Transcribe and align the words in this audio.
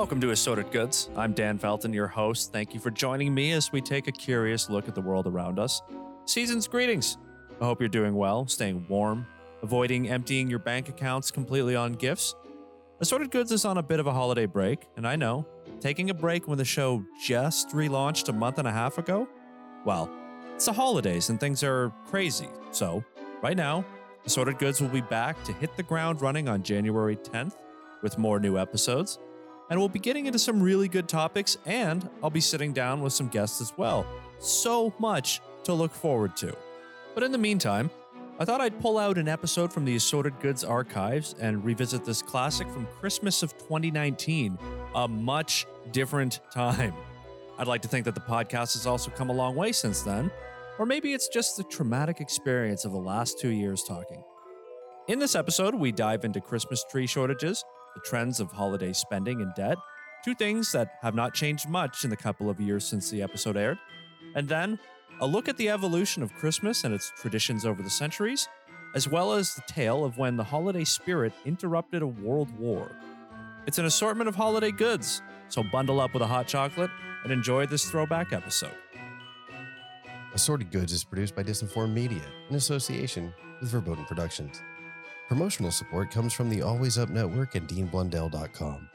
Welcome 0.00 0.22
to 0.22 0.30
Assorted 0.30 0.70
Goods. 0.70 1.10
I'm 1.14 1.34
Dan 1.34 1.58
Felton, 1.58 1.92
your 1.92 2.06
host. 2.06 2.54
Thank 2.54 2.72
you 2.72 2.80
for 2.80 2.90
joining 2.90 3.34
me 3.34 3.52
as 3.52 3.70
we 3.70 3.82
take 3.82 4.08
a 4.08 4.12
curious 4.12 4.70
look 4.70 4.88
at 4.88 4.94
the 4.94 5.00
world 5.02 5.26
around 5.26 5.58
us. 5.58 5.82
Season's 6.24 6.66
greetings. 6.66 7.18
I 7.60 7.66
hope 7.66 7.80
you're 7.80 7.88
doing 7.90 8.14
well, 8.14 8.48
staying 8.48 8.86
warm, 8.88 9.26
avoiding 9.62 10.08
emptying 10.08 10.48
your 10.48 10.58
bank 10.58 10.88
accounts 10.88 11.30
completely 11.30 11.76
on 11.76 11.92
gifts. 11.92 12.34
Assorted 13.00 13.30
Goods 13.30 13.52
is 13.52 13.66
on 13.66 13.76
a 13.76 13.82
bit 13.82 14.00
of 14.00 14.06
a 14.06 14.12
holiday 14.14 14.46
break, 14.46 14.86
and 14.96 15.06
I 15.06 15.16
know, 15.16 15.46
taking 15.80 16.08
a 16.08 16.14
break 16.14 16.48
when 16.48 16.56
the 16.56 16.64
show 16.64 17.04
just 17.22 17.68
relaunched 17.68 18.30
a 18.30 18.32
month 18.32 18.58
and 18.58 18.66
a 18.66 18.72
half 18.72 18.96
ago? 18.96 19.28
Well, 19.84 20.10
it's 20.54 20.64
the 20.64 20.72
holidays 20.72 21.28
and 21.28 21.38
things 21.38 21.62
are 21.62 21.92
crazy. 22.06 22.48
So, 22.70 23.04
right 23.42 23.56
now, 23.56 23.84
Assorted 24.24 24.58
Goods 24.58 24.80
will 24.80 24.88
be 24.88 25.02
back 25.02 25.44
to 25.44 25.52
hit 25.52 25.76
the 25.76 25.82
ground 25.82 26.22
running 26.22 26.48
on 26.48 26.62
January 26.62 27.16
10th 27.16 27.56
with 28.00 28.16
more 28.16 28.40
new 28.40 28.56
episodes 28.56 29.18
and 29.70 29.78
we'll 29.78 29.88
be 29.88 30.00
getting 30.00 30.26
into 30.26 30.38
some 30.38 30.60
really 30.60 30.88
good 30.88 31.08
topics, 31.08 31.56
and 31.64 32.08
I'll 32.22 32.28
be 32.30 32.40
sitting 32.40 32.72
down 32.72 33.00
with 33.00 33.12
some 33.12 33.28
guests 33.28 33.60
as 33.60 33.72
well. 33.78 34.04
So 34.40 34.92
much 34.98 35.40
to 35.64 35.72
look 35.72 35.94
forward 35.94 36.36
to. 36.38 36.54
But 37.14 37.22
in 37.22 37.32
the 37.32 37.38
meantime, 37.38 37.90
I 38.40 38.44
thought 38.44 38.60
I'd 38.60 38.80
pull 38.80 38.98
out 38.98 39.18
an 39.18 39.28
episode 39.28 39.72
from 39.72 39.84
the 39.84 39.96
Assorted 39.96 40.40
Goods 40.40 40.64
archives 40.64 41.34
and 41.40 41.64
revisit 41.64 42.04
this 42.04 42.22
classic 42.22 42.68
from 42.70 42.86
Christmas 42.86 43.42
of 43.42 43.56
2019, 43.58 44.58
a 44.94 45.06
much 45.06 45.66
different 45.92 46.40
time. 46.52 46.94
I'd 47.58 47.66
like 47.66 47.82
to 47.82 47.88
think 47.88 48.06
that 48.06 48.14
the 48.14 48.22
podcast 48.22 48.72
has 48.72 48.86
also 48.86 49.10
come 49.10 49.28
a 49.28 49.34
long 49.34 49.54
way 49.54 49.72
since 49.72 50.00
then, 50.02 50.30
or 50.78 50.86
maybe 50.86 51.12
it's 51.12 51.28
just 51.28 51.58
the 51.58 51.64
traumatic 51.64 52.20
experience 52.20 52.86
of 52.86 52.92
the 52.92 52.98
last 52.98 53.38
two 53.38 53.50
years 53.50 53.84
talking. 53.84 54.24
In 55.08 55.18
this 55.18 55.34
episode, 55.34 55.74
we 55.74 55.92
dive 55.92 56.24
into 56.24 56.40
Christmas 56.40 56.82
tree 56.90 57.06
shortages, 57.06 57.62
the 57.94 58.00
trends 58.00 58.40
of 58.40 58.52
holiday 58.52 58.92
spending 58.92 59.40
and 59.42 59.54
debt, 59.54 59.78
two 60.24 60.34
things 60.34 60.72
that 60.72 60.98
have 61.02 61.14
not 61.14 61.34
changed 61.34 61.68
much 61.68 62.04
in 62.04 62.10
the 62.10 62.16
couple 62.16 62.50
of 62.50 62.60
years 62.60 62.84
since 62.84 63.10
the 63.10 63.22
episode 63.22 63.56
aired, 63.56 63.78
and 64.34 64.48
then 64.48 64.78
a 65.20 65.26
look 65.26 65.48
at 65.48 65.56
the 65.56 65.68
evolution 65.68 66.22
of 66.22 66.32
Christmas 66.34 66.84
and 66.84 66.94
its 66.94 67.12
traditions 67.20 67.66
over 67.66 67.82
the 67.82 67.90
centuries, 67.90 68.48
as 68.94 69.08
well 69.08 69.32
as 69.32 69.54
the 69.54 69.62
tale 69.66 70.04
of 70.04 70.18
when 70.18 70.36
the 70.36 70.44
holiday 70.44 70.84
spirit 70.84 71.32
interrupted 71.44 72.02
a 72.02 72.06
world 72.06 72.50
war. 72.58 72.90
It's 73.66 73.78
an 73.78 73.84
assortment 73.84 74.28
of 74.28 74.34
holiday 74.34 74.72
goods, 74.72 75.22
so 75.48 75.62
bundle 75.62 76.00
up 76.00 76.14
with 76.14 76.22
a 76.22 76.26
hot 76.26 76.46
chocolate 76.46 76.90
and 77.22 77.32
enjoy 77.32 77.66
this 77.66 77.84
throwback 77.90 78.32
episode. 78.32 78.74
Assorted 80.32 80.70
Goods 80.70 80.92
is 80.92 81.04
produced 81.04 81.34
by 81.34 81.42
Disinformed 81.42 81.92
Media 81.92 82.22
in 82.48 82.56
association 82.56 83.34
with 83.60 83.70
Verboten 83.70 84.04
Productions. 84.04 84.62
Promotional 85.30 85.70
support 85.70 86.10
comes 86.10 86.32
from 86.32 86.50
the 86.50 86.60
Always 86.60 86.98
Up 86.98 87.08
Network 87.08 87.54
and 87.54 87.68
DeanBlundell.com. 87.68 88.88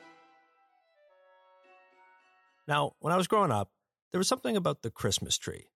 Now, 2.67 2.91
when 2.99 3.13
I 3.13 3.15
was 3.15 3.29
growing 3.29 3.53
up, 3.53 3.69
there 4.11 4.19
was 4.19 4.27
something 4.27 4.57
about 4.57 4.81
the 4.81 4.91
Christmas 4.91 5.37
tree. 5.37 5.67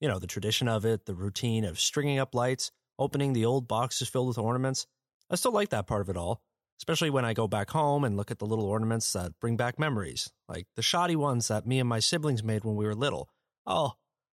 You 0.00 0.08
know, 0.08 0.18
the 0.18 0.26
tradition 0.26 0.68
of 0.68 0.86
it, 0.86 1.04
the 1.04 1.14
routine 1.14 1.66
of 1.66 1.78
stringing 1.78 2.18
up 2.18 2.34
lights, 2.34 2.72
opening 2.98 3.34
the 3.34 3.44
old 3.44 3.68
boxes 3.68 4.08
filled 4.08 4.28
with 4.28 4.38
ornaments. 4.38 4.86
I 5.28 5.34
still 5.34 5.52
like 5.52 5.68
that 5.68 5.86
part 5.86 6.00
of 6.00 6.08
it 6.08 6.16
all, 6.16 6.40
especially 6.80 7.10
when 7.10 7.26
I 7.26 7.34
go 7.34 7.46
back 7.46 7.68
home 7.68 8.02
and 8.02 8.16
look 8.16 8.30
at 8.30 8.38
the 8.38 8.46
little 8.46 8.64
ornaments 8.64 9.12
that 9.12 9.38
bring 9.38 9.58
back 9.58 9.78
memories, 9.78 10.30
like 10.48 10.66
the 10.76 10.82
shoddy 10.82 11.16
ones 11.16 11.48
that 11.48 11.66
me 11.66 11.78
and 11.78 11.88
my 11.90 12.00
siblings 12.00 12.42
made 12.42 12.64
when 12.64 12.76
we 12.76 12.86
were 12.86 12.94
little. 12.94 13.28
Oh, 13.66 13.92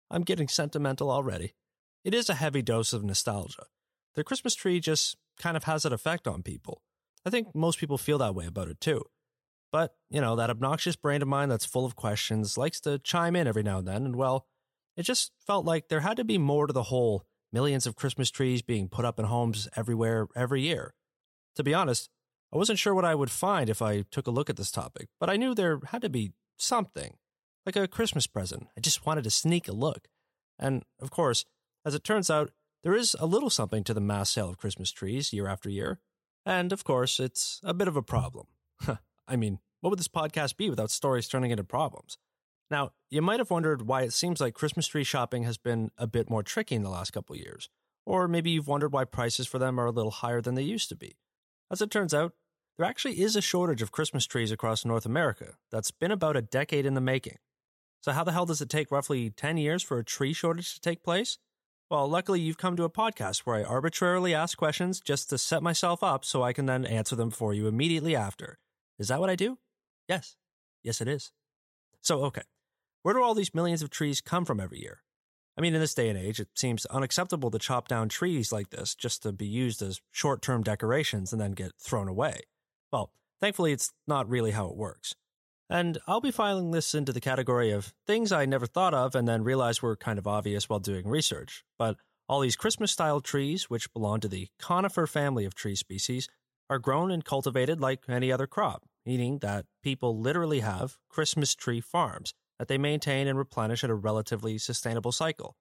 I'm 0.10 0.24
getting 0.24 0.48
sentimental 0.48 1.12
already. 1.12 1.56
It 2.06 2.14
is 2.14 2.30
a 2.30 2.36
heavy 2.36 2.62
dose 2.62 2.94
of 2.94 3.04
nostalgia. 3.04 3.66
The 4.16 4.24
Christmas 4.24 4.56
tree 4.56 4.80
just 4.80 5.18
kind 5.40 5.58
of 5.58 5.66
has 5.66 5.84
that 5.84 5.94
effect 5.94 6.28
on 6.28 6.44
people. 6.44 6.82
I 7.26 7.30
think 7.30 7.56
most 7.56 7.80
people 7.80 7.98
feel 7.98 8.18
that 8.20 8.36
way 8.36 8.46
about 8.46 8.68
it 8.68 8.80
too. 8.80 9.04
But, 9.72 9.96
you 10.10 10.22
know, 10.22 10.36
that 10.36 10.50
obnoxious 10.50 10.96
brain 10.96 11.22
of 11.22 11.28
mine 11.28 11.50
that's 11.50 11.66
full 11.66 11.86
of 11.86 11.96
questions 11.96 12.58
likes 12.58 12.80
to 12.82 13.00
chime 13.00 13.36
in 13.36 13.48
every 13.48 13.64
now 13.64 13.80
and 13.80 13.88
then, 13.88 14.06
and 14.06 14.16
well, 14.16 14.46
it 14.96 15.04
just 15.04 15.32
felt 15.48 15.66
like 15.66 15.88
there 15.88 16.02
had 16.02 16.18
to 16.18 16.24
be 16.24 16.38
more 16.38 16.68
to 16.68 16.74
the 16.74 16.84
whole 16.84 17.26
millions 17.52 17.88
of 17.88 17.96
Christmas 17.96 18.30
trees 18.30 18.62
being 18.62 18.88
put 18.88 19.06
up 19.06 19.18
in 19.18 19.26
homes 19.26 19.68
everywhere 19.76 20.28
every 20.36 20.62
year. 20.62 20.94
To 21.56 21.64
be 21.64 21.74
honest, 21.74 22.10
I 22.54 22.58
wasn't 22.58 22.78
sure 22.78 22.94
what 22.94 23.06
I 23.06 23.16
would 23.16 23.32
find 23.32 23.68
if 23.70 23.82
I 23.82 24.04
took 24.12 24.28
a 24.28 24.32
look 24.32 24.50
at 24.50 24.58
this 24.58 24.72
topic, 24.72 25.08
but 25.20 25.30
I 25.30 25.38
knew 25.38 25.56
there 25.56 25.80
had 25.88 26.04
to 26.04 26.10
be 26.10 26.34
something, 26.58 27.16
like 27.66 27.76
a 27.76 27.88
Christmas 27.88 28.28
present. 28.28 28.68
I 28.78 28.82
just 28.82 29.08
wanted 29.08 29.24
to 29.24 29.32
sneak 29.32 29.68
a 29.68 29.72
look. 29.72 30.08
And, 30.60 30.84
of 31.00 31.10
course, 31.10 31.46
as 31.84 31.96
it 31.96 32.04
turns 32.04 32.30
out, 32.30 32.52
there 32.84 32.94
is 32.94 33.16
a 33.20 33.26
little 33.26 33.50
something 33.50 33.84
to 33.86 33.94
the 33.94 34.02
mass 34.02 34.30
sale 34.30 34.50
of 34.50 34.58
Christmas 34.58 34.92
trees 34.92 35.34
year 35.34 35.48
after 35.48 35.70
year. 35.70 36.00
And, 36.46 36.74
of 36.74 36.84
course, 36.84 37.20
it's 37.20 37.62
a 37.64 37.74
bit 37.74 37.88
of 37.88 37.96
a 37.96 38.02
problem. 38.02 38.48
I 39.28 39.36
mean, 39.36 39.60
what 39.80 39.90
would 39.90 40.00
this 40.00 40.10
podcast 40.10 40.58
be 40.58 40.70
without 40.70 40.92
stories 40.92 41.28
turning 41.28 41.52
into 41.52 41.64
problems? 41.64 42.18
Now, 42.70 42.92
you 43.10 43.22
might 43.22 43.40
have 43.40 43.52
wondered 43.52 43.88
why 43.88 44.02
it 44.02 44.14
seems 44.14 44.42
like 44.42 44.54
Christmas 44.54 44.88
tree 44.88 45.04
shopping 45.04 45.44
has 45.44 45.58
been 45.58 45.92
a 45.98 46.08
bit 46.08 46.30
more 46.30 46.44
tricky 46.44 46.76
in 46.76 46.84
the 46.84 46.90
last 46.90 47.12
couple 47.12 47.36
years. 47.36 47.70
Or 48.06 48.28
maybe 48.28 48.50
you've 48.50 48.68
wondered 48.68 48.92
why 48.92 49.06
prices 49.06 49.48
for 49.48 49.60
them 49.60 49.80
are 49.80 49.86
a 49.86 49.92
little 49.92 50.12
higher 50.12 50.42
than 50.42 50.56
they 50.56 50.64
used 50.64 50.90
to 50.90 50.96
be. 50.96 51.18
As 51.72 51.82
it 51.82 51.92
turns 51.92 52.14
out, 52.14 52.34
there 52.78 52.88
actually 52.88 53.22
is 53.22 53.36
a 53.36 53.42
shortage 53.42 53.82
of 53.82 53.92
Christmas 53.92 54.26
trees 54.26 54.52
across 54.52 54.84
North 54.84 55.06
America 55.06 55.56
that's 55.72 55.92
been 55.92 56.12
about 56.12 56.36
a 56.36 56.42
decade 56.42 56.86
in 56.86 56.96
the 56.96 57.02
making. 57.02 57.38
So, 58.02 58.12
how 58.12 58.24
the 58.24 58.32
hell 58.32 58.46
does 58.46 58.62
it 58.62 58.70
take 58.70 58.92
roughly 58.92 59.30
10 59.30 59.58
years 59.58 59.84
for 59.84 59.98
a 59.98 60.04
tree 60.04 60.34
shortage 60.34 60.74
to 60.74 60.82
take 60.82 61.04
place? 61.04 61.38
Well, 61.90 62.08
luckily, 62.08 62.40
you've 62.40 62.58
come 62.58 62.76
to 62.78 62.86
a 62.86 62.90
podcast 62.90 63.40
where 63.40 63.58
I 63.58 63.64
arbitrarily 63.64 64.34
ask 64.34 64.58
questions 64.58 65.00
just 65.00 65.30
to 65.30 65.38
set 65.38 65.62
myself 65.62 66.02
up 66.02 66.26
so 66.26 66.42
I 66.42 66.54
can 66.54 66.66
then 66.66 66.86
answer 66.86 67.16
them 67.16 67.30
for 67.30 67.54
you 67.54 67.68
immediately 67.68 68.16
after. 68.16 68.58
Is 68.98 69.10
that 69.10 69.20
what 69.20 69.30
I 69.30 69.36
do? 69.36 69.60
Yes. 70.08 70.36
Yes, 70.82 71.02
it 71.02 71.08
is. 71.08 71.32
So, 72.02 72.24
okay. 72.26 72.44
Where 73.04 73.14
do 73.14 73.22
all 73.22 73.36
these 73.36 73.54
millions 73.54 73.82
of 73.82 73.90
trees 73.90 74.22
come 74.22 74.46
from 74.46 74.60
every 74.60 74.80
year? 74.80 75.04
I 75.58 75.62
mean, 75.62 75.76
in 75.76 75.82
this 75.82 75.94
day 75.94 76.10
and 76.10 76.18
age, 76.18 76.40
it 76.40 76.50
seems 76.56 76.86
unacceptable 76.88 77.52
to 77.52 77.60
chop 77.60 77.88
down 77.88 78.10
trees 78.10 78.52
like 78.52 78.72
this 78.72 78.96
just 78.96 79.22
to 79.24 79.32
be 79.32 79.46
used 79.46 79.82
as 79.82 80.02
short 80.10 80.42
term 80.42 80.64
decorations 80.64 81.32
and 81.32 81.40
then 81.40 81.52
get 81.52 81.74
thrown 81.80 82.08
away. 82.08 82.42
Well, 82.92 83.12
thankfully, 83.40 83.72
it's 83.72 83.92
not 84.08 84.28
really 84.28 84.52
how 84.52 84.68
it 84.68 84.76
works. 84.76 85.14
And 85.74 85.98
I'll 86.06 86.22
be 86.22 86.30
filing 86.30 86.70
this 86.70 86.94
into 86.94 87.12
the 87.12 87.20
category 87.20 87.72
of 87.72 87.96
things 88.06 88.32
I 88.32 88.46
never 88.46 88.68
thought 88.68 88.94
of 88.94 89.16
and 89.16 89.28
then 89.28 89.44
realized 89.44 89.82
were 89.82 89.96
kind 89.96 90.20
of 90.20 90.28
obvious 90.28 90.70
while 90.70 90.78
doing 90.78 91.08
research. 91.08 91.64
But 91.80 91.98
all 92.30 92.42
these 92.42 92.56
Christmas 92.56 92.92
style 92.92 93.22
trees, 93.22 93.72
which 93.72 93.92
belong 93.92 94.20
to 94.20 94.28
the 94.28 94.50
conifer 94.60 95.08
family 95.08 95.46
of 95.46 95.56
tree 95.56 95.74
species, 95.76 96.30
are 96.70 96.78
grown 96.78 97.10
and 97.10 97.26
cultivated 97.26 97.82
like 97.82 98.04
any 98.08 98.32
other 98.32 98.46
crop, 98.46 98.84
meaning 99.04 99.40
that 99.40 99.66
people 99.82 100.20
literally 100.20 100.60
have 100.60 101.00
Christmas 101.10 101.56
tree 101.56 101.82
farms 101.82 102.36
that 102.60 102.68
they 102.68 102.78
maintain 102.78 103.28
and 103.28 103.40
replenish 103.40 103.84
at 103.84 103.90
a 103.90 103.96
relatively 103.96 104.60
sustainable 104.60 105.12
cycle. 105.12 105.56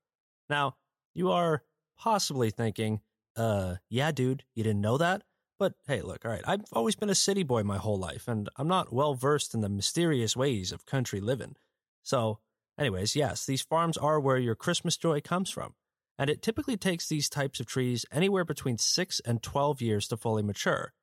Now, 0.50 0.76
you 1.14 1.30
are 1.30 1.62
possibly 1.98 2.50
thinking, 2.50 3.00
uh, 3.34 3.76
yeah, 3.88 4.12
dude, 4.12 4.44
you 4.54 4.62
didn't 4.62 4.82
know 4.82 4.98
that? 4.98 5.22
But 5.62 5.74
hey, 5.86 6.02
look, 6.02 6.24
all 6.24 6.32
right, 6.32 6.42
I've 6.44 6.64
always 6.72 6.96
been 6.96 7.08
a 7.08 7.14
city 7.14 7.44
boy 7.44 7.62
my 7.62 7.78
whole 7.78 7.96
life, 7.96 8.26
and 8.26 8.48
I'm 8.56 8.66
not 8.66 8.92
well 8.92 9.14
versed 9.14 9.54
in 9.54 9.60
the 9.60 9.68
mysterious 9.68 10.36
ways 10.36 10.72
of 10.72 10.86
country 10.86 11.20
living. 11.20 11.54
So, 12.02 12.40
anyways, 12.76 13.14
yes, 13.14 13.46
these 13.46 13.62
farms 13.62 13.96
are 13.96 14.18
where 14.18 14.38
your 14.38 14.56
Christmas 14.56 14.96
joy 14.96 15.20
comes 15.20 15.50
from. 15.50 15.74
And 16.18 16.28
it 16.28 16.42
typically 16.42 16.76
takes 16.76 17.06
these 17.06 17.28
types 17.28 17.60
of 17.60 17.66
trees 17.66 18.04
anywhere 18.10 18.44
between 18.44 18.76
6 18.76 19.20
and 19.20 19.40
12 19.40 19.80
years 19.80 20.08
to 20.08 20.16
fully 20.16 20.42
mature. 20.42 20.94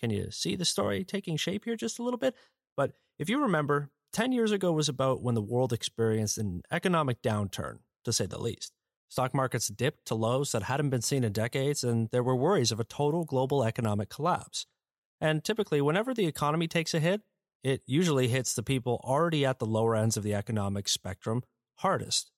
Can 0.00 0.10
you 0.10 0.32
see 0.32 0.56
the 0.56 0.64
story 0.64 1.04
taking 1.04 1.36
shape 1.36 1.64
here 1.64 1.76
just 1.76 2.00
a 2.00 2.02
little 2.02 2.18
bit? 2.18 2.34
But 2.76 2.94
if 3.20 3.30
you 3.30 3.40
remember, 3.40 3.90
10 4.14 4.32
years 4.32 4.50
ago 4.50 4.72
was 4.72 4.88
about 4.88 5.22
when 5.22 5.36
the 5.36 5.40
world 5.40 5.72
experienced 5.72 6.38
an 6.38 6.62
economic 6.72 7.22
downturn, 7.22 7.78
to 8.04 8.12
say 8.12 8.26
the 8.26 8.40
least. 8.40 8.72
Stock 9.08 9.34
markets 9.34 9.68
dipped 9.68 10.06
to 10.06 10.14
lows 10.14 10.52
that 10.52 10.64
hadn't 10.64 10.90
been 10.90 11.02
seen 11.02 11.24
in 11.24 11.32
decades, 11.32 11.82
and 11.82 12.08
there 12.10 12.22
were 12.22 12.36
worries 12.36 12.70
of 12.70 12.78
a 12.78 12.84
total 12.84 13.24
global 13.24 13.64
economic 13.64 14.10
collapse. 14.10 14.66
And 15.20 15.42
typically, 15.42 15.80
whenever 15.80 16.14
the 16.14 16.26
economy 16.26 16.68
takes 16.68 16.94
a 16.94 17.00
hit, 17.00 17.22
it 17.64 17.82
usually 17.86 18.28
hits 18.28 18.54
the 18.54 18.62
people 18.62 19.00
already 19.02 19.44
at 19.44 19.58
the 19.58 19.66
lower 19.66 19.96
ends 19.96 20.16
of 20.16 20.22
the 20.22 20.34
economic 20.34 20.88
spectrum 20.88 21.42
hardest. 21.76 22.30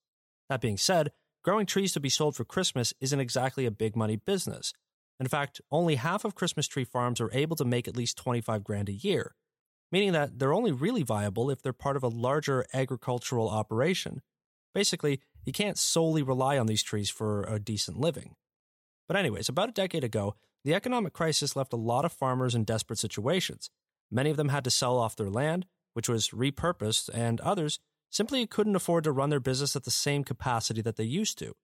That 0.49 0.61
being 0.61 0.77
said, 0.77 1.13
growing 1.43 1.67
trees 1.67 1.93
to 1.93 2.01
be 2.01 2.09
sold 2.09 2.37
for 2.37 2.45
Christmas 2.45 2.95
isn't 3.01 3.21
exactly 3.21 3.67
a 3.67 3.71
big 3.71 3.97
money 3.97 4.17
business. 4.17 4.73
In 5.19 5.27
fact, 5.27 5.61
only 5.71 5.97
half 5.97 6.25
of 6.25 6.35
Christmas 6.35 6.67
tree 6.67 6.85
farms 6.85 7.21
are 7.21 7.31
able 7.33 7.57
to 7.57 7.65
make 7.65 7.87
at 7.87 7.97
least 7.97 8.17
25 8.17 8.65
grand 8.65 8.89
a 8.89 8.93
year, 8.93 9.35
meaning 9.93 10.13
that 10.13 10.39
they're 10.39 10.55
only 10.55 10.73
really 10.73 11.03
viable 11.03 11.51
if 11.51 11.63
they're 11.63 11.73
part 11.73 11.97
of 11.97 12.03
a 12.03 12.09
larger 12.09 12.65
agricultural 12.73 13.49
operation. 13.49 14.23
Basically, 14.75 15.21
you 15.45 15.53
can't 15.53 15.79
solely 15.79 16.23
rely 16.23 16.59
on 16.59 16.67
these 16.67 16.83
trees 16.83 17.11
for 17.11 17.43
a 17.45 17.59
decent 17.59 17.99
living. 17.99 18.35
But, 19.09 19.17
anyways, 19.17 19.49
about 19.49 19.69
a 19.69 19.73
decade 19.73 20.05
ago, 20.05 20.37
the 20.65 20.75
economic 20.75 21.13
crisis 21.13 21.57
left 21.57 21.73
a 21.73 21.77
lot 21.77 22.05
of 22.05 22.13
farmers 22.13 22.55
in 22.55 22.65
desperate 22.65 22.99
situations. 22.99 23.71
Many 24.11 24.31
of 24.31 24.37
them 24.37 24.51
had 24.51 24.65
to 24.65 24.71
sell 24.71 24.99
off 24.99 25.17
their 25.17 25.31
land, 25.31 25.67
which 25.95 26.09
was 26.09 26.31
repurposed, 26.31 27.09
and 27.13 27.41
others 27.41 27.79
simply 28.11 28.47
couldn't 28.47 28.77
afford 28.77 29.05
to 29.05 29.13
run 29.13 29.31
their 29.31 29.41
business 29.41 29.77
at 29.77 29.85
the 29.85 29.91
same 29.91 30.25
capacity 30.25 30.83
that 30.83 30.97
they 30.97 31.05
used 31.05 31.39
to. 31.39 31.55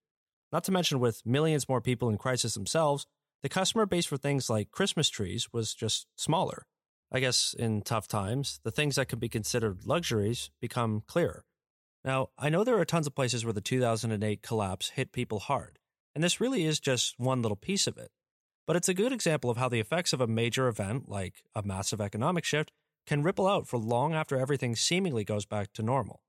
Not 0.52 0.64
to 0.64 0.73
mention, 0.73 1.00
with 1.00 1.26
millions 1.26 1.69
more 1.69 1.81
people 1.81 2.08
in 2.08 2.19
crisis 2.19 2.55
themselves, 2.55 3.06
the 3.43 3.49
customer 3.49 3.84
base 3.84 4.06
for 4.06 4.17
things 4.17 4.49
like 4.49 4.70
Christmas 4.70 5.08
trees 5.08 5.49
was 5.52 5.75
just 5.75 6.06
smaller. 6.17 6.67
I 7.12 7.20
guess 7.20 7.55
in 7.56 7.82
tough 7.82 8.08
times, 8.08 8.61
the 8.64 8.70
things 8.70 8.96
that 8.96 9.06
could 9.06 9.20
be 9.20 9.28
considered 9.28 9.87
luxuries 9.87 10.50
become 10.61 11.02
clearer. 11.06 11.44
Now, 12.06 12.28
I 12.38 12.50
know 12.50 12.62
there 12.62 12.78
are 12.78 12.84
tons 12.84 13.08
of 13.08 13.16
places 13.16 13.44
where 13.44 13.52
the 13.52 13.60
2008 13.60 14.40
collapse 14.40 14.90
hit 14.90 15.10
people 15.10 15.40
hard, 15.40 15.80
and 16.14 16.22
this 16.22 16.40
really 16.40 16.64
is 16.64 16.78
just 16.78 17.18
one 17.18 17.42
little 17.42 17.56
piece 17.56 17.88
of 17.88 17.98
it. 17.98 18.12
But 18.64 18.76
it's 18.76 18.88
a 18.88 18.94
good 18.94 19.12
example 19.12 19.50
of 19.50 19.56
how 19.56 19.68
the 19.68 19.80
effects 19.80 20.12
of 20.12 20.20
a 20.20 20.28
major 20.28 20.68
event, 20.68 21.08
like 21.08 21.42
a 21.56 21.64
massive 21.64 22.00
economic 22.00 22.44
shift, 22.44 22.70
can 23.08 23.24
ripple 23.24 23.48
out 23.48 23.66
for 23.66 23.76
long 23.76 24.14
after 24.14 24.38
everything 24.38 24.76
seemingly 24.76 25.24
goes 25.24 25.46
back 25.46 25.72
to 25.72 25.82
normal. 25.82 26.20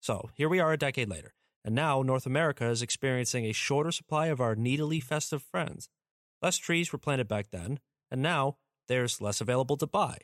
So, 0.00 0.30
here 0.34 0.48
we 0.48 0.60
are 0.60 0.72
a 0.72 0.78
decade 0.78 1.08
later, 1.08 1.34
and 1.64 1.74
now 1.74 2.02
North 2.02 2.24
America 2.24 2.68
is 2.68 2.80
experiencing 2.80 3.44
a 3.44 3.52
shorter 3.52 3.90
supply 3.90 4.28
of 4.28 4.40
our 4.40 4.54
needily 4.54 5.00
festive 5.00 5.42
friends. 5.42 5.88
Less 6.40 6.58
trees 6.58 6.92
were 6.92 6.98
planted 6.98 7.26
back 7.26 7.50
then, 7.50 7.80
and 8.08 8.22
now 8.22 8.58
there's 8.86 9.20
less 9.20 9.40
available 9.40 9.76
to 9.78 9.86
buy. 9.88 10.18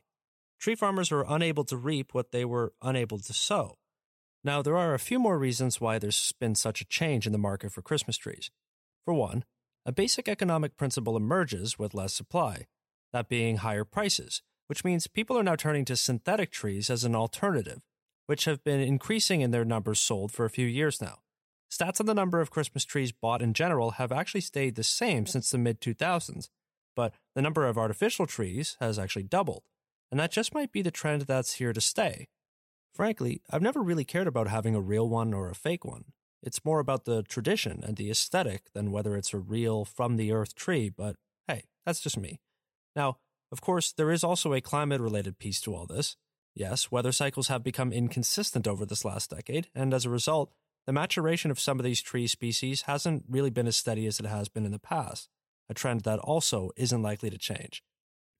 Tree 0.61 0.77
farmers 0.77 1.11
are 1.11 1.27
unable 1.29 1.65
to 1.65 1.77
reap 1.77 2.15
what 2.15 2.31
they 2.31 2.45
were 2.45 2.75
unable 2.81 3.19
to 3.19 3.33
sow. 3.33 3.75
Now, 4.45 4.61
there 4.61 4.77
are 4.77 4.93
a 4.93 4.99
few 4.99 5.19
more 5.19 5.39
reasons 5.39 5.81
why 5.81 5.99
there's 5.99 6.33
been 6.39 6.55
such 6.55 6.83
a 6.83 6.85
change 6.85 7.27
in 7.27 7.33
the 7.33 7.39
market 7.39 7.73
for 7.73 7.81
Christmas 7.81 8.19
trees. 8.19 8.51
For 9.07 9.15
one, 9.15 9.45
a 9.87 9.93
basic 9.93 10.29
economic 10.29 10.77
principle 10.77 11.17
emerges 11.17 11.79
with 11.79 11.95
less 11.95 12.13
supply, 12.13 12.67
that 13.15 13.31
being 13.31 13.59
higher 13.59 13.85
prices, 13.85 14.43
which 14.67 14.85
means 14.85 15.07
people 15.07 15.39
are 15.39 15.43
now 15.43 15.57
turning 15.57 15.87
to 15.87 15.97
synthetic 15.97 16.51
trees 16.51 16.91
as 16.91 17.05
an 17.05 17.15
alternative, 17.15 17.81
which 18.27 18.45
have 18.45 18.63
been 18.63 18.81
increasing 18.81 19.41
in 19.41 19.51
their 19.51 19.65
numbers 19.65 19.99
sold 19.99 20.31
for 20.31 20.45
a 20.45 20.51
few 20.51 20.67
years 20.67 21.01
now. 21.01 21.21
Stats 21.71 21.99
on 22.01 22.07
the 22.07 22.15
number 22.15 22.41
of 22.41 22.51
Christmas 22.51 22.85
trees 22.85 23.13
bought 23.13 23.43
in 23.43 23.55
general 23.55 23.93
have 23.93 24.13
actually 24.13 24.43
stayed 24.43 24.75
the 24.75 24.83
same 24.83 25.27
since 25.27 25.51
the 25.51 25.59
mid 25.59 25.81
2000s, 25.81 26.49
but 26.95 27.15
the 27.35 27.43
number 27.43 27.67
of 27.67 27.79
artificial 27.79 28.27
trees 28.27 28.77
has 28.79 28.99
actually 28.99 29.25
doubled, 29.25 29.65
and 30.11 30.21
that 30.21 30.31
just 30.31 30.55
might 30.55 30.71
be 30.71 30.83
the 30.83 30.91
trend 30.91 31.23
that's 31.23 31.55
here 31.55 31.73
to 31.73 31.81
stay. 31.81 32.29
Frankly, 32.95 33.43
I've 33.51 33.63
never 33.63 33.83
really 33.83 34.05
cared 34.05 34.29
about 34.29 34.47
having 34.47 34.77
a 34.77 34.81
real 34.81 35.09
one 35.09 35.35
or 35.35 35.51
a 35.51 35.55
fake 35.55 35.85
one. 35.85 36.05
It's 36.43 36.65
more 36.65 36.79
about 36.79 37.07
the 37.07 37.23
tradition 37.25 37.83
and 37.83 37.97
the 37.97 38.11
aesthetic 38.11 38.73
than 38.73 38.93
whether 38.93 39.17
it's 39.17 39.35
a 39.35 39.39
real 39.39 39.85
from 39.85 40.17
the 40.17 40.31
earth 40.31 40.55
tree, 40.55 40.91
but 40.91 41.17
hey, 41.49 41.65
that's 41.85 42.01
just 42.01 42.19
me. 42.19 42.41
Now, 42.95 43.19
of 43.51 43.61
course, 43.61 43.93
there 43.93 44.13
is 44.13 44.23
also 44.23 44.53
a 44.53 44.61
climate 44.61 45.01
related 45.01 45.39
piece 45.39 45.61
to 45.63 45.75
all 45.75 45.87
this. 45.87 46.17
Yes, 46.55 46.93
weather 46.93 47.11
cycles 47.11 47.49
have 47.49 47.65
become 47.65 47.93
inconsistent 47.93 48.69
over 48.69 48.87
this 48.87 49.05
last 49.05 49.31
decade, 49.31 49.69
and 49.75 49.93
as 49.93 50.05
a 50.05 50.11
result, 50.11 50.53
the 50.87 50.93
maturation 50.93 51.51
of 51.51 51.59
some 51.59 51.81
of 51.81 51.85
these 51.85 52.03
tree 52.03 52.29
species 52.29 52.83
hasn't 52.83 53.25
really 53.29 53.51
been 53.51 53.67
as 53.67 53.77
steady 53.77 54.07
as 54.07 54.21
it 54.21 54.27
has 54.27 54.49
been 54.49 54.67
in 54.67 54.73
the 54.73 54.79
past, 54.79 55.29
a 55.69 55.75
trend 55.75 56.03
that 56.03 56.21
also 56.21 56.71
isn't 56.77 57.03
likely 57.03 57.31
to 57.31 57.39
change. 57.39 57.83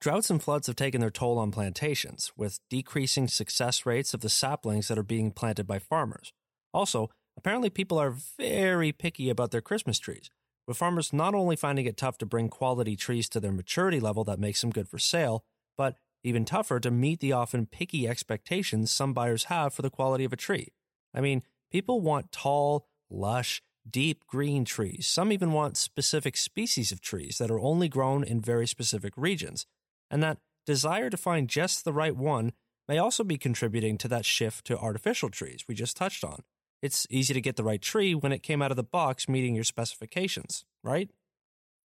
Droughts 0.01 0.29
and 0.29 0.41
floods 0.41 0.67
have 0.67 0.75
taken 0.75 1.01
their 1.01 1.09
toll 1.09 1.39
on 1.39 1.51
plantations, 1.51 2.31
with 2.37 2.59
decreasing 2.69 3.27
success 3.27 3.85
rates 3.85 4.13
of 4.13 4.21
the 4.21 4.29
saplings 4.29 4.87
that 4.87 4.97
are 4.97 5.03
being 5.03 5.31
planted 5.31 5.65
by 5.65 5.79
farmers. 5.79 6.31
Also, 6.73 7.09
apparently 7.37 7.69
people 7.69 7.97
are 7.97 8.15
very 8.37 8.91
picky 8.91 9.29
about 9.29 9.51
their 9.51 9.61
Christmas 9.61 9.97
trees, 9.97 10.29
with 10.67 10.77
farmers 10.77 11.11
not 11.11 11.33
only 11.33 11.55
finding 11.55 11.85
it 11.85 11.97
tough 11.97 12.17
to 12.19 12.25
bring 12.25 12.49
quality 12.49 12.95
trees 12.95 13.27
to 13.29 13.39
their 13.39 13.51
maturity 13.51 13.99
level 13.99 14.23
that 14.23 14.39
makes 14.39 14.61
them 14.61 14.69
good 14.69 14.87
for 14.87 14.99
sale, 14.99 15.43
but 15.77 15.95
even 16.23 16.45
tougher 16.45 16.79
to 16.79 16.91
meet 16.91 17.19
the 17.19 17.31
often 17.31 17.65
picky 17.65 18.07
expectations 18.07 18.91
some 18.91 19.13
buyers 19.13 19.45
have 19.45 19.73
for 19.73 19.81
the 19.81 19.89
quality 19.89 20.23
of 20.23 20.33
a 20.33 20.37
tree. 20.37 20.73
I 21.13 21.21
mean, 21.21 21.43
people 21.71 22.01
want 22.01 22.31
tall, 22.31 22.87
lush, 23.09 23.61
deep 23.89 24.25
green 24.25 24.65
trees. 24.65 25.07
Some 25.07 25.31
even 25.31 25.51
want 25.51 25.77
specific 25.77 26.35
species 26.35 26.91
of 26.91 27.01
trees 27.01 27.37
that 27.37 27.51
are 27.51 27.59
only 27.59 27.87
grown 27.87 28.23
in 28.23 28.41
very 28.41 28.67
specific 28.67 29.13
regions. 29.15 29.65
And 30.09 30.21
that 30.23 30.37
desire 30.65 31.09
to 31.09 31.17
find 31.17 31.47
just 31.47 31.83
the 31.83 31.93
right 31.93 32.15
one 32.15 32.53
may 32.87 32.97
also 32.97 33.23
be 33.23 33.37
contributing 33.37 33.97
to 33.97 34.07
that 34.09 34.25
shift 34.25 34.65
to 34.65 34.77
artificial 34.77 35.29
trees 35.29 35.65
we 35.67 35.75
just 35.75 35.97
touched 35.97 36.23
on. 36.23 36.43
It's 36.81 37.07
easy 37.09 37.33
to 37.33 37.41
get 37.41 37.55
the 37.55 37.63
right 37.63 37.81
tree 37.81 38.13
when 38.13 38.31
it 38.31 38.43
came 38.43 38.61
out 38.61 38.71
of 38.71 38.77
the 38.77 38.83
box 38.83 39.27
meeting 39.27 39.55
your 39.55 39.63
specifications, 39.63 40.65
right? 40.83 41.09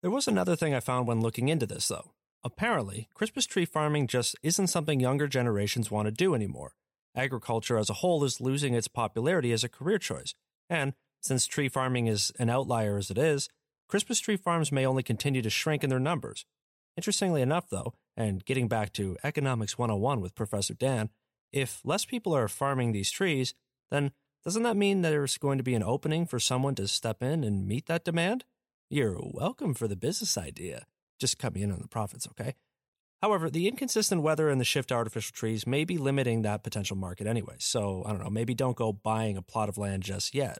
There 0.01 0.11
was 0.11 0.27
another 0.27 0.55
thing 0.55 0.73
I 0.73 0.79
found 0.79 1.07
when 1.07 1.21
looking 1.21 1.49
into 1.49 1.65
this, 1.65 1.87
though. 1.87 2.11
Apparently, 2.43 3.09
Christmas 3.13 3.45
tree 3.45 3.65
farming 3.65 4.07
just 4.07 4.35
isn't 4.43 4.67
something 4.67 4.99
younger 4.99 5.27
generations 5.27 5.89
want 5.89 6.05
to 6.05 6.11
do 6.11 6.35
anymore. 6.35 6.75
Agriculture 7.15 7.77
as 7.77 7.89
a 7.89 7.95
whole 7.95 8.23
is 8.23 8.39
losing 8.39 8.73
its 8.73 8.87
popularity 8.87 9.51
as 9.51 9.63
a 9.63 9.69
career 9.69 9.97
choice, 9.97 10.35
and 10.69 10.93
since 11.21 11.47
tree 11.47 11.69
farming 11.69 12.05
is 12.07 12.31
an 12.37 12.49
outlier 12.49 12.97
as 12.97 13.09
it 13.09 13.17
is, 13.17 13.49
Christmas 13.87 14.19
tree 14.19 14.37
farms 14.37 14.71
may 14.71 14.85
only 14.85 15.01
continue 15.01 15.41
to 15.41 15.49
shrink 15.49 15.83
in 15.83 15.89
their 15.89 15.99
numbers. 15.99 16.45
Interestingly 16.95 17.41
enough, 17.41 17.67
though, 17.69 17.95
and 18.17 18.45
getting 18.45 18.67
back 18.67 18.93
to 18.93 19.17
Economics 19.23 19.77
101 19.77 20.21
with 20.21 20.35
Professor 20.35 20.73
Dan, 20.73 21.09
if 21.51 21.81
less 21.83 22.05
people 22.05 22.35
are 22.35 22.47
farming 22.47 22.91
these 22.91 23.11
trees, 23.11 23.53
then 23.91 24.11
doesn't 24.43 24.63
that 24.63 24.77
mean 24.77 25.01
there's 25.01 25.37
going 25.37 25.57
to 25.57 25.63
be 25.63 25.73
an 25.73 25.83
opening 25.83 26.25
for 26.25 26.39
someone 26.39 26.75
to 26.75 26.87
step 26.87 27.23
in 27.23 27.43
and 27.43 27.67
meet 27.67 27.87
that 27.87 28.03
demand? 28.03 28.45
You're 28.89 29.19
welcome 29.19 29.73
for 29.73 29.87
the 29.87 29.95
business 29.95 30.37
idea. 30.37 30.85
Just 31.19 31.39
cut 31.39 31.55
me 31.55 31.63
in 31.63 31.71
on 31.71 31.79
the 31.79 31.87
profits, 31.87 32.27
okay? 32.27 32.55
However, 33.21 33.49
the 33.49 33.67
inconsistent 33.67 34.21
weather 34.21 34.49
and 34.49 34.61
the 34.61 34.65
shift 34.65 34.89
to 34.89 34.95
artificial 34.95 35.33
trees 35.33 35.65
may 35.65 35.83
be 35.83 35.97
limiting 35.97 36.41
that 36.41 36.63
potential 36.63 36.95
market 36.95 37.25
anyway. 37.25 37.55
So, 37.57 38.03
I 38.05 38.11
don't 38.11 38.23
know, 38.23 38.29
maybe 38.29 38.53
don't 38.53 38.77
go 38.77 38.93
buying 38.93 39.37
a 39.37 39.41
plot 39.41 39.69
of 39.69 39.77
land 39.77 40.03
just 40.03 40.35
yet. 40.35 40.59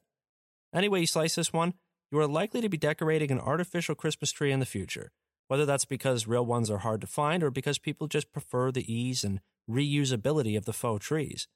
Anyway, 0.74 1.02
you 1.02 1.08
slice 1.08 1.36
this 1.36 1.54
one, 1.54 1.76
you 2.12 2.20
are 2.20 2.28
likely 2.28 2.62
to 2.62 2.70
be 2.70 2.78
decorating 2.78 3.30
an 3.32 3.40
artificial 3.40 3.94
Christmas 3.94 4.32
tree 4.32 4.52
in 4.52 4.60
the 4.60 4.66
future, 4.66 5.12
whether 5.48 5.66
that's 5.66 5.86
because 5.86 6.28
real 6.28 6.46
ones 6.46 6.70
are 6.70 6.80
hard 6.80 7.02
to 7.02 7.08
find 7.08 7.44
or 7.44 7.52
because 7.52 7.78
people 7.78 8.08
just 8.08 8.32
prefer 8.32 8.72
the 8.72 8.92
ease 8.92 9.24
and 9.24 9.40
reusability 9.70 10.58
of 10.58 10.66
the 10.66 10.74
faux 10.74 11.06
trees. 11.06 11.48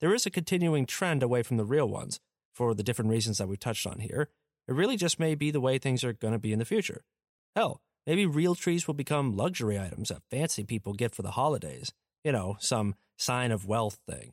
There 0.00 0.14
is 0.14 0.26
a 0.26 0.30
continuing 0.30 0.86
trend 0.86 1.22
away 1.22 1.42
from 1.42 1.56
the 1.56 1.64
real 1.64 1.88
ones, 1.88 2.20
for 2.52 2.74
the 2.74 2.82
different 2.82 3.10
reasons 3.10 3.38
that 3.38 3.48
we've 3.48 3.58
touched 3.58 3.86
on 3.86 4.00
here. 4.00 4.28
It 4.68 4.74
really 4.74 4.96
just 4.96 5.18
may 5.18 5.34
be 5.34 5.50
the 5.50 5.60
way 5.60 5.78
things 5.78 6.04
are 6.04 6.12
going 6.12 6.32
to 6.32 6.38
be 6.38 6.52
in 6.52 6.58
the 6.58 6.64
future. 6.64 7.04
Hell, 7.54 7.80
maybe 8.06 8.26
real 8.26 8.54
trees 8.54 8.86
will 8.86 8.94
become 8.94 9.36
luxury 9.36 9.78
items 9.78 10.08
that 10.08 10.22
fancy 10.30 10.64
people 10.64 10.92
get 10.92 11.14
for 11.14 11.22
the 11.22 11.32
holidays. 11.32 11.92
You 12.24 12.32
know, 12.32 12.56
some 12.60 12.94
sign 13.16 13.50
of 13.50 13.66
wealth 13.66 13.98
thing. 14.08 14.32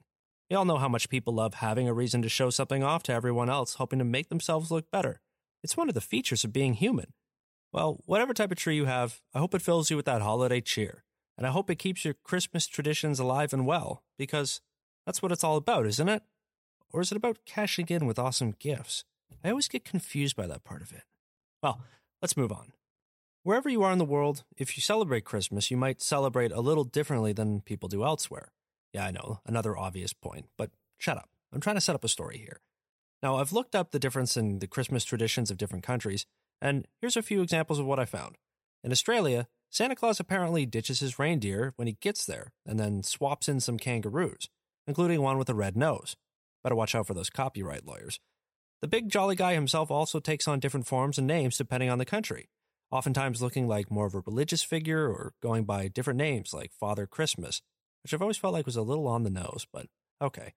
We 0.50 0.56
all 0.56 0.66
know 0.66 0.78
how 0.78 0.90
much 0.90 1.10
people 1.10 1.34
love 1.34 1.56
having 1.56 1.88
a 1.88 1.94
reason 1.94 2.22
to 2.24 2.30
show 2.30 2.50
something 2.50 2.84
off 2.84 3.04
to 3.04 3.14
everyone 3.14 3.50
else, 3.50 3.76
hoping 3.76 4.00
to 4.00 4.06
make 4.06 4.30
themselves 4.30 4.72
look 4.72 4.90
better. 4.92 5.22
It's 5.64 5.78
one 5.78 5.90
of 5.90 5.96
the 5.96 6.02
features 6.02 6.44
of 6.44 6.54
being 6.54 6.74
human. 6.74 7.14
Well, 7.72 8.00
whatever 8.06 8.34
type 8.34 8.52
of 8.52 8.58
tree 8.58 8.76
you 8.76 8.86
have, 8.86 9.22
I 9.34 9.40
hope 9.40 9.54
it 9.54 9.62
fills 9.62 9.90
you 9.90 9.98
with 9.98 10.06
that 10.06 10.22
holiday 10.22 10.62
cheer. 10.62 11.04
And 11.38 11.46
I 11.46 11.52
hope 11.52 11.70
it 11.70 11.80
keeps 11.80 12.04
your 12.04 12.16
Christmas 12.16 12.68
traditions 12.68 13.20
alive 13.20 13.54
and 13.54 13.66
well, 13.66 14.04
because 14.18 14.62
that's 15.06 15.22
what 15.22 15.32
it's 15.32 15.44
all 15.44 15.58
about, 15.58 15.86
isn't 15.86 16.10
it? 16.10 16.24
Or 16.92 17.02
is 17.02 17.12
it 17.12 17.16
about 17.16 17.46
cashing 17.46 17.88
in 17.90 18.06
with 18.06 18.20
awesome 18.20 18.56
gifts? 18.60 19.06
I 19.44 19.52
always 19.52 19.68
get 19.68 19.86
confused 19.86 20.36
by 20.36 20.48
that 20.48 20.64
part 20.64 20.82
of 20.82 20.92
it. 20.92 21.04
Well, 21.62 21.82
let's 22.22 22.36
move 22.36 22.52
on. 22.52 22.74
Wherever 23.44 23.70
you 23.70 23.84
are 23.84 23.92
in 23.92 24.00
the 24.00 24.06
world, 24.06 24.44
if 24.58 24.76
you 24.76 24.82
celebrate 24.82 25.24
Christmas, 25.24 25.72
you 25.72 25.78
might 25.78 26.02
celebrate 26.02 26.52
a 26.52 26.62
little 26.62 26.84
differently 26.84 27.32
than 27.32 27.62
people 27.62 27.88
do 27.88 28.04
elsewhere. 28.04 28.52
Yeah, 28.92 29.06
I 29.06 29.12
know, 29.12 29.40
another 29.46 29.78
obvious 29.78 30.12
point, 30.12 30.48
but 30.58 30.72
shut 30.98 31.18
up. 31.18 31.30
I'm 31.54 31.62
trying 31.62 31.78
to 31.78 31.82
set 31.82 31.96
up 31.96 32.04
a 32.04 32.10
story 32.10 32.38
here. 32.38 32.60
Now, 33.24 33.38
I've 33.38 33.54
looked 33.54 33.76
up 33.76 33.92
the 33.92 34.00
difference 34.00 34.36
in 34.36 34.60
the 34.60 34.68
Christmas 34.68 35.04
traditions 35.04 35.52
of 35.52 35.58
different 35.58 35.84
countries, 35.84 36.26
and 36.62 36.88
here's 37.02 37.18
a 37.18 37.22
few 37.22 37.42
examples 37.42 37.80
of 37.80 37.86
what 37.86 38.00
I 38.00 38.06
found. 38.06 38.38
In 38.84 38.92
Australia, 38.92 39.48
Santa 39.70 39.96
Claus 39.96 40.20
apparently 40.20 40.66
ditches 40.66 41.00
his 41.00 41.20
reindeer 41.20 41.74
when 41.76 41.88
he 41.88 41.98
gets 42.02 42.26
there 42.26 42.54
and 42.66 42.80
then 42.80 43.04
swaps 43.04 43.48
in 43.48 43.60
some 43.60 43.78
kangaroos, 43.78 44.50
including 44.88 45.22
one 45.22 45.38
with 45.38 45.50
a 45.50 45.56
red 45.56 45.78
nose. 45.78 46.16
Better 46.64 46.76
watch 46.76 46.96
out 46.96 47.08
for 47.08 47.14
those 47.14 47.30
copyright 47.30 47.86
lawyers. 47.86 48.20
The 48.82 48.88
big 48.88 49.10
jolly 49.10 49.36
guy 49.36 49.54
himself 49.54 49.92
also 49.92 50.20
takes 50.20 50.48
on 50.48 50.60
different 50.60 50.88
forms 50.88 51.18
and 51.18 51.28
names 51.28 51.58
depending 51.58 51.90
on 51.90 51.98
the 51.98 52.06
country, 52.06 52.50
oftentimes 52.92 53.42
looking 53.42 53.68
like 53.68 53.92
more 53.92 54.08
of 54.08 54.16
a 54.16 54.24
religious 54.26 54.64
figure 54.64 55.08
or 55.08 55.34
going 55.42 55.66
by 55.66 55.88
different 55.88 56.18
names 56.18 56.54
like 56.54 56.72
Father 56.80 57.06
Christmas 57.06 57.62
which 58.04 58.14
I've 58.14 58.22
always 58.22 58.38
felt 58.38 58.54
like 58.54 58.66
was 58.66 58.76
a 58.76 58.82
little 58.82 59.08
on 59.08 59.24
the 59.24 59.30
nose, 59.30 59.68
but 59.72 59.88
okay. 60.22 60.54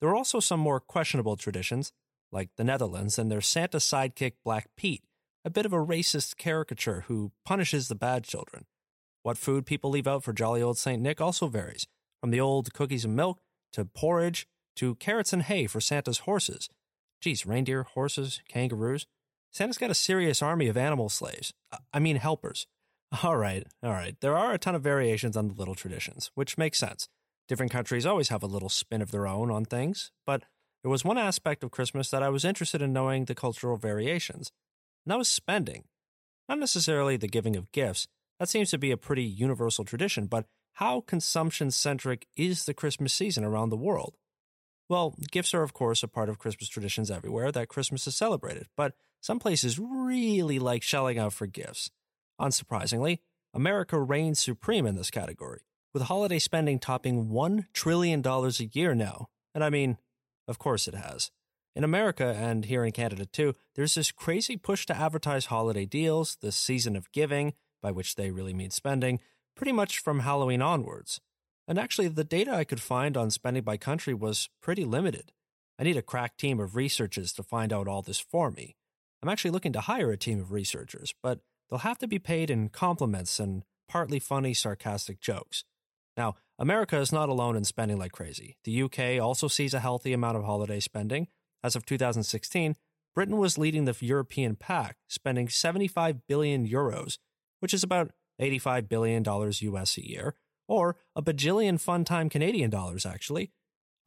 There 0.00 0.08
are 0.10 0.16
also 0.16 0.40
some 0.40 0.60
more 0.60 0.80
questionable 0.80 1.36
traditions, 1.36 1.92
like 2.32 2.50
the 2.56 2.64
Netherlands 2.64 3.18
and 3.18 3.30
their 3.30 3.40
Santa 3.40 3.78
sidekick 3.78 4.34
Black 4.44 4.68
Pete, 4.76 5.04
a 5.44 5.50
bit 5.50 5.66
of 5.66 5.72
a 5.72 5.76
racist 5.76 6.36
caricature 6.36 7.04
who 7.08 7.32
punishes 7.44 7.88
the 7.88 7.94
bad 7.94 8.24
children. 8.24 8.66
What 9.22 9.38
food 9.38 9.66
people 9.66 9.90
leave 9.90 10.06
out 10.06 10.24
for 10.24 10.32
jolly 10.32 10.62
old 10.62 10.78
St. 10.78 11.00
Nick 11.00 11.20
also 11.20 11.46
varies, 11.46 11.86
from 12.20 12.30
the 12.30 12.40
old 12.40 12.72
cookies 12.72 13.04
and 13.04 13.16
milk 13.16 13.40
to 13.72 13.84
porridge 13.84 14.46
to 14.76 14.94
carrots 14.96 15.32
and 15.32 15.42
hay 15.42 15.66
for 15.66 15.80
Santa's 15.80 16.20
horses. 16.20 16.68
Geez, 17.20 17.44
reindeer, 17.44 17.82
horses, 17.82 18.40
kangaroos. 18.48 19.06
Santa's 19.50 19.78
got 19.78 19.90
a 19.90 19.94
serious 19.94 20.42
army 20.42 20.68
of 20.68 20.76
animal 20.76 21.08
slaves. 21.08 21.52
I 21.92 21.98
mean, 21.98 22.16
helpers. 22.16 22.66
All 23.24 23.36
right, 23.36 23.66
all 23.82 23.90
right. 23.90 24.14
There 24.20 24.36
are 24.36 24.52
a 24.52 24.58
ton 24.58 24.76
of 24.76 24.82
variations 24.82 25.36
on 25.36 25.48
the 25.48 25.54
little 25.54 25.74
traditions, 25.74 26.30
which 26.36 26.56
makes 26.56 26.78
sense. 26.78 27.08
Different 27.48 27.72
countries 27.72 28.06
always 28.06 28.28
have 28.28 28.44
a 28.44 28.46
little 28.46 28.68
spin 28.68 29.02
of 29.02 29.10
their 29.10 29.26
own 29.26 29.50
on 29.50 29.64
things, 29.64 30.12
but 30.24 30.44
there 30.84 30.90
was 30.90 31.04
one 31.04 31.18
aspect 31.18 31.64
of 31.64 31.72
Christmas 31.72 32.08
that 32.10 32.22
I 32.22 32.28
was 32.28 32.44
interested 32.44 32.80
in 32.80 32.92
knowing 32.92 33.24
the 33.24 33.34
cultural 33.34 33.76
variations, 33.76 34.52
and 35.10 35.14
that 35.16 35.18
was 35.18 35.28
spending. 35.28 35.86
Not 36.48 36.60
necessarily 36.60 37.16
the 37.16 37.26
giving 37.26 37.56
of 37.56 37.72
gifts, 37.72 38.06
that 38.38 38.48
seems 38.48 38.70
to 38.70 38.78
be 38.78 38.92
a 38.92 38.96
pretty 38.96 39.24
universal 39.24 39.84
tradition, 39.84 40.26
but 40.26 40.46
how 40.74 41.00
consumption 41.00 41.72
centric 41.72 42.28
is 42.36 42.64
the 42.64 42.74
Christmas 42.74 43.12
season 43.12 43.42
around 43.42 43.70
the 43.70 43.76
world? 43.76 44.14
Well, 44.88 45.16
gifts 45.32 45.52
are, 45.52 45.64
of 45.64 45.74
course, 45.74 46.04
a 46.04 46.08
part 46.08 46.28
of 46.28 46.38
Christmas 46.38 46.68
traditions 46.68 47.10
everywhere 47.10 47.50
that 47.50 47.66
Christmas 47.66 48.06
is 48.06 48.14
celebrated, 48.14 48.68
but 48.76 48.92
some 49.20 49.40
places 49.40 49.80
really 49.80 50.60
like 50.60 50.84
shelling 50.84 51.18
out 51.18 51.32
for 51.32 51.48
gifts. 51.48 51.90
Unsurprisingly, 52.40 53.18
America 53.52 53.98
reigns 53.98 54.38
supreme 54.38 54.86
in 54.86 54.94
this 54.94 55.10
category, 55.10 55.62
with 55.92 56.04
holiday 56.04 56.38
spending 56.38 56.78
topping 56.78 57.30
$1 57.30 57.64
trillion 57.72 58.24
a 58.24 58.50
year 58.72 58.94
now. 58.94 59.26
And 59.56 59.64
I 59.64 59.70
mean, 59.70 59.98
of 60.46 60.60
course 60.60 60.86
it 60.86 60.94
has. 60.94 61.32
In 61.76 61.84
America 61.84 62.34
and 62.36 62.64
here 62.64 62.84
in 62.84 62.92
Canada 62.92 63.26
too, 63.26 63.54
there's 63.74 63.94
this 63.94 64.10
crazy 64.10 64.56
push 64.56 64.86
to 64.86 64.96
advertise 64.96 65.46
holiday 65.46 65.86
deals, 65.86 66.36
the 66.40 66.52
season 66.52 66.96
of 66.96 67.12
giving, 67.12 67.54
by 67.80 67.92
which 67.92 68.16
they 68.16 68.30
really 68.30 68.52
mean 68.52 68.70
spending, 68.70 69.20
pretty 69.56 69.72
much 69.72 69.98
from 69.98 70.20
Halloween 70.20 70.62
onwards. 70.62 71.20
And 71.68 71.78
actually, 71.78 72.08
the 72.08 72.24
data 72.24 72.52
I 72.52 72.64
could 72.64 72.80
find 72.80 73.16
on 73.16 73.30
spending 73.30 73.62
by 73.62 73.76
country 73.76 74.14
was 74.14 74.48
pretty 74.60 74.84
limited. 74.84 75.32
I 75.78 75.84
need 75.84 75.96
a 75.96 76.02
crack 76.02 76.36
team 76.36 76.58
of 76.58 76.74
researchers 76.74 77.32
to 77.34 77.42
find 77.42 77.72
out 77.72 77.86
all 77.86 78.02
this 78.02 78.18
for 78.18 78.50
me. 78.50 78.74
I'm 79.22 79.28
actually 79.28 79.52
looking 79.52 79.72
to 79.74 79.80
hire 79.80 80.10
a 80.10 80.16
team 80.16 80.40
of 80.40 80.50
researchers, 80.50 81.14
but 81.22 81.40
they'll 81.68 81.78
have 81.78 81.98
to 81.98 82.08
be 82.08 82.18
paid 82.18 82.50
in 82.50 82.70
compliments 82.70 83.38
and 83.38 83.62
partly 83.88 84.18
funny, 84.18 84.54
sarcastic 84.54 85.20
jokes. 85.20 85.64
Now, 86.16 86.34
America 86.58 86.98
is 86.98 87.12
not 87.12 87.28
alone 87.28 87.56
in 87.56 87.64
spending 87.64 87.98
like 87.98 88.12
crazy. 88.12 88.56
The 88.64 88.82
UK 88.82 89.22
also 89.22 89.46
sees 89.46 89.72
a 89.72 89.80
healthy 89.80 90.12
amount 90.12 90.36
of 90.36 90.44
holiday 90.44 90.80
spending. 90.80 91.28
As 91.62 91.76
of 91.76 91.84
2016, 91.84 92.76
Britain 93.14 93.36
was 93.36 93.58
leading 93.58 93.84
the 93.84 93.96
European 94.00 94.56
pack, 94.56 94.96
spending 95.08 95.48
75 95.48 96.26
billion 96.26 96.66
euros, 96.66 97.18
which 97.60 97.74
is 97.74 97.82
about 97.82 98.12
$85 98.40 98.88
billion 98.88 99.24
US 99.24 99.98
a 99.98 100.08
year, 100.08 100.34
or 100.68 100.96
a 101.14 101.22
bajillion 101.22 101.78
fun 101.80 102.04
time 102.04 102.28
Canadian 102.28 102.70
dollars, 102.70 103.04
actually. 103.04 103.50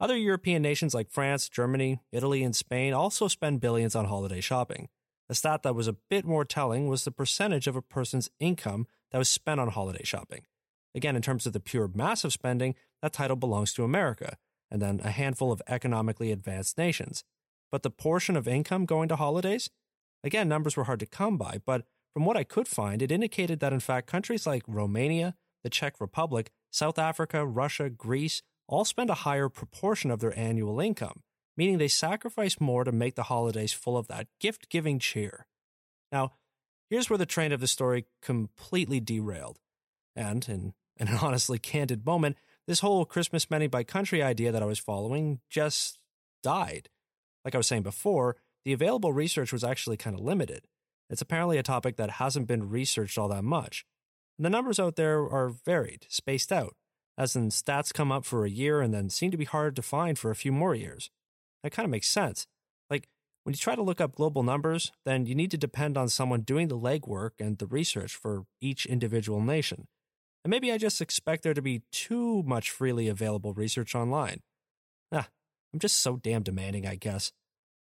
Other 0.00 0.16
European 0.16 0.62
nations 0.62 0.94
like 0.94 1.10
France, 1.10 1.48
Germany, 1.48 2.00
Italy, 2.10 2.42
and 2.42 2.56
Spain 2.56 2.92
also 2.92 3.28
spend 3.28 3.60
billions 3.60 3.94
on 3.94 4.06
holiday 4.06 4.40
shopping. 4.40 4.88
A 5.28 5.34
stat 5.34 5.62
that 5.62 5.74
was 5.74 5.88
a 5.88 5.96
bit 6.10 6.24
more 6.24 6.44
telling 6.44 6.88
was 6.88 7.04
the 7.04 7.10
percentage 7.10 7.66
of 7.66 7.76
a 7.76 7.82
person's 7.82 8.30
income 8.40 8.86
that 9.12 9.18
was 9.18 9.28
spent 9.28 9.60
on 9.60 9.68
holiday 9.68 10.04
shopping. 10.04 10.42
Again, 10.94 11.16
in 11.16 11.22
terms 11.22 11.46
of 11.46 11.52
the 11.52 11.60
pure 11.60 11.90
massive 11.94 12.32
spending, 12.32 12.74
that 13.02 13.12
title 13.12 13.36
belongs 13.36 13.72
to 13.74 13.84
America, 13.84 14.36
and 14.70 14.82
then 14.82 15.00
a 15.04 15.10
handful 15.10 15.52
of 15.52 15.62
economically 15.68 16.32
advanced 16.32 16.76
nations. 16.76 17.24
But 17.74 17.82
the 17.82 17.90
portion 17.90 18.36
of 18.36 18.46
income 18.46 18.86
going 18.86 19.08
to 19.08 19.16
holidays? 19.16 19.68
Again, 20.22 20.48
numbers 20.48 20.76
were 20.76 20.84
hard 20.84 21.00
to 21.00 21.06
come 21.06 21.36
by, 21.36 21.60
but 21.66 21.84
from 22.12 22.24
what 22.24 22.36
I 22.36 22.44
could 22.44 22.68
find, 22.68 23.02
it 23.02 23.10
indicated 23.10 23.58
that 23.58 23.72
in 23.72 23.80
fact 23.80 24.06
countries 24.06 24.46
like 24.46 24.62
Romania, 24.68 25.34
the 25.64 25.70
Czech 25.70 26.00
Republic, 26.00 26.52
South 26.70 27.00
Africa, 27.00 27.44
Russia, 27.44 27.90
Greece 27.90 28.42
all 28.68 28.84
spend 28.84 29.10
a 29.10 29.24
higher 29.26 29.48
proportion 29.48 30.12
of 30.12 30.20
their 30.20 30.38
annual 30.38 30.78
income, 30.78 31.24
meaning 31.56 31.78
they 31.78 31.88
sacrifice 31.88 32.60
more 32.60 32.84
to 32.84 32.92
make 32.92 33.16
the 33.16 33.24
holidays 33.24 33.72
full 33.72 33.96
of 33.96 34.06
that 34.06 34.28
gift 34.38 34.70
giving 34.70 35.00
cheer. 35.00 35.48
Now, 36.12 36.34
here's 36.88 37.10
where 37.10 37.18
the 37.18 37.26
train 37.26 37.50
of 37.50 37.58
the 37.58 37.66
story 37.66 38.06
completely 38.22 39.00
derailed. 39.00 39.58
And, 40.14 40.48
in, 40.48 40.74
an 41.00 41.08
honestly 41.20 41.58
candid 41.58 42.06
moment, 42.06 42.36
this 42.68 42.78
whole 42.78 43.04
Christmas 43.04 43.42
spending 43.42 43.68
by 43.68 43.82
country 43.82 44.22
idea 44.22 44.52
that 44.52 44.62
I 44.62 44.66
was 44.66 44.78
following 44.78 45.40
just 45.50 45.98
died. 46.44 46.88
Like 47.44 47.54
I 47.54 47.58
was 47.58 47.66
saying 47.66 47.82
before, 47.82 48.36
the 48.64 48.72
available 48.72 49.12
research 49.12 49.52
was 49.52 49.64
actually 49.64 49.96
kind 49.96 50.18
of 50.18 50.24
limited. 50.24 50.66
It's 51.10 51.22
apparently 51.22 51.58
a 51.58 51.62
topic 51.62 51.96
that 51.96 52.12
hasn't 52.12 52.46
been 52.46 52.70
researched 52.70 53.18
all 53.18 53.28
that 53.28 53.44
much. 53.44 53.84
And 54.38 54.44
The 54.44 54.50
numbers 54.50 54.80
out 54.80 54.96
there 54.96 55.20
are 55.20 55.48
varied, 55.48 56.06
spaced 56.08 56.52
out, 56.52 56.74
as 57.18 57.36
in 57.36 57.50
stats 57.50 57.92
come 57.92 58.10
up 58.10 58.24
for 58.24 58.44
a 58.44 58.50
year 58.50 58.80
and 58.80 58.92
then 58.92 59.10
seem 59.10 59.30
to 59.30 59.36
be 59.36 59.44
hard 59.44 59.76
to 59.76 59.82
find 59.82 60.18
for 60.18 60.30
a 60.30 60.36
few 60.36 60.50
more 60.50 60.74
years. 60.74 61.10
That 61.62 61.72
kind 61.72 61.84
of 61.84 61.90
makes 61.90 62.08
sense. 62.08 62.46
Like, 62.90 63.08
when 63.44 63.52
you 63.52 63.58
try 63.58 63.74
to 63.74 63.82
look 63.82 64.00
up 64.00 64.14
global 64.14 64.42
numbers, 64.42 64.90
then 65.04 65.26
you 65.26 65.34
need 65.34 65.50
to 65.50 65.58
depend 65.58 65.96
on 65.98 66.08
someone 66.08 66.40
doing 66.40 66.68
the 66.68 66.78
legwork 66.78 67.32
and 67.38 67.58
the 67.58 67.66
research 67.66 68.14
for 68.14 68.44
each 68.60 68.86
individual 68.86 69.40
nation. 69.40 69.86
And 70.44 70.50
maybe 70.50 70.72
I 70.72 70.78
just 70.78 71.00
expect 71.00 71.42
there 71.42 71.54
to 71.54 71.62
be 71.62 71.82
too 71.92 72.42
much 72.42 72.70
freely 72.70 73.08
available 73.08 73.54
research 73.54 73.94
online. 73.94 74.40
Ah, 75.12 75.28
I'm 75.74 75.80
just 75.80 75.98
so 75.98 76.16
damn 76.16 76.44
demanding, 76.44 76.86
I 76.86 76.94
guess. 76.94 77.32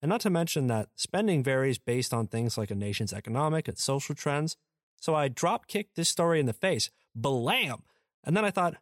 And 0.01 0.09
not 0.09 0.19
to 0.21 0.29
mention 0.29 0.67
that 0.67 0.89
spending 0.95 1.41
varies 1.41 1.77
based 1.77 2.13
on 2.13 2.27
things 2.27 2.57
like 2.57 2.69
a 2.69 2.75
nation's 2.75 3.13
economic 3.13 3.69
and 3.69 3.77
social 3.77 4.13
trends. 4.13 4.57
So 4.99 5.15
I 5.15 5.29
drop 5.29 5.67
kicked 5.67 5.95
this 5.95 6.09
story 6.09 6.41
in 6.41 6.47
the 6.47 6.53
face, 6.53 6.89
blam! 7.15 7.83
And 8.25 8.35
then 8.35 8.43
I 8.43 8.51
thought, 8.51 8.75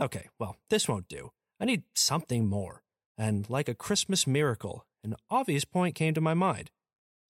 okay, 0.00 0.28
well, 0.38 0.56
this 0.70 0.88
won't 0.88 1.08
do. 1.08 1.32
I 1.58 1.64
need 1.64 1.82
something 1.96 2.46
more. 2.46 2.84
And 3.18 3.50
like 3.50 3.68
a 3.68 3.74
Christmas 3.74 4.24
miracle, 4.24 4.86
an 5.02 5.16
obvious 5.28 5.64
point 5.64 5.96
came 5.96 6.14
to 6.14 6.20
my 6.20 6.34
mind 6.34 6.70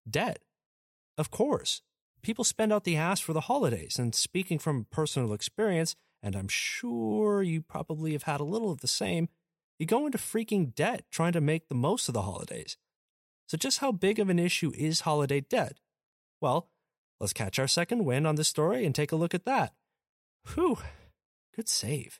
debt. 0.07 0.43
Of 1.17 1.31
course. 1.31 1.81
People 2.21 2.43
spend 2.43 2.71
out 2.71 2.83
the 2.83 2.97
ass 2.97 3.19
for 3.19 3.33
the 3.33 3.41
holidays, 3.41 3.97
and 3.97 4.13
speaking 4.13 4.59
from 4.59 4.85
personal 4.91 5.33
experience, 5.33 5.95
and 6.21 6.35
I'm 6.35 6.47
sure 6.47 7.41
you 7.41 7.61
probably 7.61 8.13
have 8.13 8.23
had 8.23 8.39
a 8.39 8.43
little 8.43 8.71
of 8.71 8.81
the 8.81 8.87
same, 8.87 9.29
you 9.79 9.85
go 9.85 10.05
into 10.05 10.17
freaking 10.17 10.73
debt 10.73 11.05
trying 11.11 11.33
to 11.33 11.41
make 11.41 11.67
the 11.67 11.75
most 11.75 12.07
of 12.07 12.13
the 12.13 12.23
holidays. 12.23 12.77
So, 13.47 13.57
just 13.57 13.79
how 13.79 13.91
big 13.91 14.19
of 14.19 14.29
an 14.29 14.39
issue 14.39 14.71
is 14.75 15.01
holiday 15.01 15.41
debt? 15.41 15.79
Well, 16.41 16.69
let's 17.19 17.33
catch 17.33 17.59
our 17.59 17.67
second 17.67 18.05
win 18.05 18.25
on 18.25 18.35
this 18.35 18.47
story 18.47 18.85
and 18.85 18.95
take 18.95 19.11
a 19.11 19.15
look 19.15 19.33
at 19.33 19.45
that. 19.45 19.73
Whew, 20.53 20.77
good 21.55 21.69
save. 21.69 22.19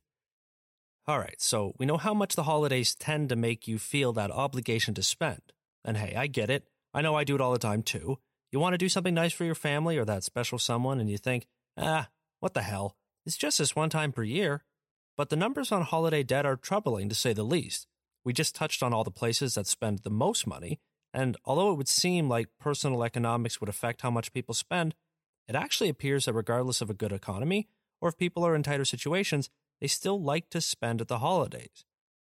All 1.07 1.19
right, 1.19 1.39
so 1.39 1.73
we 1.77 1.85
know 1.85 1.97
how 1.97 2.13
much 2.15 2.35
the 2.35 2.43
holidays 2.43 2.95
tend 2.95 3.29
to 3.29 3.35
make 3.35 3.67
you 3.67 3.77
feel 3.77 4.11
that 4.13 4.31
obligation 4.31 4.93
to 4.95 5.03
spend. 5.03 5.41
And 5.83 5.97
hey, 5.97 6.15
I 6.15 6.27
get 6.27 6.49
it. 6.49 6.67
I 6.93 7.01
know 7.01 7.15
I 7.15 7.23
do 7.23 7.35
it 7.35 7.41
all 7.41 7.53
the 7.53 7.59
time 7.59 7.83
too. 7.83 8.17
You 8.51 8.59
want 8.59 8.73
to 8.73 8.79
do 8.79 8.89
something 8.89 9.13
nice 9.13 9.33
for 9.33 9.43
your 9.43 9.55
family 9.55 9.97
or 9.97 10.05
that 10.05 10.23
special 10.23 10.57
someone, 10.57 10.99
and 10.99 11.09
you 11.09 11.17
think, 11.17 11.45
ah, 11.77 12.09
what 12.39 12.53
the 12.53 12.63
hell? 12.63 12.95
It's 13.25 13.37
just 13.37 13.59
this 13.59 13.75
one 13.75 13.89
time 13.89 14.11
per 14.11 14.23
year. 14.23 14.63
But 15.17 15.29
the 15.29 15.35
numbers 15.35 15.71
on 15.71 15.81
holiday 15.83 16.23
debt 16.23 16.45
are 16.45 16.55
troubling 16.57 17.09
to 17.09 17.15
say 17.15 17.33
the 17.33 17.43
least. 17.43 17.87
We 18.23 18.33
just 18.33 18.55
touched 18.55 18.83
on 18.83 18.93
all 18.93 19.03
the 19.03 19.11
places 19.11 19.55
that 19.55 19.67
spend 19.67 19.99
the 19.99 20.09
most 20.09 20.45
money, 20.47 20.79
and 21.13 21.37
although 21.45 21.71
it 21.71 21.77
would 21.77 21.87
seem 21.87 22.27
like 22.27 22.49
personal 22.59 23.03
economics 23.03 23.59
would 23.59 23.69
affect 23.69 24.01
how 24.01 24.11
much 24.11 24.33
people 24.33 24.53
spend, 24.53 24.95
it 25.47 25.55
actually 25.55 25.89
appears 25.89 26.25
that 26.25 26.33
regardless 26.33 26.81
of 26.81 26.89
a 26.89 26.95
good 26.95 27.13
economy, 27.13 27.67
or 28.01 28.09
if 28.09 28.17
people 28.17 28.45
are 28.45 28.55
in 28.55 28.63
tighter 28.63 28.83
situations, 28.83 29.49
they 29.79 29.87
still 29.87 30.21
like 30.21 30.49
to 30.49 30.59
spend 30.59 31.01
at 31.01 31.07
the 31.07 31.19
holidays. 31.19 31.85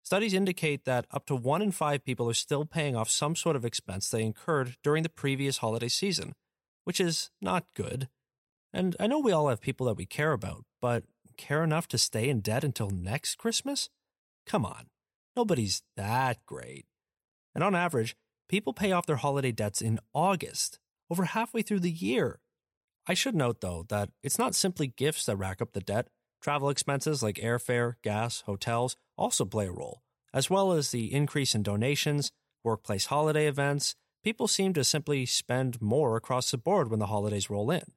Studies 0.04 0.34
indicate 0.34 0.84
that 0.84 1.06
up 1.12 1.26
to 1.28 1.36
one 1.36 1.62
in 1.62 1.72
five 1.72 2.04
people 2.04 2.30
are 2.30 2.34
still 2.34 2.66
paying 2.66 2.96
off 2.96 3.10
some 3.10 3.36
sort 3.36 3.56
of 3.56 3.64
expense 3.64 4.10
they 4.10 4.24
incurred 4.24 4.76
during 4.84 5.04
the 5.04 5.10
previous 5.10 5.60
holiday 5.60 5.88
season, 5.88 6.34
which 6.84 7.00
is 7.00 7.32
not 7.42 7.66
good. 7.74 8.10
And 8.74 8.96
I 9.00 9.08
know 9.08 9.20
we 9.20 9.32
all 9.32 9.48
have 9.48 9.62
people 9.62 9.86
that 9.86 9.98
we 9.98 10.06
care 10.06 10.34
about, 10.34 10.66
but 10.82 11.06
care 11.38 11.64
enough 11.64 11.88
to 11.90 11.98
stay 11.98 12.30
in 12.30 12.42
debt 12.42 12.64
until 12.64 12.90
next 12.90 13.38
Christmas? 13.38 13.90
Come 14.46 14.66
on, 14.66 14.88
nobody's 15.36 15.84
that 15.96 16.46
great. 16.46 16.86
And 17.56 17.64
on 17.64 17.76
average, 17.76 18.16
People 18.54 18.74
pay 18.74 18.92
off 18.92 19.08
their 19.08 19.16
holiday 19.16 19.52
debts 19.52 19.82
in 19.82 20.00
August, 20.14 20.78
over 21.10 21.24
halfway 21.26 21.64
through 21.64 21.80
the 21.80 21.90
year. 21.90 22.40
I 23.08 23.16
should 23.16 23.34
note, 23.34 23.62
though, 23.62 23.86
that 23.90 24.10
it's 24.22 24.38
not 24.38 24.54
simply 24.54 24.86
gifts 24.88 25.26
that 25.26 25.38
rack 25.38 25.60
up 25.60 25.74
the 25.74 25.82
debt. 25.82 26.10
Travel 26.40 26.70
expenses 26.70 27.24
like 27.24 27.38
airfare, 27.38 27.96
gas, 28.04 28.42
hotels 28.42 28.96
also 29.18 29.46
play 29.46 29.66
a 29.66 29.72
role, 29.72 30.04
as 30.34 30.52
well 30.52 30.72
as 30.72 30.92
the 30.92 31.12
increase 31.12 31.56
in 31.56 31.64
donations, 31.64 32.32
workplace 32.64 33.08
holiday 33.08 33.48
events. 33.48 33.96
People 34.24 34.48
seem 34.48 34.74
to 34.74 34.84
simply 34.84 35.26
spend 35.26 35.82
more 35.82 36.16
across 36.16 36.52
the 36.52 36.58
board 36.60 36.90
when 36.90 37.00
the 37.00 37.08
holidays 37.08 37.50
roll 37.50 37.72
in. 37.72 37.92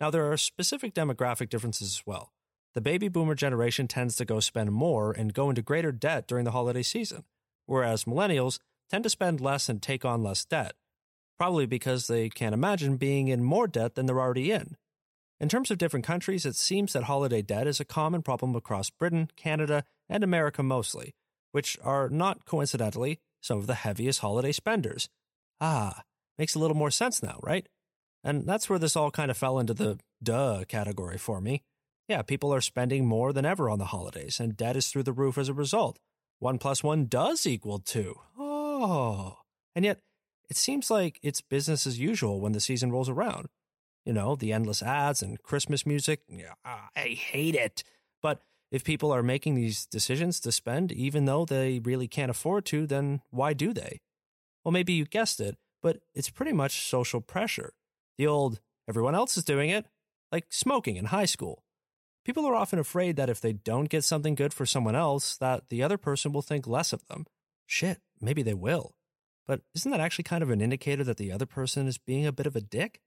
Now, 0.00 0.10
there 0.10 0.30
are 0.30 0.36
specific 0.36 0.94
demographic 0.94 1.48
differences 1.48 1.88
as 1.88 2.02
well. 2.06 2.32
The 2.76 2.82
baby 2.82 3.08
boomer 3.08 3.34
generation 3.34 3.88
tends 3.88 4.16
to 4.16 4.26
go 4.26 4.38
spend 4.38 4.70
more 4.70 5.10
and 5.10 5.32
go 5.32 5.48
into 5.48 5.62
greater 5.62 5.92
debt 5.92 6.26
during 6.26 6.44
the 6.44 6.50
holiday 6.50 6.82
season, 6.82 7.24
whereas 7.64 8.04
millennials 8.04 8.58
tend 8.90 9.02
to 9.04 9.08
spend 9.08 9.40
less 9.40 9.70
and 9.70 9.80
take 9.80 10.04
on 10.04 10.22
less 10.22 10.44
debt, 10.44 10.74
probably 11.38 11.64
because 11.64 12.06
they 12.06 12.28
can't 12.28 12.52
imagine 12.52 12.98
being 12.98 13.28
in 13.28 13.42
more 13.42 13.66
debt 13.66 13.94
than 13.94 14.04
they're 14.04 14.20
already 14.20 14.52
in. 14.52 14.76
In 15.40 15.48
terms 15.48 15.70
of 15.70 15.78
different 15.78 16.04
countries, 16.04 16.44
it 16.44 16.54
seems 16.54 16.92
that 16.92 17.04
holiday 17.04 17.40
debt 17.40 17.66
is 17.66 17.80
a 17.80 17.84
common 17.86 18.20
problem 18.20 18.54
across 18.54 18.90
Britain, 18.90 19.30
Canada, 19.36 19.82
and 20.06 20.22
America 20.22 20.62
mostly, 20.62 21.14
which 21.52 21.78
are 21.82 22.10
not 22.10 22.44
coincidentally 22.44 23.20
some 23.40 23.56
of 23.56 23.66
the 23.66 23.76
heaviest 23.76 24.20
holiday 24.20 24.52
spenders. 24.52 25.08
Ah, 25.62 26.02
makes 26.36 26.54
a 26.54 26.58
little 26.58 26.76
more 26.76 26.90
sense 26.90 27.22
now, 27.22 27.40
right? 27.42 27.66
And 28.22 28.46
that's 28.46 28.68
where 28.68 28.78
this 28.78 28.96
all 28.96 29.10
kind 29.10 29.30
of 29.30 29.38
fell 29.38 29.58
into 29.58 29.72
the 29.72 29.98
duh 30.22 30.64
category 30.68 31.16
for 31.16 31.40
me. 31.40 31.62
Yeah, 32.08 32.22
people 32.22 32.54
are 32.54 32.60
spending 32.60 33.06
more 33.06 33.32
than 33.32 33.44
ever 33.44 33.68
on 33.68 33.78
the 33.78 33.86
holidays, 33.86 34.38
and 34.38 34.56
debt 34.56 34.76
is 34.76 34.88
through 34.88 35.02
the 35.02 35.12
roof 35.12 35.36
as 35.38 35.48
a 35.48 35.54
result. 35.54 35.98
One 36.38 36.58
plus 36.58 36.84
one 36.84 37.06
does 37.06 37.46
equal 37.46 37.78
two. 37.78 38.20
Oh. 38.38 39.38
And 39.74 39.84
yet, 39.84 40.00
it 40.48 40.56
seems 40.56 40.90
like 40.90 41.18
it's 41.22 41.40
business 41.40 41.86
as 41.86 41.98
usual 41.98 42.40
when 42.40 42.52
the 42.52 42.60
season 42.60 42.92
rolls 42.92 43.08
around. 43.08 43.48
You 44.04 44.12
know, 44.12 44.36
the 44.36 44.52
endless 44.52 44.82
ads 44.82 45.20
and 45.20 45.42
Christmas 45.42 45.84
music. 45.84 46.20
Yeah, 46.28 46.54
I 46.64 47.08
hate 47.08 47.56
it. 47.56 47.82
But 48.22 48.42
if 48.70 48.84
people 48.84 49.10
are 49.10 49.22
making 49.22 49.54
these 49.54 49.86
decisions 49.86 50.38
to 50.40 50.52
spend 50.52 50.92
even 50.92 51.24
though 51.24 51.44
they 51.44 51.80
really 51.80 52.06
can't 52.06 52.30
afford 52.30 52.64
to, 52.66 52.86
then 52.86 53.20
why 53.30 53.52
do 53.52 53.72
they? 53.72 54.00
Well, 54.64 54.72
maybe 54.72 54.92
you 54.92 55.06
guessed 55.06 55.40
it, 55.40 55.56
but 55.82 55.98
it's 56.14 56.30
pretty 56.30 56.52
much 56.52 56.88
social 56.88 57.20
pressure. 57.20 57.72
The 58.18 58.28
old, 58.28 58.60
everyone 58.88 59.14
else 59.14 59.36
is 59.36 59.44
doing 59.44 59.70
it, 59.70 59.86
like 60.30 60.46
smoking 60.50 60.96
in 60.96 61.06
high 61.06 61.24
school. 61.24 61.64
People 62.26 62.44
are 62.44 62.56
often 62.56 62.80
afraid 62.80 63.14
that 63.14 63.30
if 63.30 63.40
they 63.40 63.52
don't 63.52 63.88
get 63.88 64.02
something 64.02 64.34
good 64.34 64.52
for 64.52 64.66
someone 64.66 64.96
else, 64.96 65.36
that 65.36 65.68
the 65.68 65.80
other 65.80 65.96
person 65.96 66.32
will 66.32 66.42
think 66.42 66.66
less 66.66 66.92
of 66.92 67.06
them. 67.06 67.24
Shit, 67.66 68.00
maybe 68.20 68.42
they 68.42 68.52
will. 68.52 68.96
But 69.46 69.60
isn't 69.76 69.92
that 69.92 70.00
actually 70.00 70.24
kind 70.24 70.42
of 70.42 70.50
an 70.50 70.60
indicator 70.60 71.04
that 71.04 71.18
the 71.18 71.30
other 71.30 71.46
person 71.46 71.86
is 71.86 71.98
being 71.98 72.26
a 72.26 72.32
bit 72.32 72.48
of 72.48 72.56
a 72.56 72.60
dick? 72.60 73.00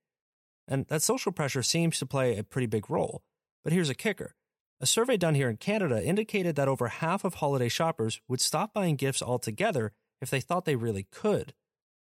And 0.70 0.88
that 0.88 1.02
social 1.02 1.34
pressure 1.34 1.62
seems 1.62 2.00
to 2.00 2.06
play 2.06 2.38
a 2.38 2.46
pretty 2.46 2.68
big 2.68 2.90
role. 2.90 3.22
But 3.62 3.74
here's 3.74 3.90
a 3.90 3.94
kicker. 3.94 4.36
A 4.80 4.86
survey 4.86 5.18
done 5.18 5.36
here 5.36 5.50
in 5.50 5.58
Canada 5.58 6.02
indicated 6.02 6.56
that 6.56 6.70
over 6.70 6.88
half 6.88 7.26
of 7.26 7.36
holiday 7.36 7.68
shoppers 7.68 8.22
would 8.30 8.40
stop 8.40 8.74
buying 8.74 8.96
gifts 8.96 9.22
altogether 9.22 9.92
if 10.22 10.30
they 10.30 10.40
thought 10.40 10.64
they 10.64 10.78
really 10.78 11.08
could. 11.12 11.54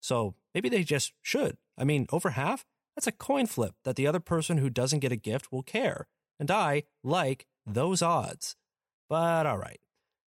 So 0.00 0.34
maybe 0.52 0.68
they 0.68 0.82
just 0.82 1.12
should. 1.22 1.58
I 1.78 1.84
mean, 1.84 2.08
over 2.10 2.30
half? 2.30 2.64
That's 2.96 3.06
a 3.06 3.12
coin 3.12 3.46
flip 3.46 3.76
that 3.84 3.94
the 3.94 4.08
other 4.08 4.18
person 4.18 4.58
who 4.58 4.68
doesn't 4.68 4.98
get 4.98 5.12
a 5.12 5.16
gift 5.16 5.52
will 5.52 5.62
care. 5.62 6.08
And 6.38 6.50
I 6.50 6.84
like 7.02 7.46
those 7.66 8.02
odds. 8.02 8.56
But 9.08 9.46
all 9.46 9.58
right. 9.58 9.80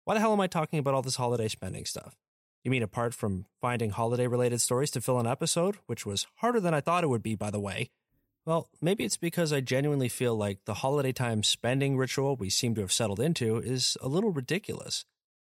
Why 0.05 0.15
the 0.15 0.19
hell 0.19 0.33
am 0.33 0.41
I 0.41 0.47
talking 0.47 0.79
about 0.79 0.93
all 0.93 1.01
this 1.01 1.15
holiday 1.15 1.47
spending 1.47 1.85
stuff? 1.85 2.15
You 2.63 2.71
mean 2.71 2.83
apart 2.83 3.13
from 3.13 3.45
finding 3.59 3.91
holiday 3.91 4.27
related 4.27 4.61
stories 4.61 4.91
to 4.91 5.01
fill 5.01 5.19
an 5.19 5.27
episode, 5.27 5.77
which 5.87 6.05
was 6.05 6.27
harder 6.37 6.59
than 6.59 6.73
I 6.73 6.81
thought 6.81 7.03
it 7.03 7.09
would 7.09 7.23
be, 7.23 7.35
by 7.35 7.49
the 7.49 7.59
way? 7.59 7.89
Well, 8.45 8.69
maybe 8.81 9.03
it's 9.03 9.17
because 9.17 9.53
I 9.53 9.61
genuinely 9.61 10.09
feel 10.09 10.35
like 10.35 10.59
the 10.65 10.75
holiday 10.75 11.11
time 11.11 11.43
spending 11.43 11.97
ritual 11.97 12.35
we 12.35 12.49
seem 12.49 12.73
to 12.75 12.81
have 12.81 12.91
settled 12.91 13.19
into 13.19 13.57
is 13.57 13.97
a 14.01 14.07
little 14.07 14.31
ridiculous. 14.31 15.05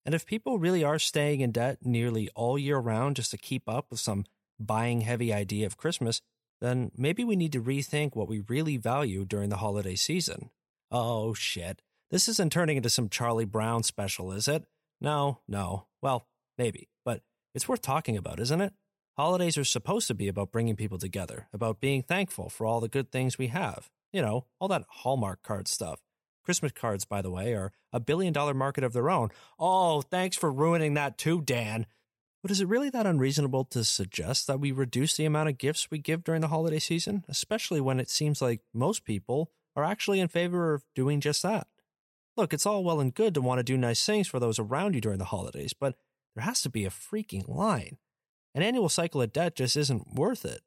And 0.05 0.15
if 0.15 0.25
people 0.25 0.57
really 0.57 0.83
are 0.83 0.97
staying 0.97 1.41
in 1.41 1.51
debt 1.51 1.79
nearly 1.83 2.29
all 2.33 2.57
year 2.57 2.79
round 2.79 3.17
just 3.17 3.31
to 3.31 3.37
keep 3.37 3.69
up 3.69 3.87
with 3.91 3.99
some 3.99 4.25
buying 4.59 5.01
heavy 5.01 5.31
idea 5.31 5.67
of 5.67 5.77
Christmas, 5.77 6.21
then 6.61 6.91
maybe 6.97 7.23
we 7.23 7.35
need 7.35 7.53
to 7.53 7.61
rethink 7.61 8.15
what 8.15 8.27
we 8.27 8.43
really 8.47 8.77
value 8.77 9.25
during 9.25 9.49
the 9.49 9.57
holiday 9.57 9.95
season. 9.95 10.49
Oh, 10.91 11.33
shit. 11.33 11.81
This 12.11 12.27
isn't 12.27 12.51
turning 12.51 12.77
into 12.77 12.89
some 12.89 13.09
Charlie 13.09 13.45
Brown 13.45 13.83
special, 13.83 14.31
is 14.31 14.47
it? 14.47 14.65
No, 14.99 15.39
no. 15.47 15.85
Well, 16.01 16.27
maybe, 16.57 16.89
but 17.05 17.21
it's 17.53 17.67
worth 17.67 17.81
talking 17.81 18.17
about, 18.17 18.39
isn't 18.39 18.61
it? 18.61 18.73
Holidays 19.17 19.57
are 19.57 19.63
supposed 19.63 20.07
to 20.07 20.13
be 20.13 20.27
about 20.27 20.51
bringing 20.51 20.75
people 20.75 20.97
together, 20.97 21.47
about 21.53 21.81
being 21.81 22.01
thankful 22.01 22.49
for 22.49 22.65
all 22.65 22.79
the 22.79 22.87
good 22.87 23.11
things 23.11 23.37
we 23.37 23.47
have. 23.47 23.89
You 24.11 24.21
know, 24.21 24.45
all 24.59 24.67
that 24.69 24.85
Hallmark 24.87 25.43
card 25.43 25.67
stuff. 25.67 25.99
Christmas 26.43 26.71
cards, 26.71 27.05
by 27.05 27.21
the 27.21 27.29
way, 27.29 27.53
are 27.53 27.71
a 27.93 27.99
billion 27.99 28.33
dollar 28.33 28.53
market 28.53 28.83
of 28.83 28.93
their 28.93 29.09
own. 29.09 29.29
Oh, 29.59 30.01
thanks 30.01 30.35
for 30.35 30.51
ruining 30.51 30.95
that 30.95 31.17
too, 31.17 31.41
Dan. 31.41 31.85
But 32.41 32.51
is 32.51 32.61
it 32.61 32.67
really 32.67 32.89
that 32.91 33.05
unreasonable 33.05 33.65
to 33.65 33.83
suggest 33.83 34.47
that 34.47 34.59
we 34.59 34.71
reduce 34.71 35.17
the 35.17 35.25
amount 35.25 35.49
of 35.49 35.57
gifts 35.57 35.91
we 35.91 35.97
give 35.97 36.23
during 36.23 36.41
the 36.41 36.47
holiday 36.47 36.79
season, 36.79 37.25
especially 37.27 37.81
when 37.81 37.99
it 37.99 38.09
seems 38.09 38.41
like 38.41 38.61
most 38.73 39.03
people 39.03 39.51
are 39.75 39.83
actually 39.83 40.19
in 40.19 40.29
favor 40.29 40.73
of 40.73 40.83
doing 40.95 41.19
just 41.19 41.43
that? 41.43 41.67
Look, 42.37 42.53
it's 42.53 42.65
all 42.65 42.83
well 42.83 43.01
and 43.01 43.13
good 43.13 43.33
to 43.33 43.41
want 43.41 43.59
to 43.59 43.63
do 43.63 43.77
nice 43.77 44.05
things 44.05 44.27
for 44.27 44.39
those 44.39 44.59
around 44.59 44.95
you 44.95 45.01
during 45.01 45.19
the 45.19 45.25
holidays, 45.25 45.73
but 45.73 45.95
there 46.35 46.45
has 46.45 46.61
to 46.61 46.69
be 46.69 46.85
a 46.85 46.89
freaking 46.89 47.47
line. 47.49 47.97
An 48.55 48.63
annual 48.63 48.87
cycle 48.87 49.21
of 49.21 49.33
debt 49.33 49.55
just 49.55 49.75
isn't 49.75 50.15
worth 50.15 50.45
it. 50.45 50.61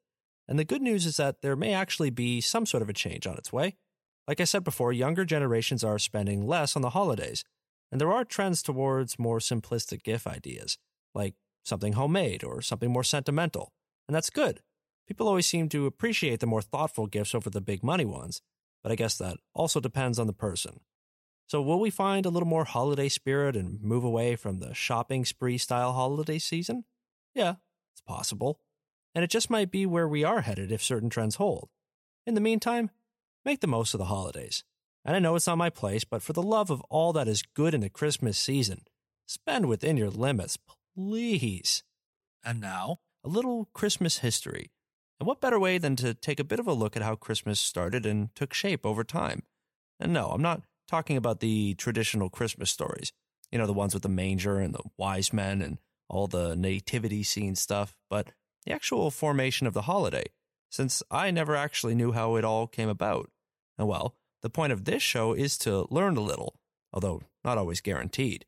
And 0.47 0.59
the 0.59 0.65
good 0.65 0.81
news 0.81 1.07
is 1.07 1.17
that 1.17 1.41
there 1.41 1.55
may 1.55 1.73
actually 1.73 2.11
be 2.11 2.41
some 2.41 2.67
sort 2.67 2.83
of 2.83 2.89
a 2.89 2.93
change 2.93 3.25
on 3.25 3.37
its 3.37 3.51
way. 3.51 3.77
Like 4.27 4.39
I 4.39 4.45
said 4.45 4.63
before, 4.63 4.93
younger 4.93 5.25
generations 5.25 5.83
are 5.83 5.97
spending 5.97 6.45
less 6.45 6.75
on 6.75 6.81
the 6.81 6.91
holidays, 6.91 7.43
and 7.91 7.99
there 7.99 8.11
are 8.11 8.23
trends 8.23 8.61
towards 8.61 9.17
more 9.17 9.39
simplistic 9.39 10.03
gift 10.03 10.27
ideas, 10.27 10.77
like 11.13 11.33
something 11.63 11.93
homemade 11.93 12.43
or 12.43 12.61
something 12.61 12.91
more 12.91 13.03
sentimental. 13.03 13.73
And 14.07 14.15
that's 14.15 14.29
good. 14.29 14.61
People 15.07 15.27
always 15.27 15.45
seem 15.45 15.69
to 15.69 15.85
appreciate 15.85 16.39
the 16.39 16.45
more 16.45 16.61
thoughtful 16.61 17.07
gifts 17.07 17.35
over 17.35 17.49
the 17.49 17.61
big 17.61 17.83
money 17.83 18.05
ones, 18.05 18.41
but 18.81 18.91
I 18.91 18.95
guess 18.95 19.17
that 19.17 19.37
also 19.53 19.79
depends 19.79 20.19
on 20.19 20.27
the 20.27 20.33
person. 20.33 20.79
So, 21.47 21.61
will 21.61 21.79
we 21.79 21.89
find 21.89 22.25
a 22.25 22.29
little 22.29 22.47
more 22.47 22.63
holiday 22.63 23.09
spirit 23.09 23.55
and 23.55 23.81
move 23.81 24.03
away 24.03 24.35
from 24.35 24.59
the 24.59 24.73
shopping 24.73 25.25
spree 25.25 25.57
style 25.57 25.91
holiday 25.91 26.39
season? 26.39 26.85
Yeah, 27.35 27.55
it's 27.93 28.01
possible. 28.01 28.59
And 29.13 29.23
it 29.23 29.29
just 29.29 29.49
might 29.49 29.69
be 29.69 29.85
where 29.85 30.07
we 30.07 30.23
are 30.23 30.41
headed 30.41 30.71
if 30.71 30.81
certain 30.81 31.09
trends 31.09 31.35
hold. 31.35 31.69
In 32.25 32.33
the 32.33 32.41
meantime, 32.41 32.89
make 33.45 33.59
the 33.59 33.67
most 33.67 33.93
of 33.93 33.97
the 33.97 34.05
holidays. 34.05 34.63
And 35.05 35.15
I 35.15 35.19
know 35.19 35.35
it's 35.35 35.47
not 35.47 35.57
my 35.57 35.69
place, 35.69 36.05
but 36.05 36.21
for 36.21 36.33
the 36.33 36.41
love 36.41 36.69
of 36.69 36.81
all 36.89 37.13
that 37.13 37.27
is 37.27 37.43
good 37.53 37.73
in 37.73 37.81
the 37.81 37.89
Christmas 37.89 38.37
season, 38.37 38.85
spend 39.27 39.67
within 39.67 39.97
your 39.97 40.09
limits, 40.09 40.57
please. 40.95 41.83
And 42.43 42.59
now, 42.59 42.99
a 43.23 43.29
little 43.29 43.69
Christmas 43.73 44.19
history. 44.19 44.71
And 45.19 45.27
what 45.27 45.41
better 45.41 45.59
way 45.59 45.77
than 45.77 45.95
to 45.97 46.13
take 46.13 46.39
a 46.39 46.43
bit 46.43 46.59
of 46.59 46.67
a 46.67 46.73
look 46.73 46.97
at 46.97 47.03
how 47.03 47.15
Christmas 47.15 47.59
started 47.59 48.05
and 48.05 48.33
took 48.35 48.53
shape 48.53 48.85
over 48.85 49.03
time? 49.03 49.43
And 49.99 50.11
no, 50.11 50.29
I'm 50.29 50.41
not 50.41 50.63
talking 50.87 51.15
about 51.15 51.39
the 51.39 51.75
traditional 51.75 52.29
Christmas 52.29 52.69
stories, 52.69 53.13
you 53.51 53.57
know, 53.57 53.65
the 53.65 53.73
ones 53.73 53.93
with 53.93 54.03
the 54.03 54.09
manger 54.09 54.59
and 54.59 54.73
the 54.73 54.83
wise 54.97 55.31
men 55.31 55.61
and 55.61 55.77
all 56.09 56.27
the 56.27 56.55
nativity 56.55 57.23
scene 57.23 57.55
stuff, 57.55 57.95
but 58.09 58.31
the 58.65 58.73
actual 58.73 59.11
formation 59.11 59.65
of 59.67 59.73
the 59.73 59.83
holiday, 59.83 60.25
since 60.69 61.01
I 61.09 61.31
never 61.31 61.55
actually 61.55 61.95
knew 61.95 62.11
how 62.11 62.35
it 62.35 62.43
all 62.43 62.67
came 62.67 62.89
about. 62.89 63.31
And 63.77 63.87
well, 63.87 64.15
the 64.41 64.49
point 64.49 64.73
of 64.73 64.85
this 64.85 65.01
show 65.01 65.33
is 65.33 65.57
to 65.59 65.87
learn 65.89 66.17
a 66.17 66.21
little, 66.21 66.55
although 66.91 67.21
not 67.45 67.57
always 67.57 67.81
guaranteed. 67.81 68.45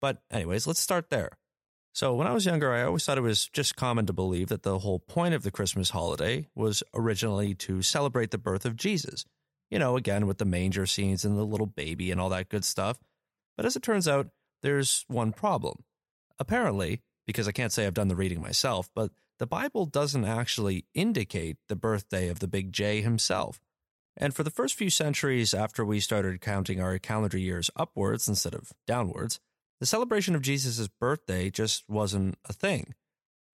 But, 0.00 0.22
anyways, 0.30 0.66
let's 0.66 0.80
start 0.80 1.10
there. 1.10 1.32
So, 1.94 2.14
when 2.14 2.26
I 2.26 2.32
was 2.32 2.46
younger, 2.46 2.72
I 2.72 2.84
always 2.84 3.04
thought 3.04 3.18
it 3.18 3.22
was 3.22 3.48
just 3.48 3.76
common 3.76 4.06
to 4.06 4.14
believe 4.14 4.48
that 4.48 4.62
the 4.62 4.78
whole 4.78 4.98
point 4.98 5.34
of 5.34 5.42
the 5.42 5.50
Christmas 5.50 5.90
holiday 5.90 6.48
was 6.54 6.82
originally 6.94 7.54
to 7.56 7.82
celebrate 7.82 8.30
the 8.30 8.38
birth 8.38 8.64
of 8.64 8.76
Jesus. 8.76 9.26
You 9.70 9.78
know, 9.78 9.96
again, 9.96 10.26
with 10.26 10.38
the 10.38 10.46
manger 10.46 10.86
scenes 10.86 11.24
and 11.24 11.36
the 11.36 11.44
little 11.44 11.66
baby 11.66 12.10
and 12.10 12.20
all 12.20 12.30
that 12.30 12.48
good 12.48 12.64
stuff. 12.64 12.98
But 13.56 13.66
as 13.66 13.76
it 13.76 13.82
turns 13.82 14.08
out, 14.08 14.28
there's 14.62 15.04
one 15.08 15.32
problem. 15.32 15.84
Apparently, 16.38 17.02
because 17.26 17.46
I 17.46 17.52
can't 17.52 17.72
say 17.72 17.86
I've 17.86 17.94
done 17.94 18.08
the 18.08 18.16
reading 18.16 18.40
myself, 18.40 18.88
but 18.94 19.10
the 19.38 19.46
Bible 19.46 19.86
doesn't 19.86 20.24
actually 20.24 20.86
indicate 20.94 21.56
the 21.68 21.76
birthday 21.76 22.28
of 22.28 22.38
the 22.38 22.48
big 22.48 22.72
J 22.72 23.02
himself. 23.02 23.60
And 24.16 24.34
for 24.34 24.42
the 24.42 24.50
first 24.50 24.74
few 24.74 24.90
centuries 24.90 25.54
after 25.54 25.84
we 25.84 26.00
started 26.00 26.40
counting 26.40 26.80
our 26.80 26.98
calendar 26.98 27.38
years 27.38 27.70
upwards 27.76 28.28
instead 28.28 28.54
of 28.54 28.72
downwards, 28.86 29.40
the 29.82 29.86
celebration 29.86 30.36
of 30.36 30.42
Jesus' 30.42 30.86
birthday 30.86 31.50
just 31.50 31.82
wasn't 31.88 32.38
a 32.48 32.52
thing. 32.52 32.94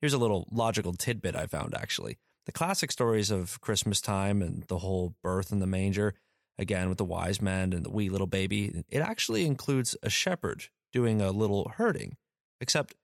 Here's 0.03 0.13
a 0.13 0.19
little 0.19 0.47
logical 0.53 0.93
tidbit 0.93 1.35
I 1.35 1.47
found 1.47 1.75
actually. 1.75 2.19
The 2.45 2.53
classic 2.53 2.93
stories 2.93 3.31
of 3.31 3.59
Christmas 3.63 4.03
time 4.03 4.43
and 4.43 4.63
the 4.65 4.81
whole 4.81 5.15
birth 5.23 5.53
in 5.53 5.59
the 5.59 5.67
manger, 5.67 6.13
again 6.59 6.91
with 6.91 6.99
the 6.99 7.05
wise 7.07 7.41
men 7.41 7.73
and 7.73 7.83
the 7.83 7.91
wee 7.91 8.11
little 8.11 8.27
baby, 8.27 8.85
it 8.91 8.99
actually 8.99 9.47
includes 9.47 9.97
a 10.03 10.11
shepherd 10.11 10.65
doing 10.93 11.23
a 11.23 11.31
little 11.31 11.73
herding, 11.77 12.19
except 12.61 12.95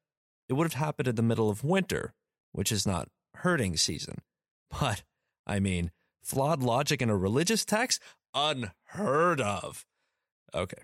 it 0.50 0.52
would 0.52 0.70
have 0.70 0.74
happened 0.74 1.08
in 1.08 1.14
the 1.14 1.22
middle 1.22 1.48
of 1.48 1.64
winter, 1.64 2.12
which 2.52 2.70
is 2.70 2.86
not 2.86 3.08
herding 3.36 3.78
season. 3.78 4.18
But, 4.80 5.02
I 5.46 5.60
mean, 5.60 5.92
flawed 6.22 6.62
logic 6.62 7.00
in 7.00 7.08
a 7.08 7.16
religious 7.16 7.64
text? 7.64 8.02
Unheard 8.34 9.40
of. 9.40 9.86
Okay, 10.54 10.82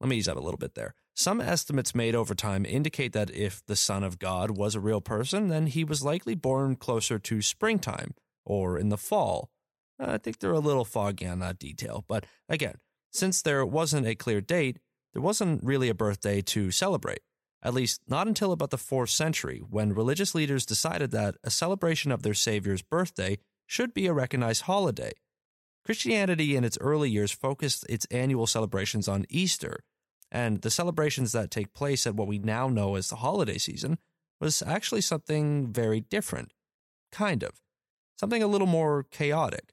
let 0.00 0.08
me 0.08 0.16
ease 0.16 0.28
up 0.28 0.38
a 0.38 0.40
little 0.40 0.56
bit 0.56 0.74
there. 0.74 0.94
Some 1.16 1.40
estimates 1.40 1.94
made 1.94 2.16
over 2.16 2.34
time 2.34 2.66
indicate 2.66 3.12
that 3.12 3.30
if 3.30 3.64
the 3.66 3.76
Son 3.76 4.02
of 4.02 4.18
God 4.18 4.50
was 4.50 4.74
a 4.74 4.80
real 4.80 5.00
person, 5.00 5.48
then 5.48 5.68
he 5.68 5.84
was 5.84 6.02
likely 6.02 6.34
born 6.34 6.74
closer 6.74 7.20
to 7.20 7.40
springtime 7.40 8.14
or 8.44 8.76
in 8.76 8.88
the 8.88 8.98
fall. 8.98 9.48
Uh, 9.98 10.12
I 10.12 10.18
think 10.18 10.38
they're 10.40 10.50
a 10.50 10.58
little 10.58 10.84
foggy 10.84 11.26
on 11.26 11.38
that 11.38 11.60
detail, 11.60 12.04
but 12.08 12.26
again, 12.48 12.74
since 13.12 13.42
there 13.42 13.64
wasn't 13.64 14.08
a 14.08 14.16
clear 14.16 14.40
date, 14.40 14.80
there 15.12 15.22
wasn't 15.22 15.62
really 15.62 15.88
a 15.88 15.94
birthday 15.94 16.42
to 16.42 16.72
celebrate, 16.72 17.20
at 17.62 17.74
least 17.74 18.00
not 18.08 18.26
until 18.26 18.50
about 18.50 18.70
the 18.70 18.76
4th 18.76 19.10
century, 19.10 19.62
when 19.70 19.94
religious 19.94 20.34
leaders 20.34 20.66
decided 20.66 21.12
that 21.12 21.36
a 21.44 21.50
celebration 21.50 22.10
of 22.10 22.22
their 22.22 22.34
Savior's 22.34 22.82
birthday 22.82 23.38
should 23.66 23.94
be 23.94 24.08
a 24.08 24.12
recognized 24.12 24.62
holiday. 24.62 25.12
Christianity 25.84 26.56
in 26.56 26.64
its 26.64 26.78
early 26.80 27.08
years 27.08 27.30
focused 27.30 27.86
its 27.88 28.04
annual 28.10 28.48
celebrations 28.48 29.06
on 29.06 29.26
Easter, 29.28 29.84
and 30.34 30.62
the 30.62 30.70
celebrations 30.70 31.30
that 31.30 31.52
take 31.52 31.72
place 31.72 32.08
at 32.08 32.16
what 32.16 32.26
we 32.26 32.38
now 32.38 32.68
know 32.68 32.96
as 32.96 33.08
the 33.08 33.16
holiday 33.16 33.56
season 33.56 33.98
was 34.40 34.62
actually 34.66 35.00
something 35.00 35.72
very 35.72 36.00
different. 36.00 36.52
Kind 37.12 37.44
of. 37.44 37.52
Something 38.18 38.42
a 38.42 38.48
little 38.48 38.66
more 38.66 39.04
chaotic. 39.04 39.72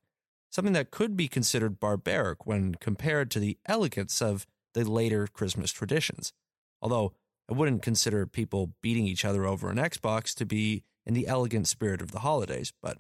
Something 0.52 0.74
that 0.74 0.92
could 0.92 1.18
be 1.18 1.28
considered 1.28 1.80
barbaric 1.80 2.46
when 2.46 2.76
compared 2.76 3.32
to 3.32 3.40
the 3.40 3.58
elegance 3.66 4.22
of 4.22 4.46
the 4.76 4.88
later 4.88 5.26
Christmas 5.26 5.72
traditions. 5.72 6.32
Although 6.80 7.14
I 7.50 7.54
wouldn't 7.54 7.82
consider 7.82 8.28
people 8.28 8.74
beating 8.84 9.08
each 9.08 9.26
other 9.26 9.46
over 9.46 9.72
an 9.72 9.78
Xbox 9.78 10.36
to 10.36 10.46
be 10.46 10.84
in 11.08 11.16
the 11.16 11.28
elegant 11.28 11.68
spirit 11.68 12.02
of 12.02 12.12
the 12.12 12.20
holidays, 12.20 12.72
but 12.84 13.00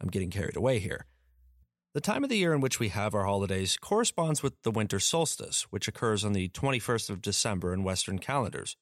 I'm 0.00 0.08
getting 0.08 0.30
carried 0.30 0.56
away 0.56 0.78
here. 0.78 1.04
The 1.94 2.00
time 2.00 2.24
of 2.24 2.28
the 2.28 2.36
year 2.36 2.52
in 2.52 2.60
which 2.60 2.80
we 2.80 2.88
have 2.88 3.14
our 3.14 3.24
holidays 3.24 3.76
corresponds 3.76 4.42
with 4.42 4.60
the 4.64 4.72
winter 4.72 4.98
solstice, 4.98 5.62
which 5.70 5.86
occurs 5.86 6.24
on 6.24 6.32
the 6.32 6.48
21st 6.48 7.08
of 7.08 7.22
December 7.22 7.72
in 7.72 7.84
Western 7.84 8.18
calendars. 8.18 8.76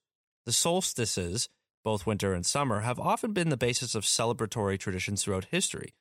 The 0.47 0.53
solstices, 0.53 1.51
both 1.85 2.07
winter 2.07 2.33
and 2.33 2.47
summer, 2.47 2.81
have 2.81 2.99
often 2.99 3.35
been 3.35 3.51
the 3.51 3.59
basis 3.59 3.95
of 3.95 4.05
celebratory 4.05 4.79
traditions 4.79 5.23
throughout 5.23 5.45
history. 5.51 5.93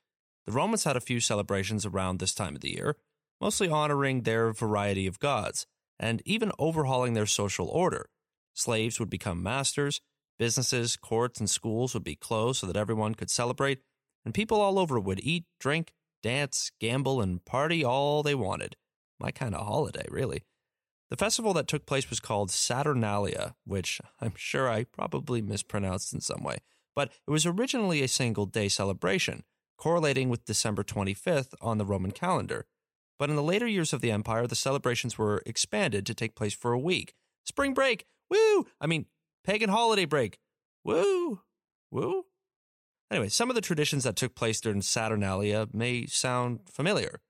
The 0.46 0.52
Romans 0.52 0.84
had 0.84 0.96
a 0.96 1.02
few 1.02 1.20
celebrations 1.20 1.84
around 1.84 2.18
this 2.18 2.32
time 2.32 2.54
of 2.54 2.62
the 2.62 2.72
year, 2.72 2.96
mostly 3.42 3.68
honoring 3.68 4.22
their 4.22 4.50
variety 4.50 5.06
of 5.06 5.20
gods, 5.20 5.66
and 6.00 6.22
even 6.24 6.50
overhauling 6.58 7.12
their 7.12 7.26
social 7.26 7.68
order. 7.68 8.08
Slaves 8.54 8.98
would 8.98 9.10
become 9.10 9.42
masters, 9.42 10.00
businesses, 10.38 10.96
courts, 10.96 11.40
and 11.40 11.50
schools 11.50 11.92
would 11.92 12.04
be 12.04 12.16
closed 12.16 12.60
so 12.60 12.66
that 12.66 12.76
everyone 12.76 13.14
could 13.14 13.28
celebrate, 13.28 13.82
and 14.24 14.32
people 14.32 14.62
all 14.62 14.78
over 14.78 14.98
would 14.98 15.20
eat, 15.22 15.44
drink, 15.60 15.92
dance, 16.22 16.70
gamble, 16.80 17.20
and 17.20 17.44
party 17.44 17.84
all 17.84 18.22
they 18.22 18.34
wanted. 18.34 18.76
My 19.18 19.30
kind 19.30 19.54
of 19.54 19.66
holiday, 19.66 20.06
really. 20.08 20.44
The 21.10 21.16
festival 21.16 21.52
that 21.54 21.68
took 21.68 21.84
place 21.84 22.08
was 22.08 22.20
called 22.20 22.50
Saturnalia, 22.50 23.54
which 23.64 24.00
I'm 24.20 24.32
sure 24.34 24.70
I 24.70 24.84
probably 24.84 25.42
mispronounced 25.42 26.14
in 26.14 26.20
some 26.20 26.42
way, 26.42 26.58
but 26.96 27.12
it 27.26 27.30
was 27.30 27.44
originally 27.44 28.02
a 28.02 28.08
single 28.08 28.46
day 28.46 28.68
celebration, 28.68 29.44
correlating 29.76 30.30
with 30.30 30.46
December 30.46 30.82
25th 30.82 31.54
on 31.60 31.76
the 31.76 31.84
Roman 31.84 32.12
calendar. 32.12 32.66
But 33.18 33.28
in 33.28 33.36
the 33.36 33.42
later 33.42 33.66
years 33.66 33.92
of 33.92 34.00
the 34.00 34.10
empire, 34.10 34.46
the 34.46 34.54
celebrations 34.54 35.18
were 35.18 35.42
expanded 35.44 36.06
to 36.06 36.14
take 36.14 36.34
place 36.34 36.54
for 36.54 36.72
a 36.72 36.78
week. 36.78 37.12
Spring 37.44 37.74
break, 37.74 38.06
woo! 38.30 38.66
I 38.80 38.86
mean, 38.86 39.06
pagan 39.44 39.68
holiday 39.68 40.06
break, 40.06 40.38
woo! 40.82 41.42
Woo! 41.90 42.24
Anyway, 43.12 43.28
some 43.28 43.50
of 43.50 43.54
the 43.54 43.60
traditions 43.60 44.04
that 44.04 44.16
took 44.16 44.34
place 44.34 44.58
during 44.58 44.80
Saturnalia 44.80 45.68
may 45.70 46.06
sound 46.06 46.60
familiar. 46.64 47.20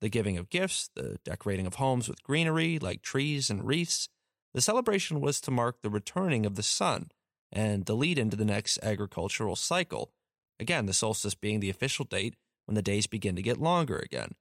The 0.00 0.08
giving 0.08 0.38
of 0.38 0.48
gifts, 0.48 0.90
the 0.94 1.18
decorating 1.24 1.66
of 1.66 1.74
homes 1.74 2.08
with 2.08 2.22
greenery 2.22 2.78
like 2.78 3.02
trees 3.02 3.50
and 3.50 3.66
wreaths. 3.66 4.08
The 4.52 4.60
celebration 4.60 5.20
was 5.20 5.40
to 5.40 5.50
mark 5.50 5.82
the 5.82 5.90
returning 5.90 6.46
of 6.46 6.54
the 6.54 6.62
sun 6.62 7.10
and 7.50 7.84
the 7.84 7.96
lead 7.96 8.16
into 8.16 8.36
the 8.36 8.44
next 8.44 8.78
agricultural 8.80 9.56
cycle. 9.56 10.12
Again, 10.60 10.86
the 10.86 10.92
solstice 10.92 11.34
being 11.34 11.58
the 11.58 11.70
official 11.70 12.04
date 12.04 12.36
when 12.66 12.76
the 12.76 12.82
days 12.82 13.08
begin 13.08 13.34
to 13.34 13.42
get 13.42 13.60
longer 13.60 13.98
again, 13.98 14.36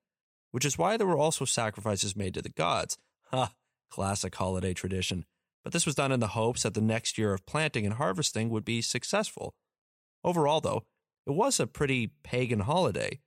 which 0.51 0.63
is 0.63 0.77
why 0.77 0.95
there 0.95 1.07
were 1.07 1.17
also 1.17 1.43
sacrifices 1.43 2.15
made 2.15 2.35
to 2.35 2.41
the 2.43 2.49
gods. 2.49 2.99
Ha! 3.31 3.53
Classic 3.89 4.35
holiday 4.35 4.75
tradition. 4.75 5.25
But 5.63 5.73
this 5.73 5.87
was 5.87 5.95
done 5.95 6.11
in 6.11 6.19
the 6.19 6.27
hopes 6.27 6.61
that 6.61 6.75
the 6.75 6.81
next 6.81 7.17
year 7.17 7.33
of 7.33 7.47
planting 7.47 7.83
and 7.83 7.95
harvesting 7.95 8.51
would 8.51 8.63
be 8.63 8.83
successful. 8.83 9.55
Overall, 10.23 10.61
though, 10.61 10.83
it 11.25 11.31
was 11.31 11.59
a 11.59 11.67
pretty 11.67 12.11
pagan 12.23 12.61
holiday, 12.61 13.19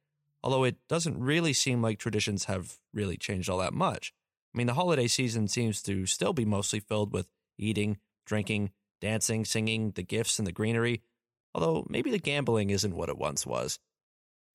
although 0.42 0.64
it 0.64 0.76
doesn't 0.88 1.18
really 1.18 1.52
seem 1.52 1.82
like 1.82 1.98
traditions 1.98 2.44
have 2.44 2.78
really 2.92 3.16
changed 3.16 3.48
all 3.48 3.58
that 3.58 3.72
much. 3.74 4.12
I 4.54 4.58
mean, 4.58 4.66
the 4.66 4.74
holiday 4.74 5.06
season 5.06 5.48
seems 5.48 5.82
to 5.82 6.06
still 6.06 6.32
be 6.32 6.44
mostly 6.44 6.80
filled 6.80 7.12
with 7.12 7.26
eating, 7.58 7.98
drinking, 8.24 8.70
dancing, 9.00 9.44
singing, 9.44 9.92
the 9.92 10.02
gifts, 10.02 10.38
and 10.38 10.46
the 10.46 10.52
greenery, 10.52 11.02
although 11.54 11.86
maybe 11.88 12.10
the 12.10 12.18
gambling 12.18 12.70
isn't 12.70 12.96
what 12.96 13.08
it 13.08 13.18
once 13.18 13.46
was. 13.46 13.78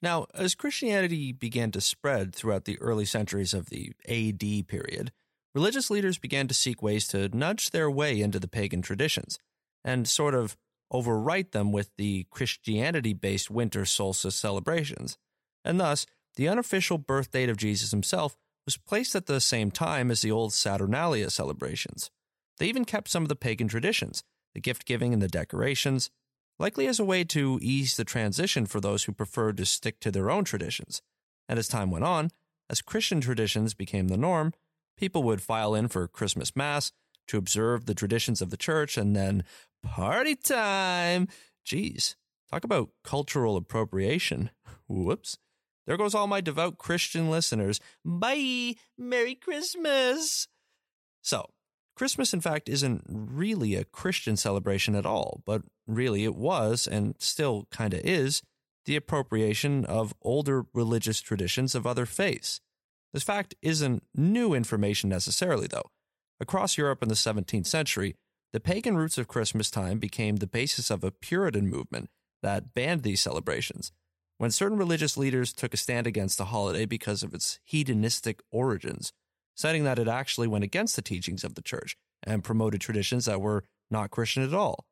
Now, 0.02 0.26
as 0.34 0.56
Christianity 0.56 1.32
began 1.32 1.72
to 1.72 1.82
spread 1.82 2.34
throughout 2.34 2.66
the 2.66 2.80
early 2.80 3.06
centuries 3.06 3.54
of 3.54 3.70
the 3.70 3.94
AD 4.08 4.68
period, 4.68 5.12
religious 5.54 5.92
leaders 5.92 6.18
began 6.18 6.48
to 6.48 6.56
seek 6.56 6.82
ways 6.82 7.08
to 7.10 7.30
nudge 7.36 7.70
their 7.70 7.90
way 7.90 8.20
into 8.20 8.40
the 8.40 8.48
pagan 8.48 8.82
traditions 8.82 9.38
and 9.84 10.08
sort 10.08 10.34
of 10.34 10.58
overwrite 10.92 11.52
them 11.52 11.72
with 11.72 11.92
the 11.98 12.26
Christianity 12.30 13.14
based 13.14 13.50
winter 13.50 13.86
solstice 13.86 14.36
celebrations. 14.36 15.18
And 15.64 15.80
thus, 15.80 16.06
the 16.36 16.48
unofficial 16.48 16.98
birth 16.98 17.32
date 17.32 17.50
of 17.50 17.58
Jesus 17.58 17.92
himself 17.92 18.38
was 18.66 18.78
placed 18.78 19.16
at 19.16 19.26
the 19.26 19.42
same 19.42 19.72
time 19.72 20.12
as 20.12 20.22
the 20.22 20.32
old 20.32 20.54
Saturnalia 20.54 21.30
celebrations. 21.30 22.12
They 22.58 22.68
even 22.68 22.86
kept 22.86 23.10
some 23.10 23.24
of 23.24 23.30
the 23.30 23.36
pagan 23.36 23.68
traditions, 23.68 24.24
the 24.54 24.62
gift 24.62 24.86
giving 24.86 25.14
and 25.14 25.22
the 25.22 25.28
decorations, 25.28 26.10
likely 26.60 26.88
as 26.88 27.00
a 27.00 27.06
way 27.06 27.24
to 27.24 27.58
ease 27.62 27.98
the 27.98 28.06
transition 28.06 28.66
for 28.66 28.80
those 28.80 29.04
who 29.04 29.12
preferred 29.12 29.58
to 29.58 29.66
stick 29.66 30.00
to 30.02 30.12
their 30.12 30.30
own 30.30 30.44
traditions. 30.44 31.02
And 31.50 31.58
as 31.58 31.68
time 31.68 31.90
went 31.90 32.06
on, 32.06 32.30
as 32.70 32.82
Christian 32.82 33.20
traditions 33.20 33.74
became 33.74 34.08
the 34.08 34.18
norm, 34.18 34.54
people 34.96 35.24
would 35.24 35.42
file 35.42 35.74
in 35.74 35.88
for 35.88 36.08
Christmas 36.08 36.56
Mass 36.56 36.92
to 37.28 37.38
observe 37.38 37.86
the 37.86 37.96
traditions 37.96 38.42
of 38.42 38.52
the 38.52 38.58
church 38.58 38.98
and 38.98 39.16
then 39.16 39.44
Party 39.84 40.36
time. 40.36 41.28
Jeez, 41.66 42.16
talk 42.52 42.64
about 42.64 42.90
cultural 43.04 43.58
appropriation. 43.58 44.52
Whoops. 44.88 45.38
There 45.88 45.98
goes 45.98 46.14
all 46.14 46.28
my 46.28 46.42
devout 46.42 46.78
Christian 46.78 47.30
listeners. 47.30 47.80
Bye. 48.06 48.76
Merry 48.98 49.36
Christmas. 49.36 50.48
So, 51.22 51.50
Christmas, 51.96 52.34
in 52.34 52.42
fact, 52.42 52.70
isn't 52.70 53.04
really 53.08 53.76
a 53.76 53.84
Christian 53.84 54.38
celebration 54.38 54.96
at 54.96 55.06
all, 55.06 55.42
but 55.46 55.64
really 55.88 56.24
it 56.24 56.36
was, 56.36 56.88
and 56.88 57.16
still 57.20 57.68
kind 57.72 57.94
of 57.94 58.02
is, 58.02 58.42
the 58.86 58.96
appropriation 58.96 59.86
of 59.86 60.14
older 60.22 60.66
religious 60.74 61.22
traditions 61.22 61.76
of 61.76 61.86
other 61.86 62.06
faiths. 62.06 62.60
This 63.14 63.24
fact 63.24 63.56
isn't 63.62 64.04
new 64.16 64.54
information 64.54 65.10
necessarily, 65.10 65.68
though. 65.68 65.92
Across 66.40 66.78
Europe 66.78 67.04
in 67.04 67.10
the 67.10 67.16
17th 67.16 67.68
century, 67.68 68.16
the 68.54 68.60
pagan 68.60 68.98
roots 68.98 69.18
of 69.18 69.28
Christmas 69.28 69.72
time 69.72 70.00
became 70.00 70.38
the 70.38 70.48
basis 70.48 70.90
of 70.90 71.04
a 71.04 71.12
Puritan 71.12 71.70
movement 71.70 72.10
that 72.42 72.74
banned 72.74 73.04
these 73.04 73.22
celebrations. 73.22 73.92
When 74.38 74.52
certain 74.52 74.78
religious 74.78 75.18
leaders 75.18 75.54
took 75.54 75.74
a 75.74 75.78
stand 75.78 76.08
against 76.08 76.38
the 76.38 76.46
holiday 76.46 76.86
because 76.86 77.24
of 77.24 77.34
its 77.34 77.60
hedonistic 77.64 78.42
origins, 78.52 79.14
citing 79.56 79.84
that 79.84 80.00
it 80.00 80.08
actually 80.08 80.48
went 80.48 80.64
against 80.64 80.96
the 80.96 81.02
teachings 81.02 81.44
of 81.44 81.56
the 81.56 81.62
church 81.62 81.96
and 82.24 82.44
promoted 82.44 82.82
traditions 82.82 83.26
that 83.26 83.42
were 83.42 83.64
not 83.90 84.12
Christian 84.12 84.44
at 84.44 84.54
all. 84.54 84.86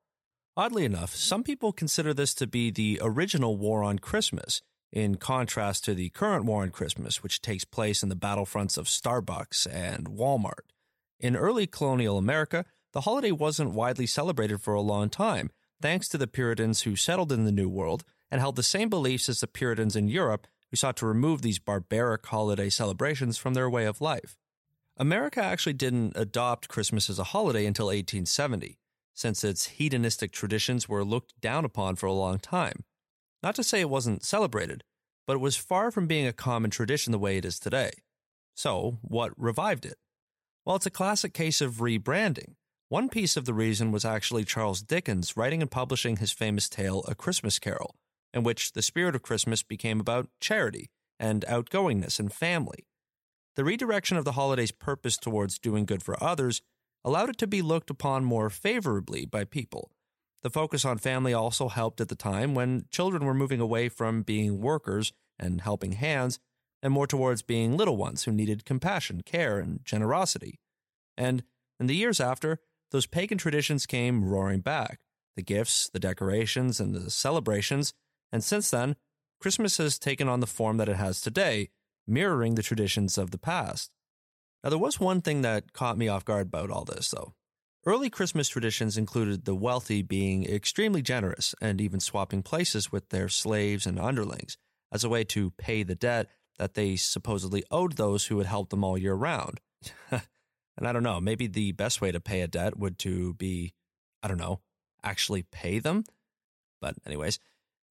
Oddly 0.55 0.85
enough, 0.85 1.15
some 1.15 1.43
people 1.43 1.71
consider 1.71 2.13
this 2.13 2.33
to 2.35 2.47
be 2.47 2.69
the 2.69 2.99
original 3.01 3.57
war 3.57 3.83
on 3.83 3.99
Christmas, 3.99 4.61
in 4.91 5.15
contrast 5.15 5.85
to 5.85 5.93
the 5.93 6.09
current 6.09 6.45
war 6.45 6.63
on 6.63 6.69
Christmas, 6.69 7.23
which 7.23 7.41
takes 7.41 7.65
place 7.65 8.03
in 8.03 8.09
the 8.09 8.15
battlefronts 8.15 8.77
of 8.77 8.87
Starbucks 8.87 9.67
and 9.71 10.07
Walmart. 10.07 10.71
In 11.19 11.35
early 11.35 11.67
colonial 11.67 12.17
America, 12.17 12.65
the 12.93 13.01
holiday 13.01 13.31
wasn't 13.31 13.71
widely 13.71 14.07
celebrated 14.07 14.61
for 14.61 14.73
a 14.73 14.81
long 14.81 15.09
time, 15.09 15.51
thanks 15.81 16.07
to 16.09 16.17
the 16.17 16.27
Puritans 16.27 16.81
who 16.81 16.95
settled 16.95 17.31
in 17.31 17.45
the 17.45 17.51
New 17.51 17.69
World 17.69 18.03
and 18.31 18.41
held 18.41 18.55
the 18.55 18.63
same 18.63 18.89
beliefs 18.89 19.29
as 19.29 19.39
the 19.39 19.47
Puritans 19.47 19.95
in 19.95 20.07
Europe 20.07 20.47
who 20.69 20.77
sought 20.77 20.97
to 20.97 21.05
remove 21.05 21.41
these 21.41 21.59
barbaric 21.59 22.25
holiday 22.25 22.69
celebrations 22.69 23.37
from 23.37 23.53
their 23.53 23.69
way 23.69 23.85
of 23.85 24.01
life. 24.01 24.37
America 24.97 25.41
actually 25.41 25.73
didn't 25.73 26.13
adopt 26.15 26.67
Christmas 26.67 27.09
as 27.09 27.19
a 27.19 27.25
holiday 27.25 27.65
until 27.65 27.87
1870, 27.87 28.77
since 29.13 29.43
its 29.43 29.67
hedonistic 29.67 30.31
traditions 30.31 30.89
were 30.89 31.03
looked 31.03 31.39
down 31.39 31.65
upon 31.65 31.95
for 31.95 32.05
a 32.05 32.13
long 32.13 32.37
time. 32.37 32.83
Not 33.41 33.55
to 33.55 33.63
say 33.63 33.79
it 33.79 33.89
wasn't 33.89 34.23
celebrated, 34.23 34.83
but 35.25 35.33
it 35.33 35.39
was 35.39 35.55
far 35.55 35.91
from 35.91 36.07
being 36.07 36.27
a 36.27 36.33
common 36.33 36.69
tradition 36.69 37.11
the 37.11 37.19
way 37.19 37.37
it 37.37 37.45
is 37.45 37.59
today. 37.59 37.91
So, 38.55 38.97
what 39.01 39.31
revived 39.37 39.85
it? 39.85 39.97
Well, 40.65 40.75
it's 40.75 40.85
a 40.85 40.91
classic 40.91 41.33
case 41.33 41.61
of 41.61 41.75
rebranding. 41.75 42.55
One 42.89 43.07
piece 43.07 43.37
of 43.37 43.45
the 43.45 43.53
reason 43.53 43.91
was 43.91 44.03
actually 44.03 44.45
Charles 44.45 44.81
Dickens 44.81 45.37
writing 45.37 45.61
and 45.61 45.69
publishing 45.69 46.17
his 46.17 46.31
famous 46.31 46.67
tale, 46.67 47.05
A 47.07 47.13
Christmas 47.13 47.59
Carol, 47.59 47.95
in 48.33 48.41
which 48.41 48.73
the 48.73 48.81
spirit 48.81 49.13
of 49.13 49.21
Christmas 49.21 49.61
became 49.61 49.99
about 49.99 50.27
charity 50.41 50.89
and 51.19 51.45
outgoingness 51.47 52.19
and 52.19 52.33
family. 52.33 52.87
The 53.55 53.63
redirection 53.63 54.17
of 54.17 54.25
the 54.25 54.31
holiday's 54.31 54.71
purpose 54.71 55.17
towards 55.17 55.59
doing 55.59 55.85
good 55.85 56.01
for 56.01 56.21
others 56.21 56.63
allowed 57.05 57.29
it 57.29 57.37
to 57.37 57.47
be 57.47 57.61
looked 57.61 57.91
upon 57.91 58.25
more 58.25 58.49
favorably 58.49 59.23
by 59.23 59.43
people. 59.43 59.91
The 60.41 60.49
focus 60.49 60.83
on 60.83 60.97
family 60.97 61.33
also 61.33 61.67
helped 61.67 62.01
at 62.01 62.07
the 62.09 62.15
time 62.15 62.55
when 62.55 62.85
children 62.89 63.23
were 63.23 63.35
moving 63.35 63.59
away 63.59 63.89
from 63.89 64.23
being 64.23 64.61
workers 64.61 65.13
and 65.37 65.61
helping 65.61 65.91
hands 65.91 66.39
and 66.81 66.91
more 66.91 67.05
towards 67.05 67.43
being 67.43 67.77
little 67.77 67.97
ones 67.97 68.23
who 68.23 68.31
needed 68.31 68.65
compassion, 68.65 69.21
care, 69.21 69.59
and 69.59 69.85
generosity. 69.85 70.59
And 71.15 71.43
in 71.79 71.85
the 71.85 71.95
years 71.95 72.19
after, 72.19 72.59
those 72.91 73.05
pagan 73.05 73.37
traditions 73.37 73.85
came 73.85 74.23
roaring 74.23 74.61
back 74.61 74.99
the 75.35 75.43
gifts, 75.43 75.89
the 75.93 75.99
decorations, 75.99 76.79
and 76.79 76.93
the 76.93 77.09
celebrations. 77.09 77.93
And 78.31 78.43
since 78.43 78.69
then, 78.69 78.95
Christmas 79.39 79.77
has 79.77 79.97
taken 79.97 80.27
on 80.27 80.41
the 80.41 80.47
form 80.47 80.77
that 80.77 80.89
it 80.89 80.97
has 80.97 81.21
today, 81.21 81.69
mirroring 82.05 82.55
the 82.55 82.63
traditions 82.63 83.17
of 83.17 83.31
the 83.31 83.37
past. 83.37 83.89
Now, 84.63 84.69
there 84.69 84.79
was 84.79 84.99
one 84.99 85.21
thing 85.21 85.41
that 85.43 85.71
caught 85.71 85.97
me 85.97 86.09
off 86.09 86.25
guard 86.25 86.47
about 86.47 86.71
all 86.71 86.83
this, 86.83 87.09
though. 87.09 87.33
Early 87.85 88.09
Christmas 88.09 88.49
traditions 88.49 88.97
included 88.97 89.45
the 89.45 89.55
wealthy 89.55 90.01
being 90.01 90.43
extremely 90.45 91.01
generous 91.01 91.55
and 91.61 91.79
even 91.79 92.01
swapping 92.01 92.43
places 92.43 92.91
with 92.91 93.07
their 93.09 93.29
slaves 93.29 93.85
and 93.85 93.97
underlings 93.97 94.57
as 94.91 95.05
a 95.05 95.09
way 95.09 95.23
to 95.23 95.51
pay 95.51 95.83
the 95.83 95.95
debt 95.95 96.27
that 96.57 96.73
they 96.73 96.97
supposedly 96.97 97.63
owed 97.71 97.93
those 97.93 98.25
who 98.25 98.37
had 98.39 98.47
helped 98.47 98.71
them 98.71 98.83
all 98.83 98.97
year 98.97 99.13
round. 99.13 99.61
And 100.79 100.87
I 100.87 100.93
don't 100.93 101.03
know, 101.03 101.19
maybe 101.19 101.47
the 101.47 101.73
best 101.73 101.99
way 101.99 102.11
to 102.13 102.21
pay 102.21 102.39
a 102.39 102.47
debt 102.47 102.79
would 102.79 102.97
to 102.99 103.33
be, 103.33 103.73
I 104.23 104.29
don't 104.29 104.37
know, 104.37 104.61
actually 105.03 105.43
pay 105.43 105.79
them. 105.79 106.05
But 106.79 106.95
anyways, 107.05 107.37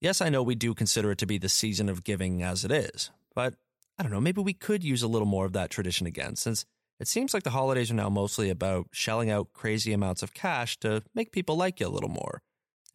yes, 0.01 0.21
I 0.21 0.29
know 0.29 0.41
we 0.41 0.55
do 0.55 0.73
consider 0.73 1.11
it 1.11 1.19
to 1.19 1.27
be 1.27 1.37
the 1.37 1.49
season 1.49 1.87
of 1.87 2.03
giving 2.03 2.41
as 2.41 2.65
it 2.65 2.71
is, 2.71 3.11
but 3.35 3.53
I 3.99 4.03
don't 4.03 4.11
know, 4.11 4.19
maybe 4.19 4.41
we 4.41 4.53
could 4.53 4.83
use 4.83 5.03
a 5.03 5.07
little 5.07 5.27
more 5.27 5.45
of 5.45 5.53
that 5.53 5.69
tradition 5.69 6.07
again, 6.07 6.35
since 6.35 6.65
it 6.99 7.07
seems 7.07 7.31
like 7.31 7.43
the 7.43 7.51
holidays 7.51 7.91
are 7.91 7.95
now 7.95 8.09
mostly 8.09 8.49
about 8.49 8.87
shelling 8.91 9.29
out 9.29 9.53
crazy 9.53 9.93
amounts 9.93 10.23
of 10.23 10.33
cash 10.33 10.79
to 10.79 11.03
make 11.13 11.31
people 11.31 11.55
like 11.55 11.79
you 11.79 11.87
a 11.87 11.89
little 11.89 12.09
more. 12.09 12.41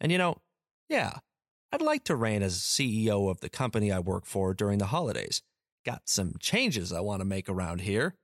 And 0.01 0.11
you 0.11 0.17
know, 0.17 0.39
yeah, 0.89 1.19
I'd 1.71 1.81
like 1.81 2.03
to 2.05 2.17
reign 2.17 2.43
as 2.43 2.59
CEO 2.59 3.31
of 3.31 3.39
the 3.39 3.49
company 3.49 3.93
I 3.93 3.99
work 3.99 4.25
for 4.25 4.53
during 4.53 4.77
the 4.77 4.87
holidays. 4.87 5.41
Got 5.85 6.09
some 6.09 6.33
changes 6.39 6.91
I 6.91 6.99
want 6.99 7.21
to 7.21 7.25
make 7.25 7.47
around 7.47 7.79
here. 7.81 8.15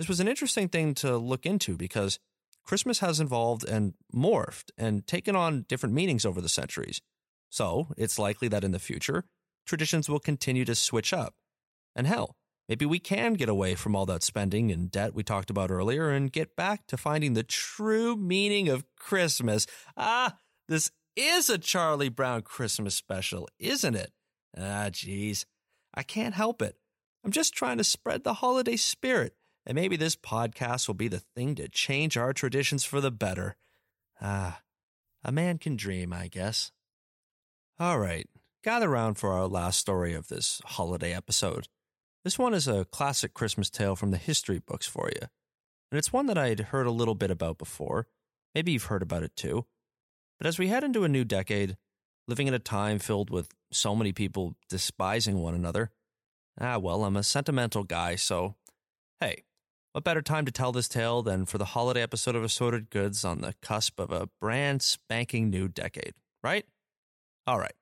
This 0.00 0.08
was 0.08 0.20
an 0.20 0.28
interesting 0.28 0.70
thing 0.70 0.94
to 0.94 1.18
look 1.18 1.44
into 1.44 1.76
because 1.76 2.18
Christmas 2.64 3.00
has 3.00 3.20
evolved 3.20 3.64
and 3.64 3.92
morphed 4.10 4.70
and 4.78 5.06
taken 5.06 5.36
on 5.36 5.66
different 5.68 5.94
meanings 5.94 6.24
over 6.24 6.40
the 6.40 6.48
centuries. 6.48 7.02
So 7.50 7.88
it's 7.98 8.18
likely 8.18 8.48
that 8.48 8.64
in 8.64 8.70
the 8.70 8.78
future, 8.78 9.24
traditions 9.66 10.08
will 10.08 10.18
continue 10.18 10.64
to 10.64 10.74
switch 10.74 11.12
up. 11.12 11.34
And 11.94 12.06
hell, 12.06 12.34
maybe 12.66 12.86
we 12.86 12.98
can 12.98 13.34
get 13.34 13.50
away 13.50 13.74
from 13.74 13.94
all 13.94 14.06
that 14.06 14.22
spending 14.22 14.72
and 14.72 14.90
debt 14.90 15.14
we 15.14 15.22
talked 15.22 15.50
about 15.50 15.70
earlier 15.70 16.08
and 16.08 16.32
get 16.32 16.56
back 16.56 16.86
to 16.86 16.96
finding 16.96 17.34
the 17.34 17.42
true 17.42 18.16
meaning 18.16 18.70
of 18.70 18.86
Christmas. 18.96 19.66
Ah, 19.98 20.38
this 20.66 20.90
is 21.14 21.50
a 21.50 21.58
Charlie 21.58 22.08
Brown 22.08 22.40
Christmas 22.40 22.94
special, 22.94 23.50
isn't 23.58 23.96
it? 23.96 24.12
Ah, 24.56 24.88
jeez. 24.88 25.44
I 25.92 26.02
can't 26.02 26.32
help 26.32 26.62
it. 26.62 26.76
I'm 27.22 27.32
just 27.32 27.52
trying 27.52 27.76
to 27.76 27.84
spread 27.84 28.24
the 28.24 28.32
holiday 28.32 28.76
spirit, 28.76 29.34
and 29.66 29.74
maybe 29.74 29.96
this 29.96 30.16
podcast 30.16 30.88
will 30.88 30.94
be 30.94 31.08
the 31.08 31.20
thing 31.20 31.54
to 31.56 31.68
change 31.68 32.16
our 32.16 32.32
traditions 32.32 32.84
for 32.84 33.00
the 33.00 33.10
better. 33.10 33.56
Ah, 34.20 34.60
a 35.22 35.32
man 35.32 35.58
can 35.58 35.76
dream, 35.76 36.12
I 36.12 36.28
guess. 36.28 36.72
All 37.78 37.98
right, 37.98 38.28
gather 38.62 38.88
round 38.88 39.18
for 39.18 39.32
our 39.32 39.46
last 39.46 39.78
story 39.78 40.14
of 40.14 40.28
this 40.28 40.60
holiday 40.64 41.14
episode. 41.14 41.68
This 42.24 42.38
one 42.38 42.52
is 42.52 42.68
a 42.68 42.84
classic 42.86 43.32
Christmas 43.32 43.70
tale 43.70 43.96
from 43.96 44.10
the 44.10 44.18
history 44.18 44.58
books 44.58 44.86
for 44.86 45.08
you, 45.08 45.28
and 45.90 45.98
it's 45.98 46.12
one 46.12 46.26
that 46.26 46.38
I'd 46.38 46.60
heard 46.60 46.86
a 46.86 46.92
little 46.92 47.14
bit 47.14 47.30
about 47.30 47.58
before. 47.58 48.06
Maybe 48.54 48.72
you've 48.72 48.84
heard 48.84 49.02
about 49.02 49.22
it 49.22 49.36
too. 49.36 49.66
But 50.38 50.46
as 50.46 50.58
we 50.58 50.68
head 50.68 50.84
into 50.84 51.04
a 51.04 51.08
new 51.08 51.24
decade, 51.24 51.76
living 52.26 52.46
in 52.46 52.54
a 52.54 52.58
time 52.58 52.98
filled 52.98 53.30
with 53.30 53.50
so 53.70 53.94
many 53.94 54.12
people 54.12 54.56
despising 54.68 55.38
one 55.38 55.54
another, 55.54 55.90
ah, 56.60 56.78
well, 56.78 57.04
I'm 57.04 57.16
a 57.16 57.22
sentimental 57.22 57.84
guy, 57.84 58.16
so 58.16 58.56
hey, 59.20 59.44
what 59.92 60.04
better 60.04 60.22
time 60.22 60.44
to 60.44 60.52
tell 60.52 60.70
this 60.70 60.88
tale 60.88 61.20
than 61.20 61.44
for 61.44 61.58
the 61.58 61.64
holiday 61.64 62.00
episode 62.02 62.36
of 62.36 62.44
Assorted 62.44 62.90
Goods 62.90 63.24
on 63.24 63.40
the 63.40 63.54
cusp 63.60 63.98
of 63.98 64.12
a 64.12 64.28
brand 64.40 64.82
spanking 64.82 65.50
new 65.50 65.66
decade, 65.66 66.14
right? 66.44 66.64
All 67.46 67.58
right. 67.58 67.74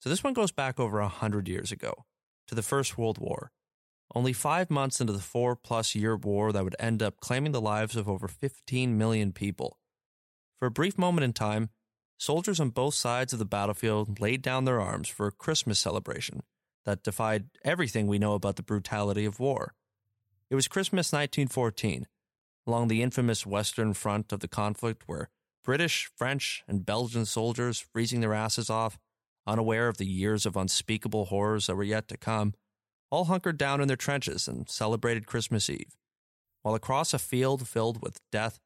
So 0.00 0.08
this 0.08 0.22
one 0.22 0.34
goes 0.34 0.52
back 0.52 0.78
over 0.78 1.00
a 1.00 1.08
hundred 1.08 1.48
years 1.48 1.72
ago 1.72 2.04
to 2.46 2.54
the 2.54 2.62
First 2.62 2.96
World 2.96 3.18
War. 3.18 3.50
Only 4.14 4.32
five 4.32 4.70
months 4.70 5.00
into 5.00 5.12
the 5.12 5.18
four 5.18 5.56
plus 5.56 5.96
year 5.96 6.16
war 6.16 6.52
that 6.52 6.62
would 6.62 6.76
end 6.78 7.02
up 7.02 7.18
claiming 7.20 7.50
the 7.50 7.60
lives 7.60 7.96
of 7.96 8.08
over 8.08 8.28
15 8.28 8.96
million 8.96 9.32
people. 9.32 9.78
For 10.60 10.66
a 10.66 10.70
brief 10.70 10.96
moment 10.96 11.24
in 11.24 11.32
time, 11.32 11.70
soldiers 12.18 12.60
on 12.60 12.70
both 12.70 12.94
sides 12.94 13.32
of 13.32 13.40
the 13.40 13.44
battlefield 13.44 14.20
laid 14.20 14.42
down 14.42 14.64
their 14.64 14.80
arms 14.80 15.08
for 15.08 15.26
a 15.26 15.32
Christmas 15.32 15.80
celebration 15.80 16.42
that 16.84 17.02
defied 17.02 17.46
everything 17.64 18.06
we 18.06 18.18
know 18.20 18.34
about 18.34 18.54
the 18.54 18.62
brutality 18.62 19.24
of 19.24 19.40
war. 19.40 19.74
It 20.52 20.54
was 20.54 20.68
Christmas 20.68 21.14
1914, 21.14 22.06
along 22.66 22.88
the 22.88 23.00
infamous 23.02 23.46
Western 23.46 23.94
Front 23.94 24.34
of 24.34 24.40
the 24.40 24.48
conflict, 24.48 25.04
where 25.06 25.30
British, 25.64 26.10
French, 26.14 26.62
and 26.68 26.84
Belgian 26.84 27.24
soldiers, 27.24 27.86
freezing 27.90 28.20
their 28.20 28.34
asses 28.34 28.68
off, 28.68 28.98
unaware 29.46 29.88
of 29.88 29.96
the 29.96 30.04
years 30.04 30.44
of 30.44 30.54
unspeakable 30.54 31.24
horrors 31.24 31.68
that 31.68 31.74
were 31.74 31.82
yet 31.82 32.06
to 32.08 32.18
come, 32.18 32.52
all 33.10 33.24
hunkered 33.24 33.56
down 33.56 33.80
in 33.80 33.88
their 33.88 33.96
trenches 33.96 34.46
and 34.46 34.68
celebrated 34.68 35.24
Christmas 35.24 35.70
Eve. 35.70 35.96
While 36.60 36.74
across 36.74 37.14
a 37.14 37.18
field 37.18 37.66
filled 37.66 38.02
with 38.02 38.20
death, 38.30 38.60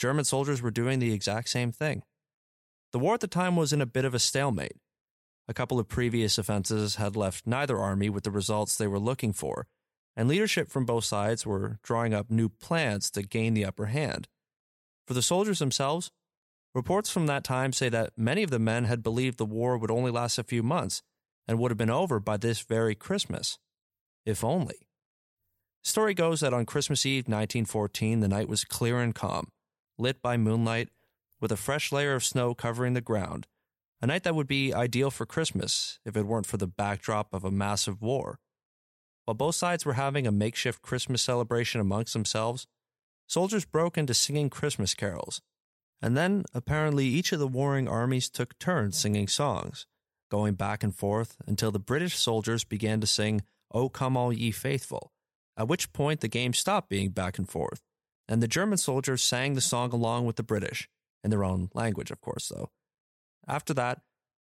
German 0.00 0.24
soldiers 0.24 0.60
were 0.60 0.72
doing 0.72 0.98
the 0.98 1.12
exact 1.12 1.50
same 1.50 1.70
thing. 1.70 2.02
The 2.90 2.98
war 2.98 3.14
at 3.14 3.20
the 3.20 3.28
time 3.28 3.54
was 3.54 3.72
in 3.72 3.80
a 3.80 3.86
bit 3.86 4.04
of 4.04 4.12
a 4.12 4.18
stalemate. 4.18 4.78
A 5.46 5.54
couple 5.54 5.78
of 5.78 5.86
previous 5.86 6.36
offenses 6.36 6.96
had 6.96 7.14
left 7.14 7.46
neither 7.46 7.78
army 7.78 8.10
with 8.10 8.24
the 8.24 8.32
results 8.32 8.74
they 8.74 8.88
were 8.88 8.98
looking 8.98 9.32
for, 9.32 9.68
and 10.16 10.28
leadership 10.28 10.68
from 10.68 10.84
both 10.84 11.04
sides 11.04 11.46
were 11.46 11.78
drawing 11.82 12.12
up 12.12 12.30
new 12.30 12.48
plans 12.48 13.10
to 13.10 13.22
gain 13.22 13.54
the 13.54 13.64
upper 13.64 13.86
hand. 13.86 14.28
For 15.06 15.14
the 15.14 15.22
soldiers 15.22 15.58
themselves, 15.58 16.10
reports 16.74 17.10
from 17.10 17.26
that 17.26 17.44
time 17.44 17.72
say 17.72 17.88
that 17.88 18.12
many 18.16 18.42
of 18.42 18.50
the 18.50 18.58
men 18.58 18.84
had 18.84 19.02
believed 19.02 19.38
the 19.38 19.46
war 19.46 19.76
would 19.76 19.90
only 19.90 20.10
last 20.10 20.38
a 20.38 20.44
few 20.44 20.62
months 20.62 21.02
and 21.48 21.58
would 21.58 21.70
have 21.70 21.78
been 21.78 21.90
over 21.90 22.20
by 22.20 22.36
this 22.36 22.60
very 22.60 22.94
Christmas. 22.94 23.58
If 24.24 24.44
only. 24.44 24.86
Story 25.82 26.14
goes 26.14 26.40
that 26.40 26.54
on 26.54 26.64
Christmas 26.64 27.04
Eve 27.04 27.24
1914, 27.24 28.20
the 28.20 28.28
night 28.28 28.48
was 28.48 28.64
clear 28.64 29.00
and 29.00 29.14
calm, 29.14 29.48
lit 29.98 30.22
by 30.22 30.36
moonlight 30.36 30.88
with 31.40 31.50
a 31.50 31.56
fresh 31.56 31.90
layer 31.90 32.14
of 32.14 32.24
snow 32.24 32.54
covering 32.54 32.94
the 32.94 33.00
ground, 33.00 33.48
a 34.00 34.06
night 34.06 34.22
that 34.22 34.36
would 34.36 34.46
be 34.46 34.72
ideal 34.72 35.10
for 35.10 35.26
Christmas 35.26 35.98
if 36.04 36.16
it 36.16 36.26
weren't 36.26 36.46
for 36.46 36.56
the 36.56 36.68
backdrop 36.68 37.34
of 37.34 37.44
a 37.44 37.50
massive 37.50 38.00
war. 38.00 38.38
While 39.24 39.34
both 39.34 39.54
sides 39.54 39.84
were 39.84 39.94
having 39.94 40.26
a 40.26 40.32
makeshift 40.32 40.82
Christmas 40.82 41.22
celebration 41.22 41.80
amongst 41.80 42.12
themselves, 42.12 42.66
soldiers 43.28 43.64
broke 43.64 43.96
into 43.96 44.14
singing 44.14 44.50
Christmas 44.50 44.94
carols. 44.94 45.40
And 46.00 46.16
then, 46.16 46.44
apparently, 46.52 47.06
each 47.06 47.30
of 47.32 47.38
the 47.38 47.46
warring 47.46 47.88
armies 47.88 48.28
took 48.28 48.58
turns 48.58 48.98
singing 48.98 49.28
songs, 49.28 49.86
going 50.30 50.54
back 50.54 50.82
and 50.82 50.94
forth 50.94 51.36
until 51.46 51.70
the 51.70 51.78
British 51.78 52.16
soldiers 52.16 52.64
began 52.64 53.00
to 53.00 53.06
sing, 53.06 53.42
O 53.72 53.88
Come 53.88 54.16
All 54.16 54.32
Ye 54.32 54.50
Faithful, 54.50 55.12
at 55.56 55.68
which 55.68 55.92
point 55.92 56.20
the 56.20 56.28
game 56.28 56.52
stopped 56.52 56.88
being 56.88 57.10
back 57.10 57.38
and 57.38 57.48
forth, 57.48 57.82
and 58.28 58.42
the 58.42 58.48
German 58.48 58.78
soldiers 58.78 59.22
sang 59.22 59.54
the 59.54 59.60
song 59.60 59.92
along 59.92 60.26
with 60.26 60.36
the 60.36 60.42
British, 60.42 60.88
in 61.22 61.30
their 61.30 61.44
own 61.44 61.70
language, 61.74 62.10
of 62.10 62.20
course, 62.20 62.48
though. 62.48 62.70
After 63.46 63.72
that, 63.74 64.00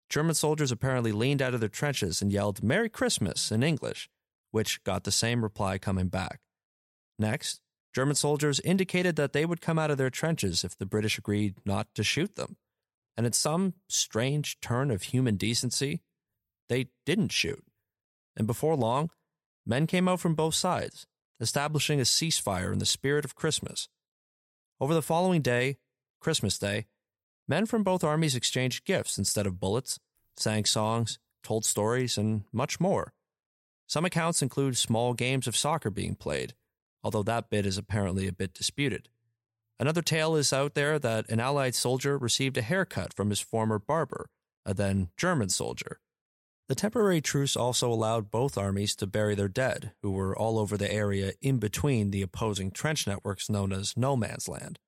German 0.08 0.34
soldiers 0.34 0.72
apparently 0.72 1.12
leaned 1.12 1.42
out 1.42 1.54
of 1.54 1.60
their 1.60 1.68
trenches 1.68 2.22
and 2.22 2.32
yelled 2.32 2.62
Merry 2.62 2.88
Christmas 2.88 3.52
in 3.52 3.62
English, 3.62 4.08
which 4.50 4.82
got 4.84 5.04
the 5.04 5.12
same 5.12 5.42
reply 5.42 5.78
coming 5.78 6.08
back. 6.08 6.40
Next, 7.18 7.60
German 7.94 8.14
soldiers 8.14 8.60
indicated 8.60 9.16
that 9.16 9.32
they 9.32 9.44
would 9.44 9.60
come 9.60 9.78
out 9.78 9.90
of 9.90 9.98
their 9.98 10.10
trenches 10.10 10.64
if 10.64 10.76
the 10.76 10.86
British 10.86 11.18
agreed 11.18 11.56
not 11.64 11.88
to 11.94 12.04
shoot 12.04 12.36
them. 12.36 12.56
And 13.16 13.26
in 13.26 13.32
some 13.32 13.74
strange 13.88 14.60
turn 14.60 14.90
of 14.90 15.02
human 15.02 15.36
decency, 15.36 16.02
they 16.68 16.88
didn't 17.04 17.32
shoot. 17.32 17.64
And 18.36 18.46
before 18.46 18.76
long, 18.76 19.10
men 19.66 19.86
came 19.86 20.08
out 20.08 20.20
from 20.20 20.34
both 20.34 20.54
sides, 20.54 21.06
establishing 21.40 22.00
a 22.00 22.04
ceasefire 22.04 22.72
in 22.72 22.78
the 22.78 22.86
spirit 22.86 23.24
of 23.24 23.34
Christmas. 23.34 23.88
Over 24.80 24.94
the 24.94 25.02
following 25.02 25.42
day, 25.42 25.78
Christmas 26.20 26.58
Day, 26.58 26.86
men 27.48 27.66
from 27.66 27.82
both 27.82 28.04
armies 28.04 28.36
exchanged 28.36 28.84
gifts 28.84 29.18
instead 29.18 29.46
of 29.46 29.60
bullets, 29.60 29.98
sang 30.36 30.64
songs, 30.64 31.18
told 31.42 31.64
stories, 31.64 32.16
and 32.16 32.44
much 32.52 32.78
more. 32.78 33.12
Some 33.90 34.04
accounts 34.04 34.40
include 34.40 34.76
small 34.76 35.14
games 35.14 35.48
of 35.48 35.56
soccer 35.56 35.90
being 35.90 36.14
played, 36.14 36.54
although 37.02 37.24
that 37.24 37.50
bit 37.50 37.66
is 37.66 37.76
apparently 37.76 38.28
a 38.28 38.32
bit 38.32 38.54
disputed. 38.54 39.08
Another 39.80 40.00
tale 40.00 40.36
is 40.36 40.52
out 40.52 40.74
there 40.74 40.96
that 41.00 41.28
an 41.28 41.40
Allied 41.40 41.74
soldier 41.74 42.16
received 42.16 42.56
a 42.56 42.62
haircut 42.62 43.12
from 43.12 43.30
his 43.30 43.40
former 43.40 43.80
barber, 43.80 44.30
a 44.64 44.74
then 44.74 45.08
German 45.16 45.48
soldier. 45.48 45.98
The 46.68 46.76
temporary 46.76 47.20
truce 47.20 47.56
also 47.56 47.90
allowed 47.92 48.30
both 48.30 48.56
armies 48.56 48.94
to 48.94 49.08
bury 49.08 49.34
their 49.34 49.48
dead, 49.48 49.90
who 50.02 50.12
were 50.12 50.38
all 50.38 50.60
over 50.60 50.76
the 50.76 50.92
area 50.92 51.32
in 51.42 51.58
between 51.58 52.12
the 52.12 52.22
opposing 52.22 52.70
trench 52.70 53.08
networks 53.08 53.50
known 53.50 53.72
as 53.72 53.96
No 53.96 54.14
Man's 54.14 54.48
Land. 54.48 54.78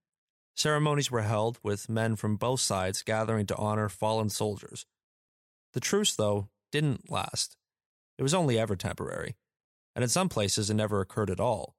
Ceremonies 0.55 1.11
were 1.11 1.23
held, 1.23 1.59
with 1.61 1.88
men 1.88 2.15
from 2.15 2.37
both 2.37 2.61
sides 2.61 3.03
gathering 3.03 3.47
to 3.47 3.57
honor 3.57 3.88
fallen 3.88 4.29
soldiers. 4.29 4.87
The 5.73 5.81
truce, 5.81 6.15
though, 6.15 6.51
didn't 6.71 7.11
last. 7.11 7.57
It 8.23 8.31
was 8.31 8.35
only 8.35 8.57
ever 8.57 8.77
temporary, 8.77 9.35
and 9.97 10.05
in 10.05 10.09
some 10.09 10.29
places 10.29 10.71
it 10.71 10.75
never 10.75 11.01
occurred 11.01 11.29
at 11.29 11.41
all. 11.41 11.75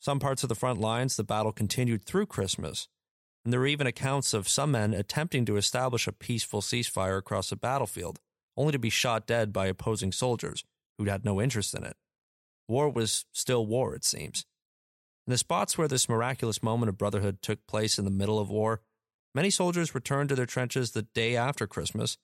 Some 0.00 0.20
parts 0.20 0.42
of 0.42 0.48
the 0.48 0.54
front 0.54 0.80
lines, 0.80 1.16
the 1.16 1.22
battle 1.22 1.52
continued 1.52 2.02
through 2.02 2.28
Christmas, 2.28 2.88
and 3.44 3.52
there 3.52 3.60
were 3.60 3.66
even 3.66 3.86
accounts 3.86 4.32
of 4.32 4.48
some 4.48 4.70
men 4.70 4.94
attempting 4.94 5.44
to 5.44 5.58
establish 5.58 6.06
a 6.06 6.12
peaceful 6.12 6.62
ceasefire 6.62 7.18
across 7.18 7.50
the 7.50 7.56
battlefield, 7.56 8.20
only 8.56 8.72
to 8.72 8.78
be 8.78 8.88
shot 8.88 9.26
dead 9.26 9.52
by 9.52 9.66
opposing 9.66 10.12
soldiers 10.12 10.64
who 10.96 11.04
had 11.04 11.26
no 11.26 11.42
interest 11.42 11.74
in 11.74 11.84
it. 11.84 11.98
War 12.68 12.88
was 12.88 13.26
still 13.32 13.66
war, 13.66 13.94
it 13.94 14.02
seems. 14.02 14.46
In 15.26 15.32
the 15.32 15.36
spots 15.36 15.76
where 15.76 15.88
this 15.88 16.08
miraculous 16.08 16.62
moment 16.62 16.88
of 16.88 16.96
brotherhood 16.96 17.42
took 17.42 17.66
place 17.66 17.98
in 17.98 18.06
the 18.06 18.10
middle 18.10 18.38
of 18.38 18.48
war, 18.48 18.80
many 19.34 19.50
soldiers 19.50 19.94
returned 19.94 20.30
to 20.30 20.36
their 20.36 20.46
trenches 20.46 20.92
the 20.92 21.02
day 21.02 21.36
after 21.36 21.66
Christmas 21.66 22.16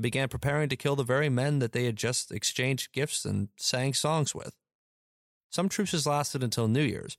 began 0.00 0.28
preparing 0.28 0.68
to 0.68 0.76
kill 0.76 0.96
the 0.96 1.04
very 1.04 1.28
men 1.28 1.58
that 1.58 1.72
they 1.72 1.84
had 1.84 1.96
just 1.96 2.32
exchanged 2.32 2.92
gifts 2.92 3.24
and 3.24 3.48
sang 3.56 3.94
songs 3.94 4.34
with. 4.34 4.54
Some 5.50 5.68
truces 5.68 6.06
lasted 6.06 6.42
until 6.42 6.68
New 6.68 6.82
Year's 6.82 7.16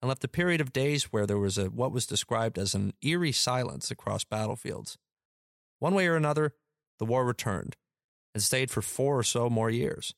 and 0.00 0.08
left 0.08 0.24
a 0.24 0.28
period 0.28 0.60
of 0.60 0.72
days 0.72 1.04
where 1.04 1.26
there 1.26 1.38
was 1.38 1.58
a, 1.58 1.66
what 1.66 1.92
was 1.92 2.06
described 2.06 2.58
as 2.58 2.74
an 2.74 2.92
eerie 3.02 3.32
silence 3.32 3.90
across 3.90 4.24
battlefields. 4.24 4.98
One 5.78 5.94
way 5.94 6.06
or 6.06 6.16
another, 6.16 6.54
the 6.98 7.04
war 7.04 7.24
returned 7.24 7.76
and 8.34 8.42
stayed 8.42 8.70
for 8.70 8.82
four 8.82 9.18
or 9.18 9.22
so 9.22 9.48
more 9.48 9.70
years. 9.70 10.14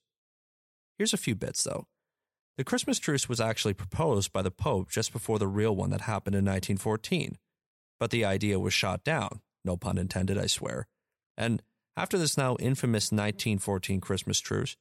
Here's 0.98 1.12
a 1.12 1.18
few 1.18 1.34
bits, 1.34 1.62
though. 1.62 1.86
The 2.56 2.64
Christmas 2.64 2.98
truce 2.98 3.28
was 3.28 3.40
actually 3.40 3.74
proposed 3.74 4.32
by 4.32 4.42
the 4.42 4.50
Pope 4.50 4.90
just 4.90 5.12
before 5.12 5.38
the 5.38 5.46
real 5.46 5.76
one 5.76 5.90
that 5.90 6.02
happened 6.02 6.34
in 6.34 6.44
1914. 6.44 7.36
But 8.00 8.10
the 8.10 8.24
idea 8.24 8.58
was 8.58 8.72
shot 8.72 9.04
down. 9.04 9.40
No 9.64 9.76
pun 9.76 9.98
intended, 9.98 10.38
I 10.38 10.46
swear. 10.46 10.86
And 11.36 11.62
after 11.96 12.18
this 12.18 12.36
now 12.36 12.56
infamous 12.60 13.06
1914 13.10 14.00
Christmas 14.00 14.40
truce, 14.40 14.76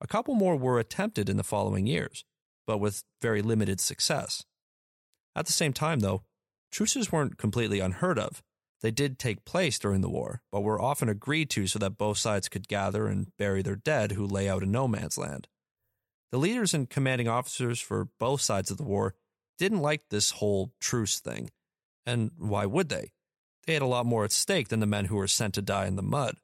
a 0.00 0.06
couple 0.06 0.34
more 0.34 0.56
were 0.56 0.78
attempted 0.78 1.28
in 1.28 1.36
the 1.36 1.44
following 1.44 1.86
years, 1.86 2.24
but 2.66 2.78
with 2.78 3.04
very 3.20 3.42
limited 3.42 3.80
success. 3.80 4.44
At 5.34 5.46
the 5.46 5.52
same 5.52 5.72
time, 5.72 6.00
though, 6.00 6.22
truces 6.70 7.12
weren't 7.12 7.38
completely 7.38 7.80
unheard 7.80 8.18
of. 8.18 8.42
They 8.82 8.90
did 8.90 9.18
take 9.18 9.44
place 9.44 9.78
during 9.78 10.00
the 10.00 10.08
war, 10.08 10.42
but 10.50 10.62
were 10.62 10.80
often 10.80 11.08
agreed 11.08 11.50
to 11.50 11.66
so 11.66 11.78
that 11.80 11.98
both 11.98 12.18
sides 12.18 12.48
could 12.48 12.68
gather 12.68 13.06
and 13.06 13.36
bury 13.36 13.62
their 13.62 13.76
dead 13.76 14.12
who 14.12 14.26
lay 14.26 14.48
out 14.48 14.62
in 14.62 14.72
no 14.72 14.88
man's 14.88 15.18
land. 15.18 15.48
The 16.32 16.38
leaders 16.38 16.72
and 16.72 16.88
commanding 16.88 17.28
officers 17.28 17.80
for 17.80 18.08
both 18.18 18.40
sides 18.40 18.70
of 18.70 18.76
the 18.78 18.84
war 18.84 19.14
didn't 19.58 19.82
like 19.82 20.04
this 20.08 20.30
whole 20.30 20.72
truce 20.80 21.20
thing. 21.20 21.50
And 22.06 22.30
why 22.38 22.64
would 22.64 22.88
they? 22.88 23.10
They 23.66 23.74
had 23.74 23.82
a 23.82 23.86
lot 23.86 24.06
more 24.06 24.24
at 24.24 24.32
stake 24.32 24.68
than 24.68 24.80
the 24.80 24.86
men 24.86 25.06
who 25.06 25.16
were 25.16 25.26
sent 25.26 25.54
to 25.54 25.62
die 25.62 25.86
in 25.86 25.96
the 25.96 26.02
mud. 26.02 26.36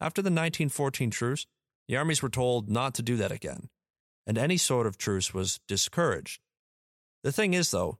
After 0.00 0.20
the 0.20 0.26
1914 0.26 1.10
truce, 1.10 1.46
the 1.88 1.96
armies 1.96 2.22
were 2.22 2.28
told 2.28 2.68
not 2.68 2.94
to 2.94 3.02
do 3.02 3.16
that 3.16 3.32
again, 3.32 3.68
and 4.26 4.38
any 4.38 4.56
sort 4.56 4.86
of 4.86 4.98
truce 4.98 5.32
was 5.32 5.60
discouraged. 5.68 6.40
The 7.22 7.32
thing 7.32 7.54
is, 7.54 7.70
though, 7.70 7.98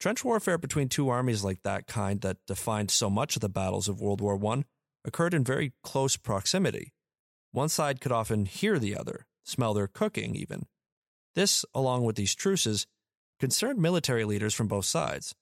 trench 0.00 0.24
warfare 0.24 0.58
between 0.58 0.88
two 0.88 1.08
armies 1.08 1.44
like 1.44 1.62
that 1.62 1.86
kind 1.86 2.20
that 2.20 2.38
defined 2.46 2.90
so 2.90 3.08
much 3.08 3.36
of 3.36 3.40
the 3.40 3.48
battles 3.48 3.88
of 3.88 4.00
World 4.00 4.20
War 4.20 4.38
I 4.52 4.64
occurred 5.04 5.34
in 5.34 5.44
very 5.44 5.72
close 5.82 6.16
proximity. 6.16 6.92
One 7.52 7.68
side 7.68 8.00
could 8.00 8.12
often 8.12 8.44
hear 8.44 8.78
the 8.78 8.96
other, 8.96 9.26
smell 9.44 9.74
their 9.74 9.86
cooking, 9.86 10.36
even. 10.36 10.66
This, 11.34 11.64
along 11.74 12.04
with 12.04 12.16
these 12.16 12.34
truces, 12.34 12.86
concerned 13.40 13.78
military 13.80 14.24
leaders 14.24 14.54
from 14.54 14.68
both 14.68 14.84
sides. 14.84 15.34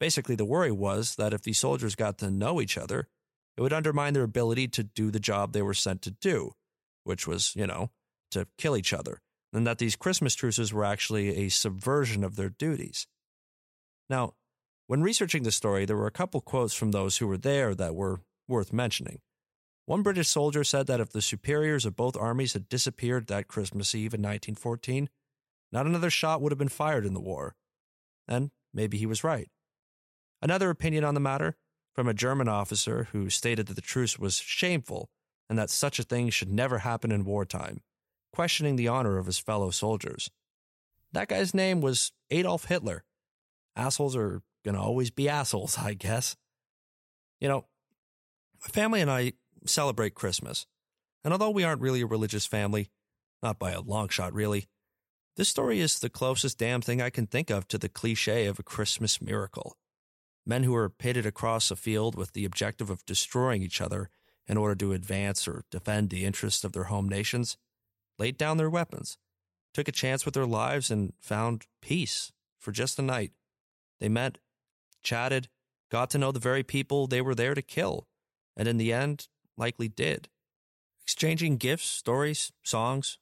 Basically, 0.00 0.34
the 0.34 0.44
worry 0.44 0.72
was 0.72 1.16
that 1.16 1.34
if 1.34 1.42
these 1.42 1.58
soldiers 1.58 1.94
got 1.94 2.18
to 2.18 2.30
know 2.30 2.60
each 2.60 2.78
other, 2.78 3.08
it 3.56 3.60
would 3.60 3.72
undermine 3.72 4.14
their 4.14 4.22
ability 4.22 4.68
to 4.68 4.82
do 4.82 5.10
the 5.10 5.20
job 5.20 5.52
they 5.52 5.62
were 5.62 5.74
sent 5.74 6.02
to 6.02 6.10
do, 6.10 6.52
which 7.04 7.26
was, 7.26 7.54
you 7.54 7.66
know, 7.66 7.90
to 8.30 8.46
kill 8.58 8.76
each 8.76 8.92
other, 8.92 9.20
and 9.52 9.66
that 9.66 9.78
these 9.78 9.96
Christmas 9.96 10.34
truces 10.34 10.72
were 10.72 10.84
actually 10.84 11.36
a 11.36 11.48
subversion 11.48 12.24
of 12.24 12.36
their 12.36 12.48
duties. 12.48 13.06
Now, 14.08 14.34
when 14.86 15.02
researching 15.02 15.42
the 15.42 15.52
story, 15.52 15.84
there 15.84 15.96
were 15.96 16.06
a 16.06 16.12
couple 16.12 16.40
quotes 16.40 16.74
from 16.74 16.90
those 16.90 17.18
who 17.18 17.26
were 17.26 17.38
there 17.38 17.74
that 17.74 17.94
were 17.94 18.20
worth 18.48 18.72
mentioning. 18.72 19.20
One 19.86 20.02
British 20.02 20.28
soldier 20.28 20.64
said 20.64 20.86
that 20.86 21.00
if 21.00 21.10
the 21.10 21.22
superiors 21.22 21.84
of 21.84 21.96
both 21.96 22.16
armies 22.16 22.52
had 22.52 22.68
disappeared 22.68 23.26
that 23.26 23.48
Christmas 23.48 23.94
Eve 23.94 24.14
in 24.14 24.20
1914, 24.20 25.08
not 25.72 25.86
another 25.86 26.10
shot 26.10 26.40
would 26.40 26.52
have 26.52 26.58
been 26.58 26.68
fired 26.68 27.04
in 27.04 27.14
the 27.14 27.20
war. 27.20 27.56
And 28.28 28.50
maybe 28.72 28.98
he 28.98 29.06
was 29.06 29.24
right. 29.24 29.48
Another 30.40 30.70
opinion 30.70 31.04
on 31.04 31.14
the 31.14 31.20
matter 31.20 31.56
from 31.94 32.08
a 32.08 32.14
German 32.14 32.48
officer 32.48 33.08
who 33.12 33.28
stated 33.30 33.66
that 33.66 33.74
the 33.74 33.80
truce 33.80 34.18
was 34.18 34.36
shameful 34.36 35.10
and 35.48 35.58
that 35.58 35.70
such 35.70 35.98
a 35.98 36.04
thing 36.04 36.30
should 36.30 36.50
never 36.50 36.78
happen 36.78 37.12
in 37.12 37.24
wartime, 37.24 37.80
questioning 38.32 38.76
the 38.76 38.88
honor 38.88 39.18
of 39.18 39.26
his 39.26 39.38
fellow 39.38 39.70
soldiers. 39.70 40.30
That 41.12 41.28
guy's 41.28 41.52
name 41.52 41.80
was 41.80 42.12
Adolf 42.30 42.64
Hitler. 42.64 43.04
Assholes 43.76 44.16
are 44.16 44.40
going 44.64 44.74
to 44.74 44.80
always 44.80 45.10
be 45.10 45.28
assholes, 45.28 45.76
I 45.78 45.94
guess. 45.94 46.36
You 47.40 47.48
know, 47.48 47.66
my 48.62 48.68
family 48.68 49.00
and 49.00 49.10
I 49.10 49.32
celebrate 49.66 50.14
Christmas. 50.14 50.66
And 51.24 51.32
although 51.32 51.50
we 51.50 51.64
aren't 51.64 51.82
really 51.82 52.00
a 52.00 52.06
religious 52.06 52.46
family, 52.46 52.88
not 53.42 53.58
by 53.58 53.72
a 53.72 53.80
long 53.80 54.08
shot, 54.08 54.32
really, 54.32 54.68
this 55.36 55.48
story 55.48 55.80
is 55.80 55.98
the 55.98 56.10
closest 56.10 56.58
damn 56.58 56.80
thing 56.80 57.00
I 57.00 57.10
can 57.10 57.26
think 57.26 57.50
of 57.50 57.66
to 57.68 57.78
the 57.78 57.88
cliche 57.88 58.46
of 58.46 58.58
a 58.58 58.62
Christmas 58.62 59.20
miracle. 59.20 59.76
Men 60.44 60.64
who 60.64 60.74
are 60.74 60.88
pitted 60.88 61.26
across 61.26 61.70
a 61.70 61.76
field 61.76 62.14
with 62.14 62.32
the 62.32 62.44
objective 62.44 62.90
of 62.90 63.06
destroying 63.06 63.62
each 63.62 63.80
other 63.80 64.10
in 64.46 64.56
order 64.56 64.74
to 64.74 64.92
advance 64.92 65.46
or 65.46 65.64
defend 65.70 66.10
the 66.10 66.24
interests 66.24 66.64
of 66.64 66.72
their 66.72 66.84
home 66.84 67.08
nations 67.08 67.56
laid 68.18 68.36
down 68.36 68.56
their 68.56 68.70
weapons, 68.70 69.18
took 69.72 69.88
a 69.88 69.92
chance 69.92 70.24
with 70.24 70.34
their 70.34 70.46
lives, 70.46 70.90
and 70.90 71.12
found 71.20 71.66
peace 71.80 72.32
for 72.58 72.72
just 72.72 72.98
a 72.98 73.02
night. 73.02 73.32
They 74.00 74.08
met, 74.08 74.38
chatted, 75.02 75.48
got 75.90 76.10
to 76.10 76.18
know 76.18 76.32
the 76.32 76.38
very 76.38 76.62
people 76.62 77.06
they 77.06 77.20
were 77.20 77.34
there 77.34 77.54
to 77.54 77.62
kill, 77.62 78.06
and 78.56 78.68
in 78.68 78.76
the 78.76 78.92
end, 78.92 79.28
likely 79.56 79.88
did. 79.88 80.28
Exchanging 81.02 81.56
gifts, 81.56 81.86
stories, 81.86 82.52
songs, 82.62 83.18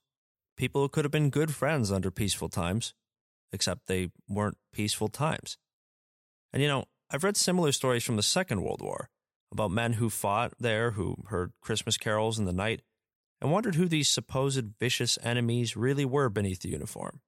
people 0.56 0.82
who 0.82 0.88
could 0.88 1.04
have 1.04 1.12
been 1.12 1.30
good 1.30 1.54
friends 1.54 1.90
under 1.90 2.10
peaceful 2.10 2.48
times, 2.48 2.94
except 3.52 3.86
they 3.86 4.10
weren't 4.28 4.58
peaceful 4.72 5.08
times. 5.08 5.56
And 6.52 6.62
you 6.62 6.68
know, 6.68 6.84
I've 7.12 7.24
read 7.24 7.36
similar 7.36 7.72
stories 7.72 8.04
from 8.04 8.16
the 8.16 8.22
Second 8.22 8.62
World 8.62 8.80
War 8.80 9.10
about 9.50 9.72
men 9.72 9.94
who 9.94 10.10
fought 10.10 10.52
there, 10.60 10.92
who 10.92 11.16
heard 11.26 11.52
Christmas 11.60 11.96
carols 11.96 12.38
in 12.38 12.44
the 12.44 12.52
night, 12.52 12.82
and 13.40 13.50
wondered 13.50 13.74
who 13.74 13.88
these 13.88 14.08
supposed 14.08 14.64
vicious 14.78 15.18
enemies 15.22 15.76
really 15.76 16.04
were 16.04 16.28
beneath 16.28 16.60
the 16.60 16.68
uniform. 16.68 17.20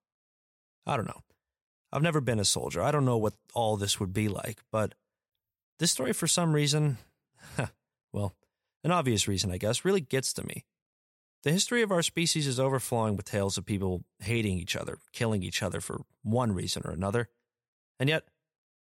I 0.87 0.97
don't 0.97 1.07
know. 1.07 1.23
I've 1.92 2.03
never 2.03 2.21
been 2.21 2.38
a 2.38 2.45
soldier. 2.45 2.81
I 2.81 2.92
don't 2.92 3.05
know 3.05 3.16
what 3.16 3.35
all 3.55 3.77
this 3.77 3.99
would 3.99 4.12
be 4.12 4.29
like, 4.29 4.61
but 4.71 4.95
this 5.81 5.90
story, 5.90 6.12
for 6.12 6.29
some 6.29 6.53
reason, 6.53 6.99
well, 8.12 8.35
an 8.85 8.92
obvious 8.92 9.27
reason, 9.27 9.51
I 9.51 9.59
guess, 9.59 9.85
really 9.85 10.01
gets 10.01 10.33
to 10.35 10.47
me. 10.47 10.64
The 11.42 11.51
history 11.51 11.83
of 11.83 11.90
our 11.90 12.03
species 12.03 12.47
is 12.47 12.61
overflowing 12.61 13.16
with 13.16 13.27
tales 13.27 13.59
of 13.59 13.66
people 13.66 14.05
hating 14.21 14.59
each 14.59 14.77
other, 14.77 14.99
killing 15.12 15.42
each 15.42 15.61
other 15.61 15.81
for 15.81 16.03
one 16.23 16.53
reason 16.53 16.83
or 16.85 16.92
another. 16.92 17.29
And 17.99 18.09
yet, 18.09 18.25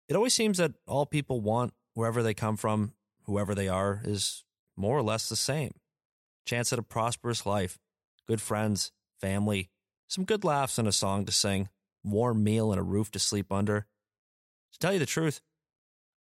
it 0.08 0.16
always 0.16 0.34
seems 0.34 0.58
that 0.58 0.72
all 0.86 1.06
people 1.06 1.40
want, 1.40 1.74
wherever 1.94 2.22
they 2.22 2.34
come 2.34 2.56
from, 2.56 2.92
whoever 3.24 3.54
they 3.54 3.68
are, 3.68 4.00
is 4.04 4.44
more 4.76 4.96
or 4.96 5.02
less 5.02 5.28
the 5.28 5.36
same 5.36 5.72
chance 6.48 6.72
at 6.72 6.78
a 6.78 6.82
prosperous 6.82 7.44
life, 7.44 7.78
good 8.26 8.40
friends, 8.40 8.90
family, 9.20 9.68
some 10.08 10.24
good 10.24 10.44
laughs 10.44 10.78
and 10.78 10.88
a 10.88 10.92
song 10.92 11.26
to 11.26 11.32
sing, 11.32 11.68
warm 12.02 12.42
meal 12.42 12.72
and 12.72 12.80
a 12.80 12.82
roof 12.82 13.10
to 13.10 13.18
sleep 13.18 13.52
under. 13.52 13.86
To 14.72 14.78
tell 14.78 14.92
you 14.92 14.98
the 14.98 15.06
truth, 15.06 15.40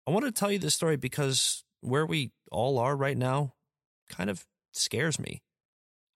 I 0.06 0.12
wanted 0.12 0.36
to 0.36 0.40
tell 0.40 0.52
you 0.52 0.60
this 0.60 0.76
story 0.76 0.98
because 0.98 1.64
where 1.82 2.06
we 2.06 2.32
all 2.52 2.78
are 2.78 2.96
right 2.96 3.18
now 3.18 3.54
kind 4.10 4.30
of 4.30 4.46
scares 4.74 5.18
me. 5.18 5.42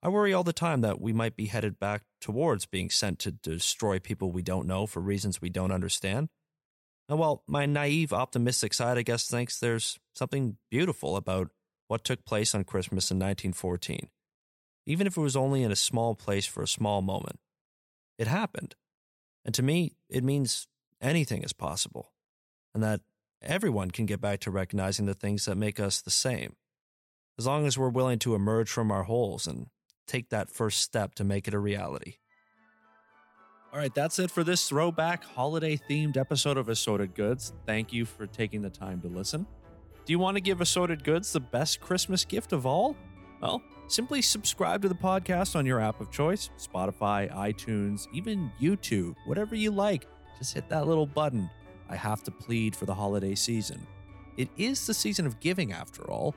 I 0.04 0.10
worry 0.10 0.34
all 0.34 0.44
the 0.44 0.54
time 0.54 0.82
that 0.82 1.00
we 1.00 1.14
might 1.14 1.36
be 1.36 1.46
headed 1.46 1.80
back 1.80 2.04
towards 2.20 2.66
being 2.66 2.90
sent 2.90 3.20
to 3.20 3.32
destroy 3.32 4.00
people 4.00 4.32
we 4.32 4.42
don't 4.42 4.68
know 4.68 4.88
for 4.88 5.00
reasons 5.00 5.42
we 5.42 5.50
don't 5.50 5.72
understand. 5.72 6.30
Uh, 7.12 7.14
and 7.14 7.20
while 7.20 7.44
my 7.48 7.66
naive, 7.66 8.14
optimistic 8.14 8.74
side, 8.74 8.98
I 8.98 9.02
guess, 9.02 9.28
thinks 9.28 9.60
there's 9.60 10.00
something 10.16 10.58
beautiful 10.70 11.18
about 11.18 11.50
what 11.88 12.04
took 12.04 12.24
place 12.26 12.56
on 12.56 12.64
Christmas 12.64 13.12
in 13.12 13.18
1914, 13.18 14.10
even 14.86 15.08
if 15.08 15.18
it 15.18 15.22
was 15.22 15.36
only 15.36 15.64
in 15.64 15.72
a 15.72 15.76
small 15.76 16.16
place 16.16 16.46
for 16.46 16.64
a 16.64 16.68
small 16.68 17.02
moment, 17.02 17.40
it 18.18 18.28
happened. 18.28 18.76
And 19.44 19.54
to 19.56 19.64
me, 19.64 19.98
it 20.10 20.24
means 20.24 20.68
anything 21.02 21.44
is 21.44 21.54
possible, 21.54 22.14
and 22.74 22.82
that 22.84 23.02
everyone 23.42 23.92
can 23.92 24.06
get 24.06 24.22
back 24.22 24.40
to 24.42 24.52
recognizing 24.52 25.06
the 25.06 25.14
things 25.14 25.46
that 25.46 25.56
make 25.56 25.80
us 25.80 26.02
the 26.02 26.12
same 26.12 26.56
as 27.38 27.48
long 27.48 27.66
as 27.66 27.78
we're 27.78 27.90
willing 27.90 28.20
to 28.20 28.36
emerge 28.36 28.70
from 28.70 28.92
our 28.92 29.04
holes 29.04 29.48
and 29.48 29.68
take 30.06 30.30
that 30.30 30.50
first 30.50 30.80
step 30.82 31.16
to 31.16 31.24
make 31.24 31.48
it 31.48 31.54
a 31.54 31.60
reality. 31.60 32.18
All 33.74 33.80
right, 33.80 33.94
that's 33.96 34.20
it 34.20 34.30
for 34.30 34.44
this 34.44 34.68
throwback 34.68 35.24
holiday 35.24 35.78
themed 35.78 36.18
episode 36.18 36.58
of 36.58 36.68
Assorted 36.68 37.16
Goods. 37.16 37.54
Thank 37.66 37.94
you 37.94 38.04
for 38.04 38.28
taking 38.28 38.62
the 38.62 38.70
time 38.70 39.00
to 39.00 39.08
listen. 39.08 39.48
Do 40.04 40.12
you 40.12 40.20
want 40.20 40.36
to 40.36 40.42
give 40.42 40.60
Assorted 40.60 41.06
Goods 41.06 41.32
the 41.32 41.40
best 41.40 41.80
Christmas 41.80 42.26
gift 42.26 42.52
of 42.52 42.66
all? 42.66 42.98
Well, 43.42 43.62
simply 43.88 44.22
subscribe 44.22 44.82
to 44.82 44.90
the 44.90 44.96
podcast 44.96 45.56
on 45.56 45.66
your 45.66 45.80
app 45.80 46.02
of 46.02 46.12
choice 46.12 46.50
Spotify, 46.58 47.34
iTunes, 47.34 48.08
even 48.12 48.52
YouTube, 48.60 49.16
whatever 49.26 49.56
you 49.56 49.72
like. 49.72 50.06
Just 50.38 50.54
hit 50.54 50.68
that 50.68 50.86
little 50.86 51.08
button. 51.08 51.50
I 51.88 51.96
have 51.96 52.24
to 52.24 52.32
plead 52.32 52.76
for 52.76 52.86
the 52.86 52.94
holiday 52.94 53.36
season. 53.36 53.88
It 54.36 54.50
is 54.58 54.86
the 54.86 54.94
season 54.94 55.26
of 55.26 55.40
giving, 55.40 55.72
after 55.72 56.04
all. 56.12 56.36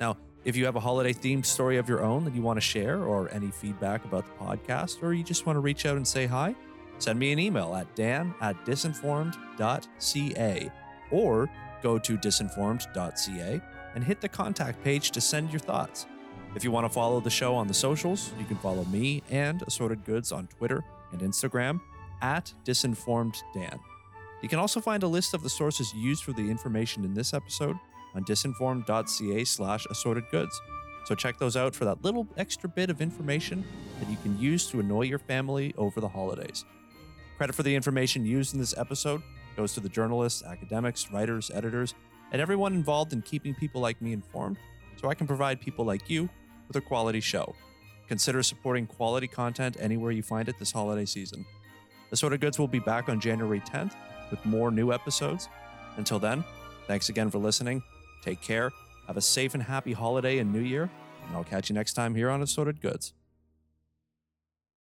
Now, 0.00 0.16
if 0.44 0.56
you 0.56 0.64
have 0.64 0.76
a 0.76 0.80
holiday 0.80 1.12
themed 1.12 1.46
story 1.46 1.76
of 1.76 1.88
your 1.88 2.02
own 2.02 2.24
that 2.24 2.34
you 2.34 2.42
want 2.42 2.56
to 2.56 2.60
share, 2.60 3.04
or 3.04 3.30
any 3.32 3.50
feedback 3.50 4.04
about 4.04 4.26
the 4.26 4.44
podcast, 4.44 5.02
or 5.02 5.12
you 5.12 5.22
just 5.22 5.46
want 5.46 5.56
to 5.56 5.60
reach 5.60 5.86
out 5.86 5.96
and 5.96 6.06
say 6.06 6.26
hi, 6.26 6.54
send 6.98 7.18
me 7.18 7.32
an 7.32 7.38
email 7.38 7.74
at 7.74 7.92
dan 7.94 8.34
at 8.40 8.64
disinformed.ca 8.64 10.72
or 11.10 11.50
go 11.82 11.98
to 11.98 12.16
disinformed.ca 12.16 13.60
and 13.94 14.04
hit 14.04 14.20
the 14.20 14.28
contact 14.28 14.82
page 14.82 15.10
to 15.10 15.20
send 15.20 15.50
your 15.50 15.60
thoughts. 15.60 16.06
If 16.54 16.64
you 16.64 16.70
want 16.70 16.84
to 16.84 16.92
follow 16.92 17.20
the 17.20 17.30
show 17.30 17.54
on 17.54 17.66
the 17.66 17.74
socials, 17.74 18.32
you 18.38 18.44
can 18.44 18.56
follow 18.56 18.84
me 18.86 19.22
and 19.30 19.62
Assorted 19.62 20.04
Goods 20.04 20.32
on 20.32 20.48
Twitter 20.48 20.84
and 21.12 21.20
Instagram 21.20 21.80
at 22.20 22.52
disinformeddan. 22.64 23.78
You 24.42 24.48
can 24.48 24.58
also 24.58 24.80
find 24.80 25.02
a 25.02 25.08
list 25.08 25.34
of 25.34 25.42
the 25.42 25.50
sources 25.50 25.94
used 25.94 26.24
for 26.24 26.32
the 26.32 26.50
information 26.50 27.04
in 27.04 27.14
this 27.14 27.32
episode 27.32 27.78
on 28.14 28.24
disinformed.ca 28.24 29.44
slash 29.44 29.86
assorted 29.86 30.24
goods. 30.30 30.60
So 31.04 31.14
check 31.14 31.38
those 31.38 31.56
out 31.56 31.74
for 31.74 31.84
that 31.84 32.02
little 32.04 32.26
extra 32.36 32.68
bit 32.68 32.90
of 32.90 33.00
information 33.00 33.64
that 33.98 34.08
you 34.08 34.16
can 34.22 34.38
use 34.38 34.66
to 34.68 34.80
annoy 34.80 35.02
your 35.02 35.18
family 35.18 35.74
over 35.76 36.00
the 36.00 36.08
holidays. 36.08 36.64
Credit 37.36 37.54
for 37.54 37.62
the 37.62 37.74
information 37.74 38.24
used 38.24 38.54
in 38.54 38.60
this 38.60 38.76
episode 38.76 39.22
goes 39.56 39.74
to 39.74 39.80
the 39.80 39.88
journalists, 39.88 40.42
academics, 40.44 41.10
writers, 41.10 41.50
editors, 41.52 41.94
and 42.30 42.40
everyone 42.40 42.72
involved 42.72 43.12
in 43.12 43.22
keeping 43.22 43.54
people 43.54 43.80
like 43.80 44.00
me 44.00 44.12
informed 44.12 44.56
so 44.96 45.08
I 45.08 45.14
can 45.14 45.26
provide 45.26 45.60
people 45.60 45.84
like 45.84 46.08
you 46.08 46.28
with 46.68 46.76
a 46.76 46.80
quality 46.80 47.20
show. 47.20 47.54
Consider 48.08 48.42
supporting 48.42 48.86
quality 48.86 49.26
content 49.26 49.76
anywhere 49.80 50.12
you 50.12 50.22
find 50.22 50.48
it 50.48 50.58
this 50.58 50.72
holiday 50.72 51.04
season. 51.04 51.44
Assorted 52.10 52.40
Goods 52.40 52.58
will 52.58 52.68
be 52.68 52.78
back 52.78 53.08
on 53.08 53.20
January 53.20 53.60
10th 53.60 53.94
with 54.30 54.44
more 54.44 54.70
new 54.70 54.92
episodes. 54.92 55.48
Until 55.96 56.18
then, 56.18 56.44
thanks 56.86 57.08
again 57.08 57.30
for 57.30 57.38
listening. 57.38 57.82
Take 58.22 58.40
care, 58.40 58.70
have 59.06 59.16
a 59.16 59.20
safe 59.20 59.52
and 59.54 59.62
happy 59.62 59.92
holiday 59.92 60.38
and 60.38 60.52
new 60.52 60.60
year, 60.60 60.88
and 61.26 61.36
I'll 61.36 61.44
catch 61.44 61.68
you 61.68 61.74
next 61.74 61.94
time 61.94 62.14
here 62.14 62.30
on 62.30 62.40
Assorted 62.40 62.80
Goods. 62.80 63.12